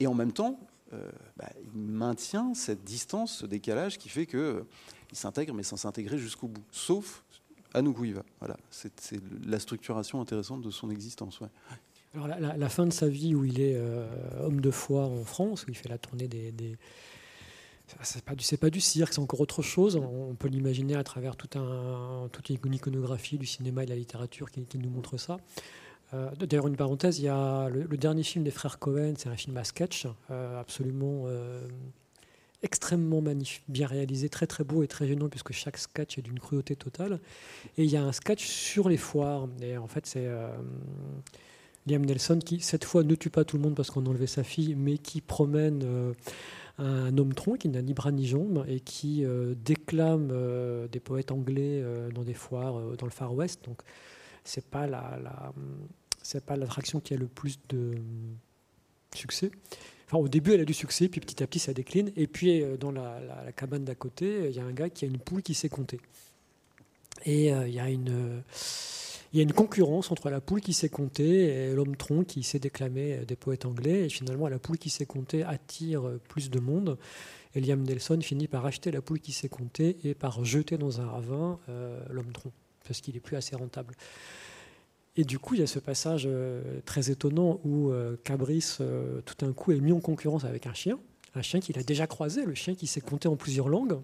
[0.01, 0.61] Et en même temps,
[0.93, 4.65] euh, bah, il maintient cette distance, ce décalage qui fait que
[5.11, 6.65] il s'intègre, mais sans s'intégrer jusqu'au bout.
[6.71, 7.25] Sauf
[7.75, 8.23] à nous va.
[8.41, 8.93] Voilà, c'est
[9.47, 11.41] la structuration intéressante de son existence.
[12.15, 14.07] Alors la, fin de sa vie où il est euh,
[14.41, 16.77] homme de foi en France, où il fait la tournée des, des
[18.03, 19.97] c'est pas du cirque, c'est encore autre chose.
[19.97, 24.67] On peut l'imaginer à travers toute une iconographie du cinéma et de la littérature qui,
[24.79, 25.39] nous montre ça.
[26.13, 29.37] Euh, D'ailleurs, une parenthèse, il y a le, dernier film des frères Cohen, c'est un
[29.37, 31.25] film à sketch, euh, absolument
[32.63, 33.23] extrêmement
[33.69, 37.21] bien réalisé, très très beau et très gênant puisque chaque sketch est d'une cruauté totale.
[37.77, 39.49] Et il y a un sketch sur les foires.
[39.61, 40.51] Et en fait, c'est euh,
[41.87, 44.27] Liam Nelson qui, cette fois, ne tue pas tout le monde parce qu'on a enlevé
[44.27, 46.13] sa fille, mais qui promène euh,
[46.79, 50.33] un homme tronc qui n'a ni bras ni jambes et qui euh, déclame
[50.91, 51.83] des poètes anglais
[52.15, 53.65] dans des foires dans le Far West.
[53.67, 53.83] Donc,
[54.45, 55.53] c'est pas la
[56.23, 57.95] c'est pas l'attraction qui a le plus de
[59.15, 59.51] succès
[60.13, 62.11] au début, elle a du succès, puis petit à petit, ça décline.
[62.17, 63.21] Et puis, euh, dans la,
[63.57, 66.01] cabane d'à côté, il y a un gars qui a une poule qui sait compter.
[67.25, 68.43] Et euh, il y a une.
[69.55, 73.67] concurrence entre la poule qui sait compter et l'homme tronc qui sait déclamer des poètes
[73.67, 74.07] anglais.
[74.07, 76.97] Et finalement, la poule qui sait compter attire plus de monde.
[77.55, 81.01] Et Liam Nelson finit par acheter la poule qui sait compter et par jeter dans
[81.01, 82.53] un ravin euh, l'homme tronc,
[82.85, 83.95] parce qu'il est plus assez rentable.
[85.19, 88.79] Et du coup, il y a ce passage euh, très étonnant où euh, Cabris,
[89.27, 90.99] tout d'un coup, est mis en concurrence avec un chien,
[91.35, 93.99] un chien qu'il a déjà croisé, le chien qui sait compter en plusieurs langues.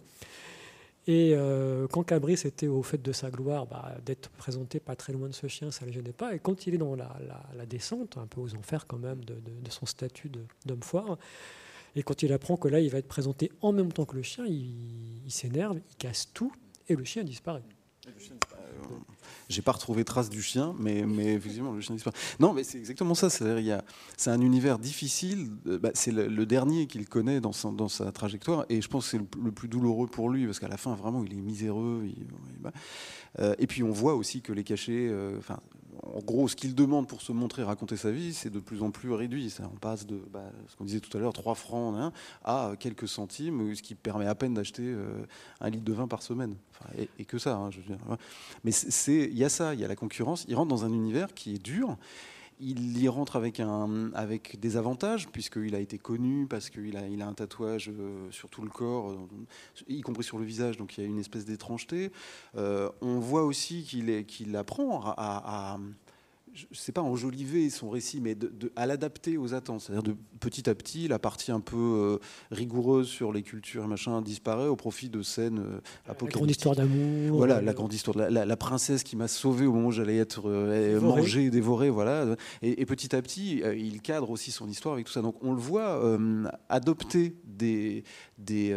[1.07, 5.13] Et euh, quand Cabris était au fait de sa gloire, bah, d'être présenté pas très
[5.13, 6.35] loin de ce chien, ça ne le gênait pas.
[6.35, 9.37] Et quand il est dans la, descente, un peu aux enfers quand même, de,
[9.69, 10.31] son statut
[10.65, 11.19] d'homme foire,
[11.95, 14.23] et quand il apprend que là, il va être présenté en même temps que le
[14.23, 16.53] chien, il, s'énerve, il casse tout,
[16.89, 17.63] et le chien disparaît.
[19.49, 22.17] J'ai pas retrouvé trace du chien, mais, mais effectivement, le chien disparaît.
[22.41, 23.29] Non, mais c'est exactement ça.
[23.29, 25.51] C'est un univers difficile.
[25.67, 29.05] Euh, bah, c'est le, dernier qu'il connaît dans sa, dans sa, trajectoire, et je pense
[29.05, 32.09] que c'est le, plus douloureux pour lui, parce qu'à la fin, vraiment, il est miséreux.
[33.39, 35.39] Euh, et puis, on voit aussi que les cachets, euh,
[36.13, 38.91] en gros, ce qu'il demande pour se montrer, raconter sa vie, c'est de plus en
[38.91, 39.51] plus réduit.
[39.51, 42.13] Ça, on passe de bah, ce qu'on disait tout à l'heure, 3 francs hein,
[42.45, 45.25] à quelques centimes, ce qui permet à peine d'acheter euh,
[45.61, 46.57] un litre de vin par semaine.
[46.97, 47.99] et, que ça, hein, je veux dire.
[48.65, 50.45] Mais il y a ça, il y a la concurrence.
[50.49, 51.97] Il rentre dans un univers qui est dur
[52.61, 57.07] il y rentre avec, un, avec des avantages, puisqu'il a été connu, parce qu'il a,
[57.09, 59.17] il a un tatouage euh, sur tout le corps, euh,
[59.89, 62.11] y compris sur le visage, donc il y a une espèce d'étrangeté.
[62.57, 65.79] Euh, on voit aussi qu'il, qu'il apprend à
[66.55, 69.81] je ne sais pas enjoliver son récit, mais de, à l'adapter aux attentes.
[69.81, 72.19] C'est-à-dire de petit à petit, la partie un peu euh,
[72.51, 76.33] rigoureuse sur les cultures et machin disparaît au profit de scènes euh, apocalyptiques.
[76.33, 77.37] La grande histoire d'amour.
[77.39, 78.17] Voilà, la grande histoire.
[78.17, 82.37] La, la, princesse qui m'a sauvé au moment où j'allais être euh, mangé, dévoré, voilà.
[82.63, 85.23] Et, petit à petit, il cadre aussi son histoire avec tout ça.
[85.23, 86.01] Donc on le voit
[86.69, 88.05] adopter des,
[88.39, 88.77] des,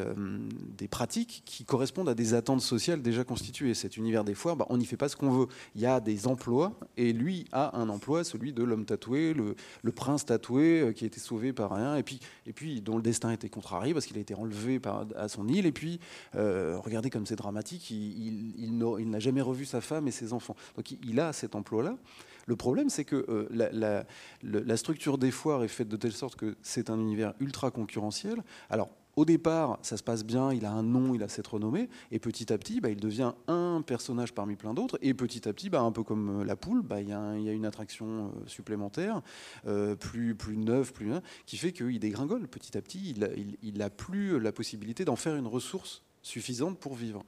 [0.77, 3.73] des pratiques qui correspondent à des attentes sociales déjà constituées.
[3.73, 5.47] Cet univers des foires, bah, on n'y fait pas ce qu'on veut.
[5.75, 9.91] Il y a des emplois et lui a un emploi, celui de l'homme tatoué, le,
[9.91, 13.01] prince tatoué euh, qui a été sauvé par rien, et puis, et puis dont le
[13.01, 14.79] destin était contrarié parce qu'il a été enlevé
[15.15, 15.65] à son île.
[15.65, 15.99] Et puis,
[16.35, 20.55] euh, regardez comme c'est dramatique, il, il, n'a jamais revu sa femme et ses enfants.
[20.75, 21.97] Donc il, a cet emploi-là.
[22.45, 24.05] Le problème, c'est que euh, la,
[24.43, 28.43] la, structure des foires est faite de telle sorte que c'est un univers ultra concurrentiel.
[28.69, 31.89] Alors, au départ, ça se passe bien, il a un nom, il a cette renommée,
[32.11, 35.53] et petit à petit, bah, il devient un personnage parmi plein d'autres, et petit à
[35.53, 38.29] petit, bah, un peu comme euh, la poule, bah, il y, a une attraction euh,
[38.45, 39.23] supplémentaire,
[39.65, 41.07] euh, plus, plus neuve, plus
[41.47, 42.47] qui fait qu'il dégringole.
[42.47, 43.15] Petit à petit,
[43.63, 47.25] il n'a plus la possibilité d'en faire une ressource suffisante pour vivre.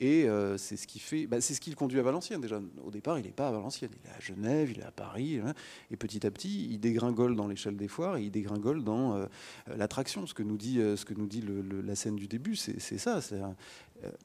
[0.00, 2.40] Et euh, c'est ce qui fait, bah, c'est ce qui le conduit à Valenciennes.
[2.40, 4.90] Déjà, au départ, il n'est pas à Valenciennes, il est à Genève, il est à
[4.90, 5.52] Paris, hein.
[5.90, 9.26] et petit à petit, il dégringole dans l'échelle des foires et il dégringole dans euh,
[9.76, 10.26] l'attraction.
[10.26, 10.96] Ce que nous dit, euh,
[11.84, 13.20] la scène du début, c'est ça.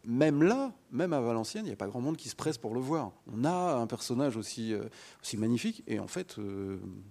[0.05, 2.73] même là, même à Valenciennes, il n'y a pas grand monde qui se presse pour
[2.73, 3.11] le voir.
[3.27, 4.73] On a un personnage aussi,
[5.21, 6.37] aussi magnifique, et en fait,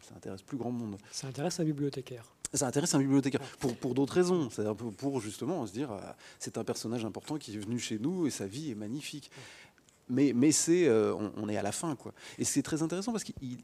[0.00, 0.96] ça intéresse plus grand monde.
[1.10, 4.50] Ça intéresse un bibliothécaire ça intéresse un bibliothécaire pour, pour d'autres raisons.
[4.50, 6.00] C'est-à-dire pour, justement se dire euh,
[6.38, 9.30] c'est un personnage important qui est venu chez nous et sa vie est magnifique.
[10.10, 12.12] Mais, mais c'est, euh, on, est à la fin, quoi.
[12.36, 13.56] Et c'est très intéressant parce qu'il,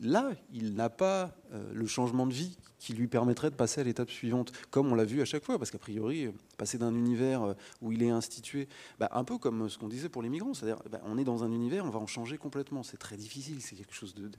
[0.00, 3.84] là, il n'a pas euh, le changement de vie qui lui permettrait de passer à
[3.84, 7.54] l'étape suivante, comme on l'a vu à chaque fois, parce qu'a priori, passer d'un univers
[7.82, 10.82] où il est institué, bah, un peu comme ce qu'on disait pour les migrants, c'est-à-dire,
[10.90, 12.82] bah, on est dans un univers, on va en changer complètement.
[12.82, 14.30] C'est très difficile, c'est quelque chose de.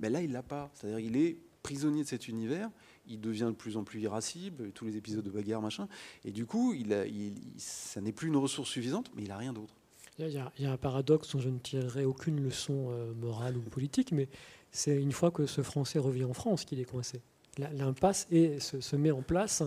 [0.00, 0.68] Mais là, il l'a pas.
[0.74, 2.70] C'est-à-dire, il est prisonnier de cet univers
[3.06, 5.88] il devient de plus en plus irascible, tous les épisodes de bagarre, machin.
[6.24, 6.74] Et du coup,
[7.56, 9.74] ça n'est plus une ressource suffisante, mais il n'a rien d'autre.
[10.18, 14.12] Il y, a, un paradoxe dont je ne tirerai aucune leçon euh, morale ou politique,
[14.12, 14.28] mais
[14.70, 17.22] c'est une fois que ce Français revient en France qu'il est coincé.
[17.58, 19.62] L'impasse se, se, met en place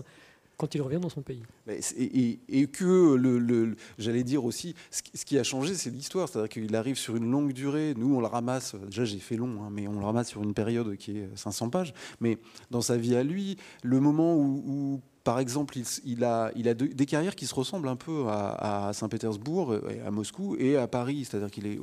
[0.56, 1.42] quand il revient dans son pays.
[1.68, 6.28] Et, que, le, j'allais dire aussi, ce qui a changé, c'est l'histoire.
[6.28, 7.94] C'est-à-dire qu'il arrive sur une longue durée.
[7.96, 10.54] Nous, on le ramasse, déjà j'ai fait long, hein, mais on le ramasse sur une
[10.54, 11.92] période qui est 500 pages.
[12.20, 12.38] Mais
[12.70, 17.06] dans sa vie à lui, le moment où, par exemple, il, a, il a des
[17.06, 19.74] carrières qui se ressemblent un peu à, Saint-Pétersbourg,
[20.06, 21.26] à Moscou et à Paris.
[21.28, 21.78] C'est-à-dire qu'il est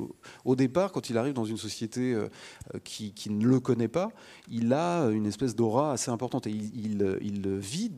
[0.56, 2.28] départ, quand il arrive dans une société euh,
[2.82, 4.08] qui, ne le connaît pas,
[4.48, 7.92] il a une espèce d'aura assez importante et il, il vit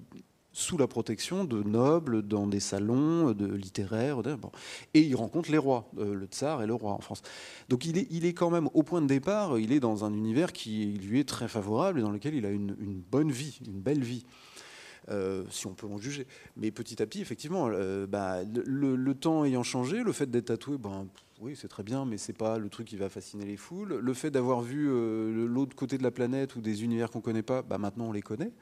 [0.57, 4.23] sous la protection de nobles, dans des salons de littéraires.
[4.95, 7.21] Et il rencontre les rois, euh, le tsar et le roi en France.
[7.69, 10.15] Donc il est, il est quand même, au point de départ, il est dans un
[10.15, 12.75] univers qui lui est très favorable et dans lequel il a une,
[13.11, 14.25] bonne vie, une belle vie.
[15.11, 16.27] Euh, si on peut en juger.
[16.57, 20.79] Mais petit à petit, effectivement, euh, bah, le, temps ayant changé, le fait d'être tatoué,
[20.79, 21.07] ben,
[21.39, 24.01] oui, c'est très bien, mais c'est pas le truc qui va fasciner les foules.
[24.03, 24.89] Le fait d'avoir vu
[25.47, 28.23] l'autre côté de la planète ou des univers qu'on connaît pas, bah, maintenant on les
[28.23, 28.53] connaît.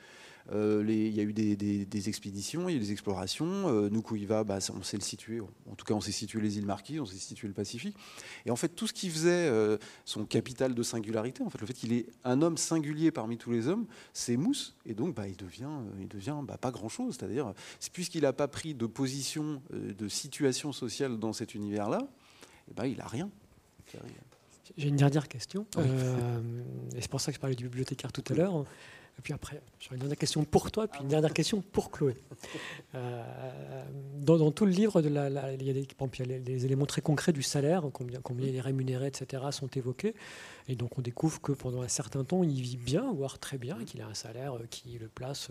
[0.53, 3.69] Euh, il y a eu des, expéditions, il y a eu des explorations.
[3.69, 5.41] Euh, Nukuiva, bah, on sait le situer.
[5.41, 7.97] En tout cas, on sait situer les îles Marquises, on sait situer le Pacifique.
[8.45, 11.66] Et en fait, tout ce qui faisait euh, son capital de singularité, en fait, le
[11.66, 14.77] fait qu'il est un homme singulier parmi tous les hommes, c'est Mousse.
[14.85, 17.16] Et donc, bah, il devient, il devient bah, pas grand-chose.
[17.19, 17.55] C'est-à-dire,
[17.93, 22.07] puisqu'il n'a pas pris de position, de situation sociale dans cet univers-là,
[22.71, 23.31] eh ben, il n'a rien.
[24.77, 25.66] J'ai une dernière question.
[25.77, 26.41] Euh,
[26.97, 28.65] et c'est pour ça que je parlais du bibliothécaire tout à l'heure.
[29.19, 32.16] Et puis après, j'aurai une dernière question pour toi, puis une dernière question pour Chloé.
[32.95, 33.85] Euh,
[34.19, 38.49] dans, tout le livre, il y a des, éléments très concrets du salaire, combien, combien
[38.49, 40.15] il est rémunéré, etc., sont évoqués.
[40.69, 43.85] Et donc on découvre que pendant un certain temps, il vit bien, voire très bien,
[43.85, 45.51] qu'il a un salaire qui le place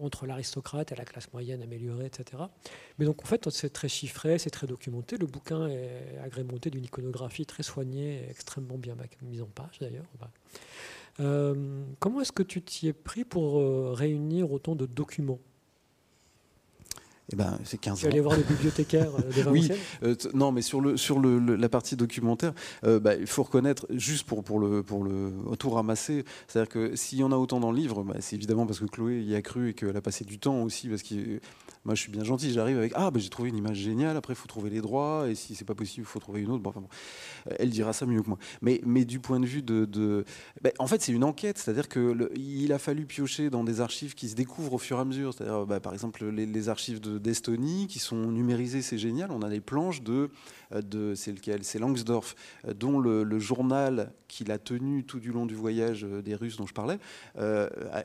[0.00, 2.42] entre l'aristocrate et la classe moyenne améliorée, etc.
[2.98, 5.16] Mais donc en fait, c'est très chiffré, c'est très documenté.
[5.16, 10.06] Le bouquin est agrémenté d'une iconographie très soignée, extrêmement bien mise en page d'ailleurs.
[11.20, 15.40] Euh, comment est-ce que tu t'y es pris pour euh, réunir autant de documents?
[17.32, 18.00] Eh ben, c'est 15 ans.
[18.00, 19.70] Tu allais voir le bibliothécaire euh, Oui,
[20.02, 22.52] euh, non, mais sur, le, sur le, la partie documentaire,
[22.84, 26.96] euh, bah, il faut reconnaître, juste pour, pour, le, pour le tout ramasser, c'est-à-dire que
[26.96, 29.34] s'il y en a autant dans le livre, bah, c'est évidemment parce que Chloé y
[29.34, 31.40] a cru et qu'elle a passé du temps aussi, parce que
[31.84, 34.32] moi je suis bien gentil, j'arrive avec Ah, bah, j'ai trouvé une image géniale, après
[34.32, 36.62] il faut trouver les droits, et si c'est pas possible, il faut trouver une autre.
[36.62, 36.88] Bon, enfin, bon.
[37.58, 38.38] Elle dira ça mieux que moi.
[38.60, 39.84] Mais, mais du point de vue de.
[39.84, 40.24] de
[40.78, 44.34] en fait, c'est une enquête, c'est-à-dire qu'il a fallu piocher dans des archives qui se
[44.34, 47.98] découvrent au fur et à mesure, c'est-à-dire par exemple les, les archives de d'Estonie qui
[47.98, 49.30] sont numérisées, c'est génial.
[49.30, 50.30] On a des planches de,
[50.72, 51.64] euh, de c'est lequel?
[51.64, 52.34] C'est Langsdorff,
[52.66, 56.56] euh, dont le, journal qu'il a tenu tout du long du voyage euh, des Russes
[56.56, 56.98] dont je parlais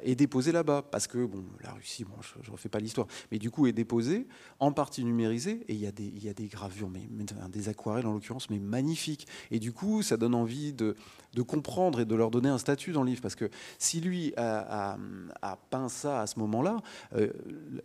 [0.04, 0.84] est déposé là-bas.
[0.84, 3.74] Parce que, bon, la Russie, bon, je ne refais pas l'histoire, mais du coup est
[3.74, 4.28] déposé,
[4.60, 7.08] en partie numérisé, et il y a des, y a des gravures, mais,
[7.50, 9.28] des aquarelles en l'occurrence, mais magnifiques.
[9.52, 10.96] Et du coup, ça donne envie de,
[11.34, 13.22] de comprendre et de leur donner un statut dans le livre.
[13.22, 14.98] Parce que si lui a,
[15.42, 16.78] a, peint ça à ce moment-là,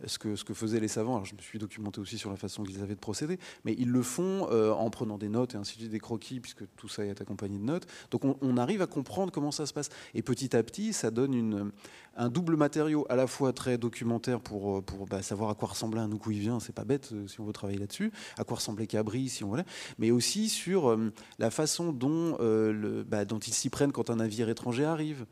[0.05, 2.63] ce, que, ce que faisaient les savants, je me suis documenté aussi sur la façon
[2.63, 5.75] qu'ils avaient de procéder, mais ils le font euh, en prenant des notes et ainsi
[5.75, 7.87] de suite, des croquis, puisque tout ça est accompagné de notes.
[8.11, 9.89] Donc on, arrive à comprendre comment ça se passe.
[10.13, 11.71] Et petit à petit, ça donne
[12.15, 16.01] un double matériau, à la fois très documentaire pour, euh, bah, savoir à quoi ressemblait
[16.01, 19.29] un vient c'est pas bête euh, si on veut travailler là-dessus, à quoi ressemblait Cabri,
[19.29, 19.65] si on voulait,
[19.97, 20.97] mais aussi sur
[21.39, 25.25] la façon bah, dont ils s'y prennent quand un navire étranger arrive.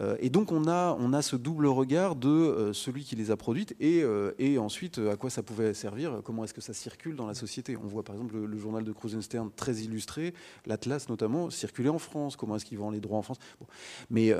[0.00, 3.30] Euh, et donc on a, on a ce double regard de euh, celui qui les
[3.30, 6.74] a produites et, euh, et ensuite à quoi ça pouvait servir, comment est-ce que ça
[6.74, 7.76] circule dans la société.
[7.76, 10.34] On voit par exemple le, journal de Krusenstern très illustré,
[10.66, 13.38] l'Atlas notamment, circuler en France, comment est-ce qu'ils vendent les droits en France?
[14.10, 14.32] Mais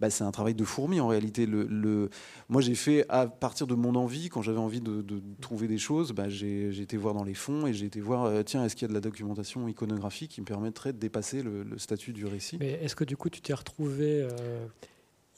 [0.00, 1.46] bah, c'est un travail de fourmi en réalité.
[1.46, 2.10] Le,
[2.48, 5.04] Moi j'ai fait à partir de mon envie, quand j'avais envie de,
[5.40, 8.64] trouver des choses, bah, j'ai été voir dans les fonds et j'ai été voir, tiens,
[8.64, 12.12] est-ce qu'il y a de la documentation iconographique qui me permettrait de dépasser le, statut
[12.12, 12.58] du récit?
[12.60, 14.26] Mais est-ce que du coup tu t'es retrouvé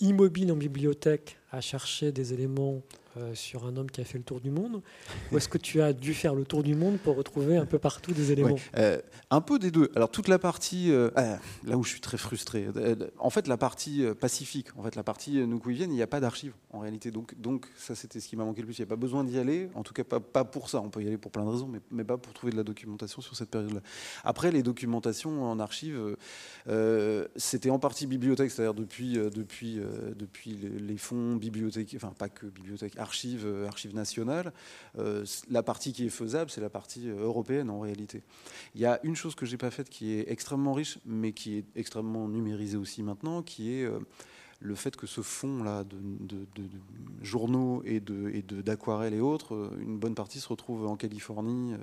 [0.03, 2.83] immobile en bibliothèque à chercher des éléments
[3.19, 4.81] euh, sur un homme qui a fait le tour du monde
[5.31, 7.79] Ou est-ce que tu as dû faire le tour du monde pour retrouver un peu
[7.79, 9.91] partout des éléments euh, Un peu des deux.
[9.95, 12.69] Alors toute la partie, euh, ah, là où je suis très frustré,
[13.19, 16.55] en fait la partie pacifique, en fait la partie Nukuivienne, il n'y a pas d'archives
[16.71, 17.11] en réalité.
[17.11, 18.79] Donc, donc ça c'était ce qui m'a manqué le plus.
[18.79, 20.81] Il n'y a pas besoin d'y aller, en tout cas pas, pour ça.
[20.81, 22.65] On peut y aller pour plein de raisons, mais, mais pas pour trouver de la
[22.65, 23.81] documentation sur cette période-là.
[24.25, 26.17] Après les documentations en archives,
[27.37, 29.81] c'était en partie bibliothèque, c'est-à-dire depuis, depuis,
[30.17, 34.53] depuis les fonds bibliothèques, enfin pas que bibliothèque, archives, euh, archives nationales.
[34.99, 38.23] Euh, la partie qui est faisable, c'est la partie euh, européenne en réalité.
[38.75, 41.59] Il y a une chose que j'ai pas faite qui est extrêmement riche, mais qui
[41.59, 43.89] est extrêmement numérisée aussi maintenant, qui est
[44.61, 46.47] le fait que ce fond-là de,
[47.23, 51.75] journaux et d'aquarelles et, autres, une bonne partie se retrouve en Californie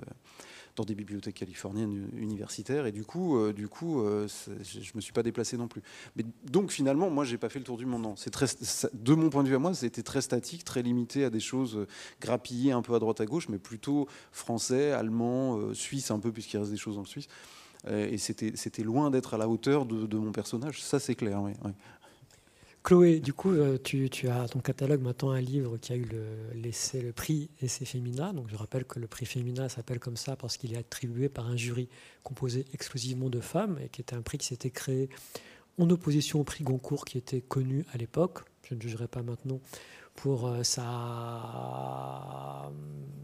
[0.80, 2.86] dans des bibliothèques californiennes universitaires.
[2.86, 4.26] Et du coup, euh, du coup euh,
[4.62, 5.82] je me suis pas déplacé non plus.
[6.16, 8.02] Mais donc finalement, moi, j'ai pas fait le tour du monde.
[8.02, 8.14] Non.
[8.14, 8.46] Très,
[8.94, 11.76] de mon point de vue à moi, c'était très statique, très limité à des choses
[11.76, 11.86] euh,
[12.20, 16.56] grappillées un peu à droite à gauche, mais plutôt français, allemand, suisse un peu, puisqu'il
[16.58, 17.28] reste des choses en Suisse.
[17.88, 20.82] Et c'était loin d'être à la hauteur de, mon personnage.
[20.82, 21.42] Ça, c'est clair.
[22.82, 26.24] Chloé, du coup, euh, tu, as ton catalogue maintenant un livre qui a eu le,
[26.54, 28.32] le prix Essai Féminin.
[28.32, 31.46] Donc, je rappelle que le prix Féminin s'appelle comme ça parce qu'il est attribué par
[31.46, 31.90] un jury
[32.22, 35.10] composé exclusivement de femmes et qui était un prix qui s'était créé
[35.78, 38.38] en opposition au prix Goncourt qui était connu à l'époque.
[38.62, 39.60] Je ne jugerai pas maintenant
[40.14, 40.82] pour euh, sa
[42.64, 42.70] euh,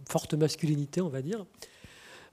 [0.06, 1.46] forte masculinité, on va dire.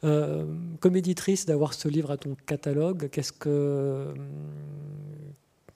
[0.01, 4.13] comme éditrice, d'avoir ce livre à ton catalogue, qu'est-ce que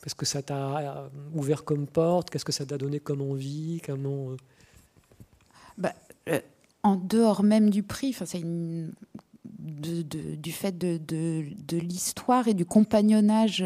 [0.01, 3.81] Qu'est-ce que ça t'a euh, ouvert comme porte Qu'est-ce que ça t'a donné comme envie
[3.85, 4.37] Comment euh?
[5.77, 5.93] bah,
[6.29, 6.39] euh,
[6.83, 8.91] En dehors même du prix, c'est du
[10.51, 13.63] fait de, l'histoire et du compagnonnage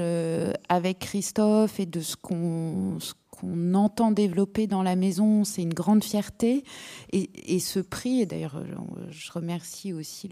[0.70, 2.98] avec Christophe et de ce qu'on
[3.42, 6.64] qu'on entend développer dans la maison, c'est une grande fierté.
[7.12, 8.64] Et, ce prix, et d'ailleurs,
[9.10, 10.30] je remercie aussi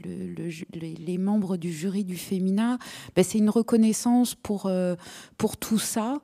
[0.73, 2.77] les membres du jury du Féminin,
[3.15, 4.71] ben, c'est une reconnaissance pour,
[5.37, 6.21] pour tout ça.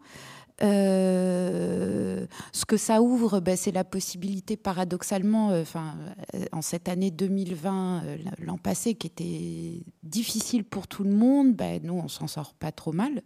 [0.63, 7.11] Euh, ce que ça ouvre, ben, c'est la possibilité, paradoxalement, euh, euh, en cette année
[7.11, 8.03] 2020,
[8.39, 12.71] l'an passé, qui était difficile pour tout le monde, ben, nous, on s'en sort pas
[12.71, 13.21] trop mal.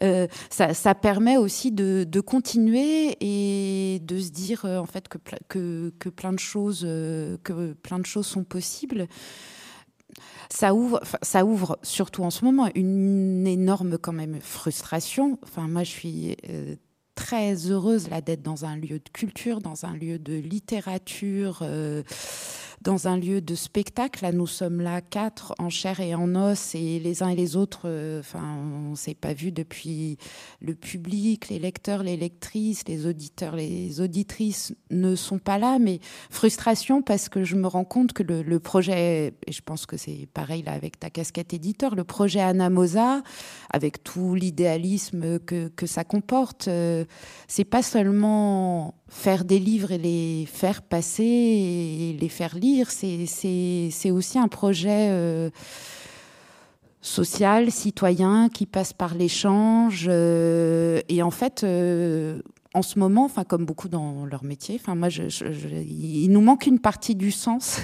[0.50, 6.82] Ça, permet aussi de, continuer et de se dire, en fait, que, plein de choses,
[6.82, 9.08] que plein de choses sont possibles
[10.52, 15.38] ça ouvre, ça ouvre surtout en ce moment une énorme quand même frustration.
[15.42, 16.76] Enfin, moi, je suis euh,
[17.14, 21.60] très heureuse là d'être dans un lieu de culture, dans un lieu de littérature.
[21.62, 22.02] Euh,
[22.82, 24.22] dans un lieu de spectacle.
[24.22, 27.56] Là, nous sommes là quatre en chair et en os, et les uns et les
[27.56, 28.42] autres, euh, enfin,
[28.90, 30.18] on s'est pas vu depuis
[30.60, 36.00] le public, les lecteurs, les lectrices, les auditeurs, les auditrices ne sont pas là, mais
[36.30, 40.28] frustration parce que je me rends compte que le, projet, et je pense que c'est
[40.34, 43.22] pareil là avec ta casquette éditeur, le projet Anamosa,
[43.70, 47.04] avec tout l'idéalisme que, que ça comporte, euh,
[47.48, 54.10] c'est pas seulement faire des livres et les faire passer et les faire lire, c'est
[54.10, 55.50] aussi un projet euh,
[57.02, 60.06] social, citoyen, qui passe par l'échange.
[60.08, 62.40] Euh, et en fait, euh,
[62.72, 67.30] en ce moment, comme beaucoup dans leur métier, moi, il nous manque une partie du
[67.30, 67.80] sens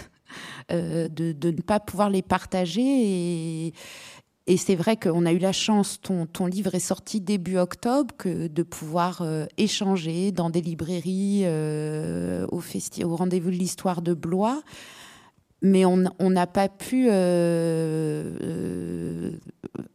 [0.71, 3.73] de, de, ne pas pouvoir les partager
[4.49, 8.15] et c'est vrai qu'on a eu la chance, ton, ton, livre est sorti début octobre,
[8.17, 12.63] que de pouvoir euh, échanger dans des librairies euh, au,
[13.05, 14.63] au rendez-vous de l'histoire de Blois.
[15.61, 18.31] Mais on n'a pas pu euh,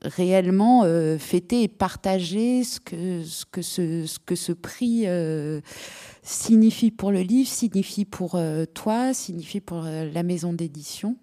[0.03, 0.83] réellement
[1.17, 5.05] fêter et partager ce que ce, que ce, que ce prix
[6.21, 8.37] signifie pour le livre, signifie pour
[8.73, 11.15] toi, signifie pour la maison d'édition.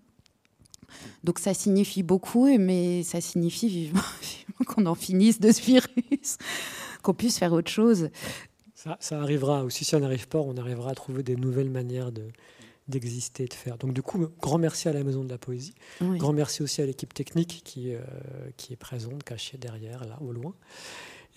[1.24, 4.02] Donc ça signifie beaucoup, mais ça signifie vivement,
[4.66, 6.38] qu'on en finisse de ce virus,
[7.02, 8.10] qu'on puisse faire autre chose.
[8.98, 9.84] Ça, arrivera aussi.
[9.84, 12.24] Si on n'arrive pas, on arrivera à trouver des nouvelles manières de
[12.88, 13.78] d'exister, de faire.
[13.78, 15.74] Donc du coup, grand merci à la Maison de la Poésie.
[16.00, 18.00] Grand merci aussi à l'équipe technique qui, euh,
[18.56, 20.54] qui est présente, cachée derrière, là, au loin.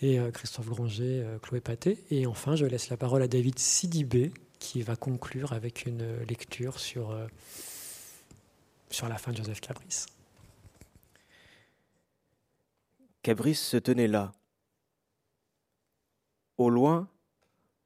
[0.01, 1.99] Et euh, Christophe Granger, euh, Chloé Paté.
[2.09, 6.79] Et enfin, je laisse la parole à David Sidibé, qui va conclure avec une lecture
[6.79, 7.15] sur
[8.93, 10.05] sur la fin de Joseph Cabris.
[13.23, 14.31] Cabris se tenait là.
[16.57, 17.09] Au loin,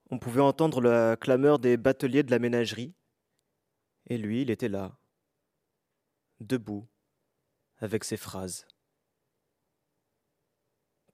[0.10, 2.94] on pouvait entendre la clameur des bateliers de la ménagerie,
[4.08, 4.98] et lui, il était là,
[6.42, 6.86] debout,
[7.78, 8.68] avec ses phrases,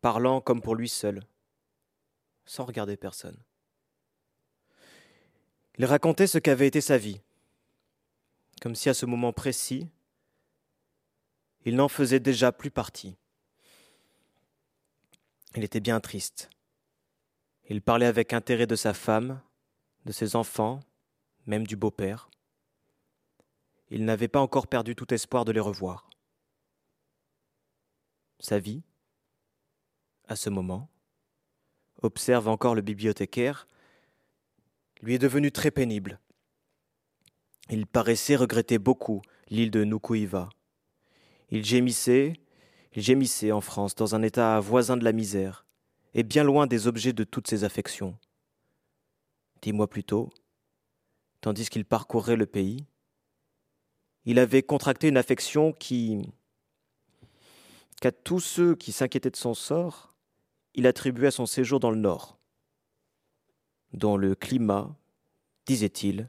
[0.01, 1.23] parlant comme pour lui seul,
[2.45, 3.37] sans regarder personne.
[5.77, 7.21] Il racontait ce qu'avait été sa vie,
[8.63, 9.89] comme si à ce moment précis,
[11.65, 13.17] il n'en faisait déjà plus partie.
[15.57, 16.49] Il était bien triste.
[17.67, 19.41] Il parlait avec intérêt de sa femme,
[20.05, 20.79] de ses enfants,
[21.45, 22.29] même du beau-père.
[23.89, 26.09] Il n'avait pas encore perdu tout espoir de les revoir.
[28.39, 28.81] Sa vie,
[30.29, 30.89] à ce moment,
[32.01, 33.67] observe encore le bibliothécaire,
[35.01, 36.21] lui est devenue très pénible.
[37.69, 40.49] Il paraissait regretter beaucoup l'île de Nukuiva.
[41.49, 42.33] Il gémissait,
[42.93, 45.65] il gémissait en France dans un état voisin de la misère,
[46.13, 48.17] et bien loin des objets de toutes ses affections.
[49.61, 50.29] Dix mois plus tôt,
[51.41, 52.85] tandis qu'il parcourait le pays,
[54.25, 56.33] il avait contracté une affection qui,
[58.01, 60.13] qu'à tous ceux qui s'inquiétaient de son sort,
[60.73, 62.37] il attribuait à son séjour dans le Nord,
[63.91, 64.95] dont le climat,
[65.65, 66.27] disait-il,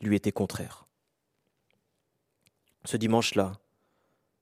[0.00, 0.86] lui était contraire.
[2.84, 3.60] Ce dimanche-là,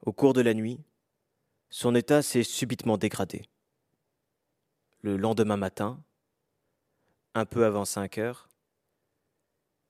[0.03, 0.81] au cours de la nuit,
[1.71, 3.49] son état s'est subitement dégradé.
[5.01, 6.03] Le lendemain matin,
[7.35, 8.49] un peu avant cinq heures,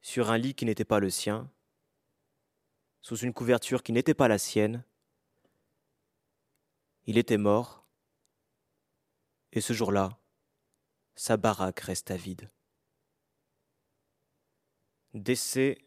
[0.01, 1.51] sur un lit qui n'était pas le sien,
[3.02, 4.84] sous une couverture qui n'était pas la sienne,
[7.06, 7.84] il était mort,
[9.52, 10.18] et ce jour-là,
[11.14, 12.51] sa baraque resta vide.
[15.16, 15.78] Décès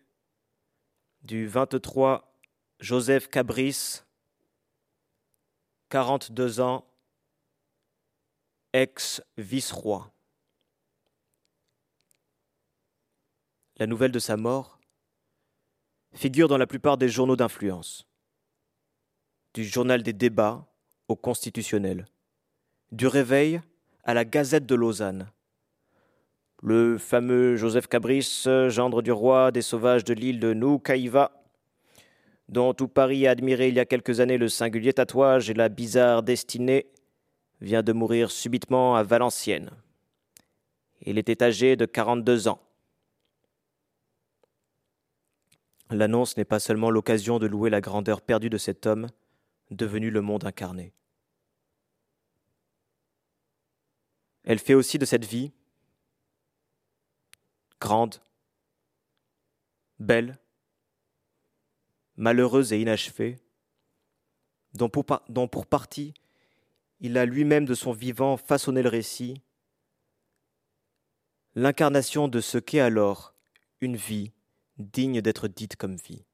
[1.22, 2.36] du 23
[2.80, 4.02] Joseph Cabris,
[5.90, 6.84] 42 ans,
[8.74, 10.12] ex-vice-roi.
[13.78, 14.80] La nouvelle de sa mort
[16.14, 18.08] figure dans la plupart des journaux d'influence,
[19.54, 20.68] du journal des débats
[21.08, 22.08] au constitutionnel,
[22.92, 23.62] du réveil
[24.06, 25.32] à la Gazette de Lausanne,
[26.62, 31.32] le fameux Joseph Cabris, gendre du roi des sauvages de l'île de Noukaïva,
[32.50, 35.70] dont tout Paris a admiré il y a quelques années le singulier tatouage et la
[35.70, 36.88] bizarre destinée,
[37.62, 39.72] vient de mourir subitement à Valenciennes.
[41.06, 42.62] Il était âgé de 42 ans.
[45.92, 49.08] L'annonce n'est pas seulement l'occasion de louer la grandeur perdue de cet homme,
[49.72, 50.94] devenu le monde incarné.
[54.44, 55.52] Elle fait aussi de cette vie,
[57.80, 58.22] grande,
[60.00, 60.38] belle,
[62.16, 63.40] malheureuse et inachevée,
[64.74, 66.14] dont pour, partie
[67.00, 69.42] il a lui-même de son vivant façonné le récit,
[71.56, 73.34] l'incarnation de ce qu'est alors
[73.82, 74.32] une vie
[74.78, 76.26] digne d'être dite comme vie.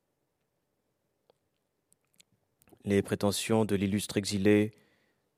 [2.84, 4.74] Les prétentions de l'illustre exilé,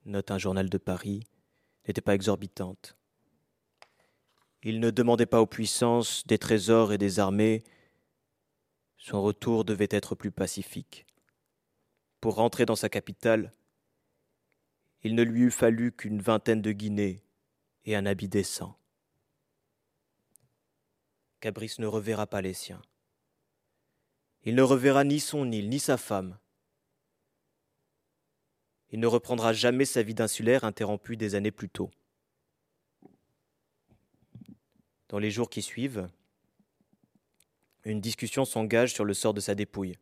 [0.05, 1.23] note un journal de Paris,
[1.88, 2.97] n'étaient pas exorbitantes.
[4.63, 7.63] Il ne demandait pas aux puissances des trésors et des armées.
[8.97, 11.05] Son retour devait être plus pacifique.
[12.19, 13.51] Pour rentrer dans sa capitale,
[15.03, 17.23] il ne lui eût fallu qu'une vingtaine de guinées
[17.85, 18.77] et un habit décent.
[21.39, 22.81] Cabris ne reverra pas les siens.
[24.43, 26.38] Il ne reverra ni son île, ni sa femme.
[28.89, 31.91] Il ne reprendra jamais sa vie d'insulaire interrompue des années plus tôt.
[35.09, 36.09] Dans les jours qui suivent,
[37.85, 39.97] une discussion s'engage sur le sort de sa dépouille.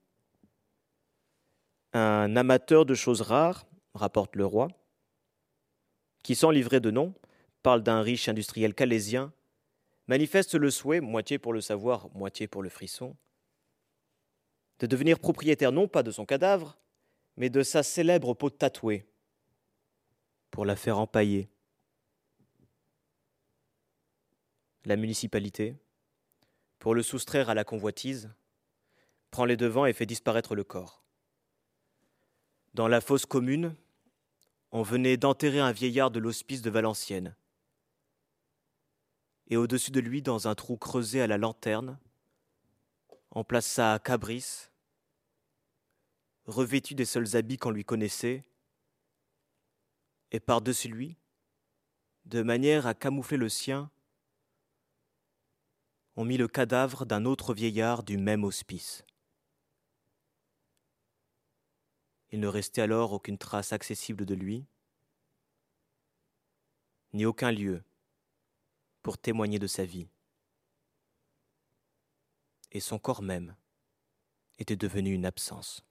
[1.93, 4.67] Un amateur de choses rares, rapporte le roi,
[6.23, 7.13] qui, sans livrer de nom,
[7.61, 9.31] parle d'un riche industriel calésien,
[10.07, 13.15] manifeste le souhait, moitié pour le savoir, moitié pour le frisson,
[14.79, 16.77] de devenir propriétaire non pas de son cadavre,
[17.37, 19.05] mais de sa célèbre peau tatouée,
[20.49, 21.49] pour la faire empailler.
[24.85, 25.75] La municipalité,
[26.77, 28.31] pour le soustraire à la convoitise,
[29.31, 31.03] prend les devants et fait disparaître le corps.
[32.75, 33.75] Dans la fosse commune,
[34.71, 37.35] on venait d'enterrer un vieillard de l'hospice de Valenciennes.
[39.47, 41.97] Et au-dessus de lui, dans un trou creusé à la lanterne,
[43.31, 44.69] on plaça Cabris,
[46.45, 48.45] revêtu des seuls habits qu'on lui connaissait,
[50.31, 51.17] et par-dessus lui,
[52.25, 53.89] de manière à camoufler le sien,
[56.15, 59.03] on mit le cadavre d'un autre vieillard du même hospice.
[62.31, 64.65] Il ne restait alors aucune trace accessible de lui,
[67.13, 67.83] ni aucun lieu
[69.03, 70.07] pour témoigner de sa vie
[72.75, 73.55] et son corps même
[74.59, 75.85] était devenu une absence.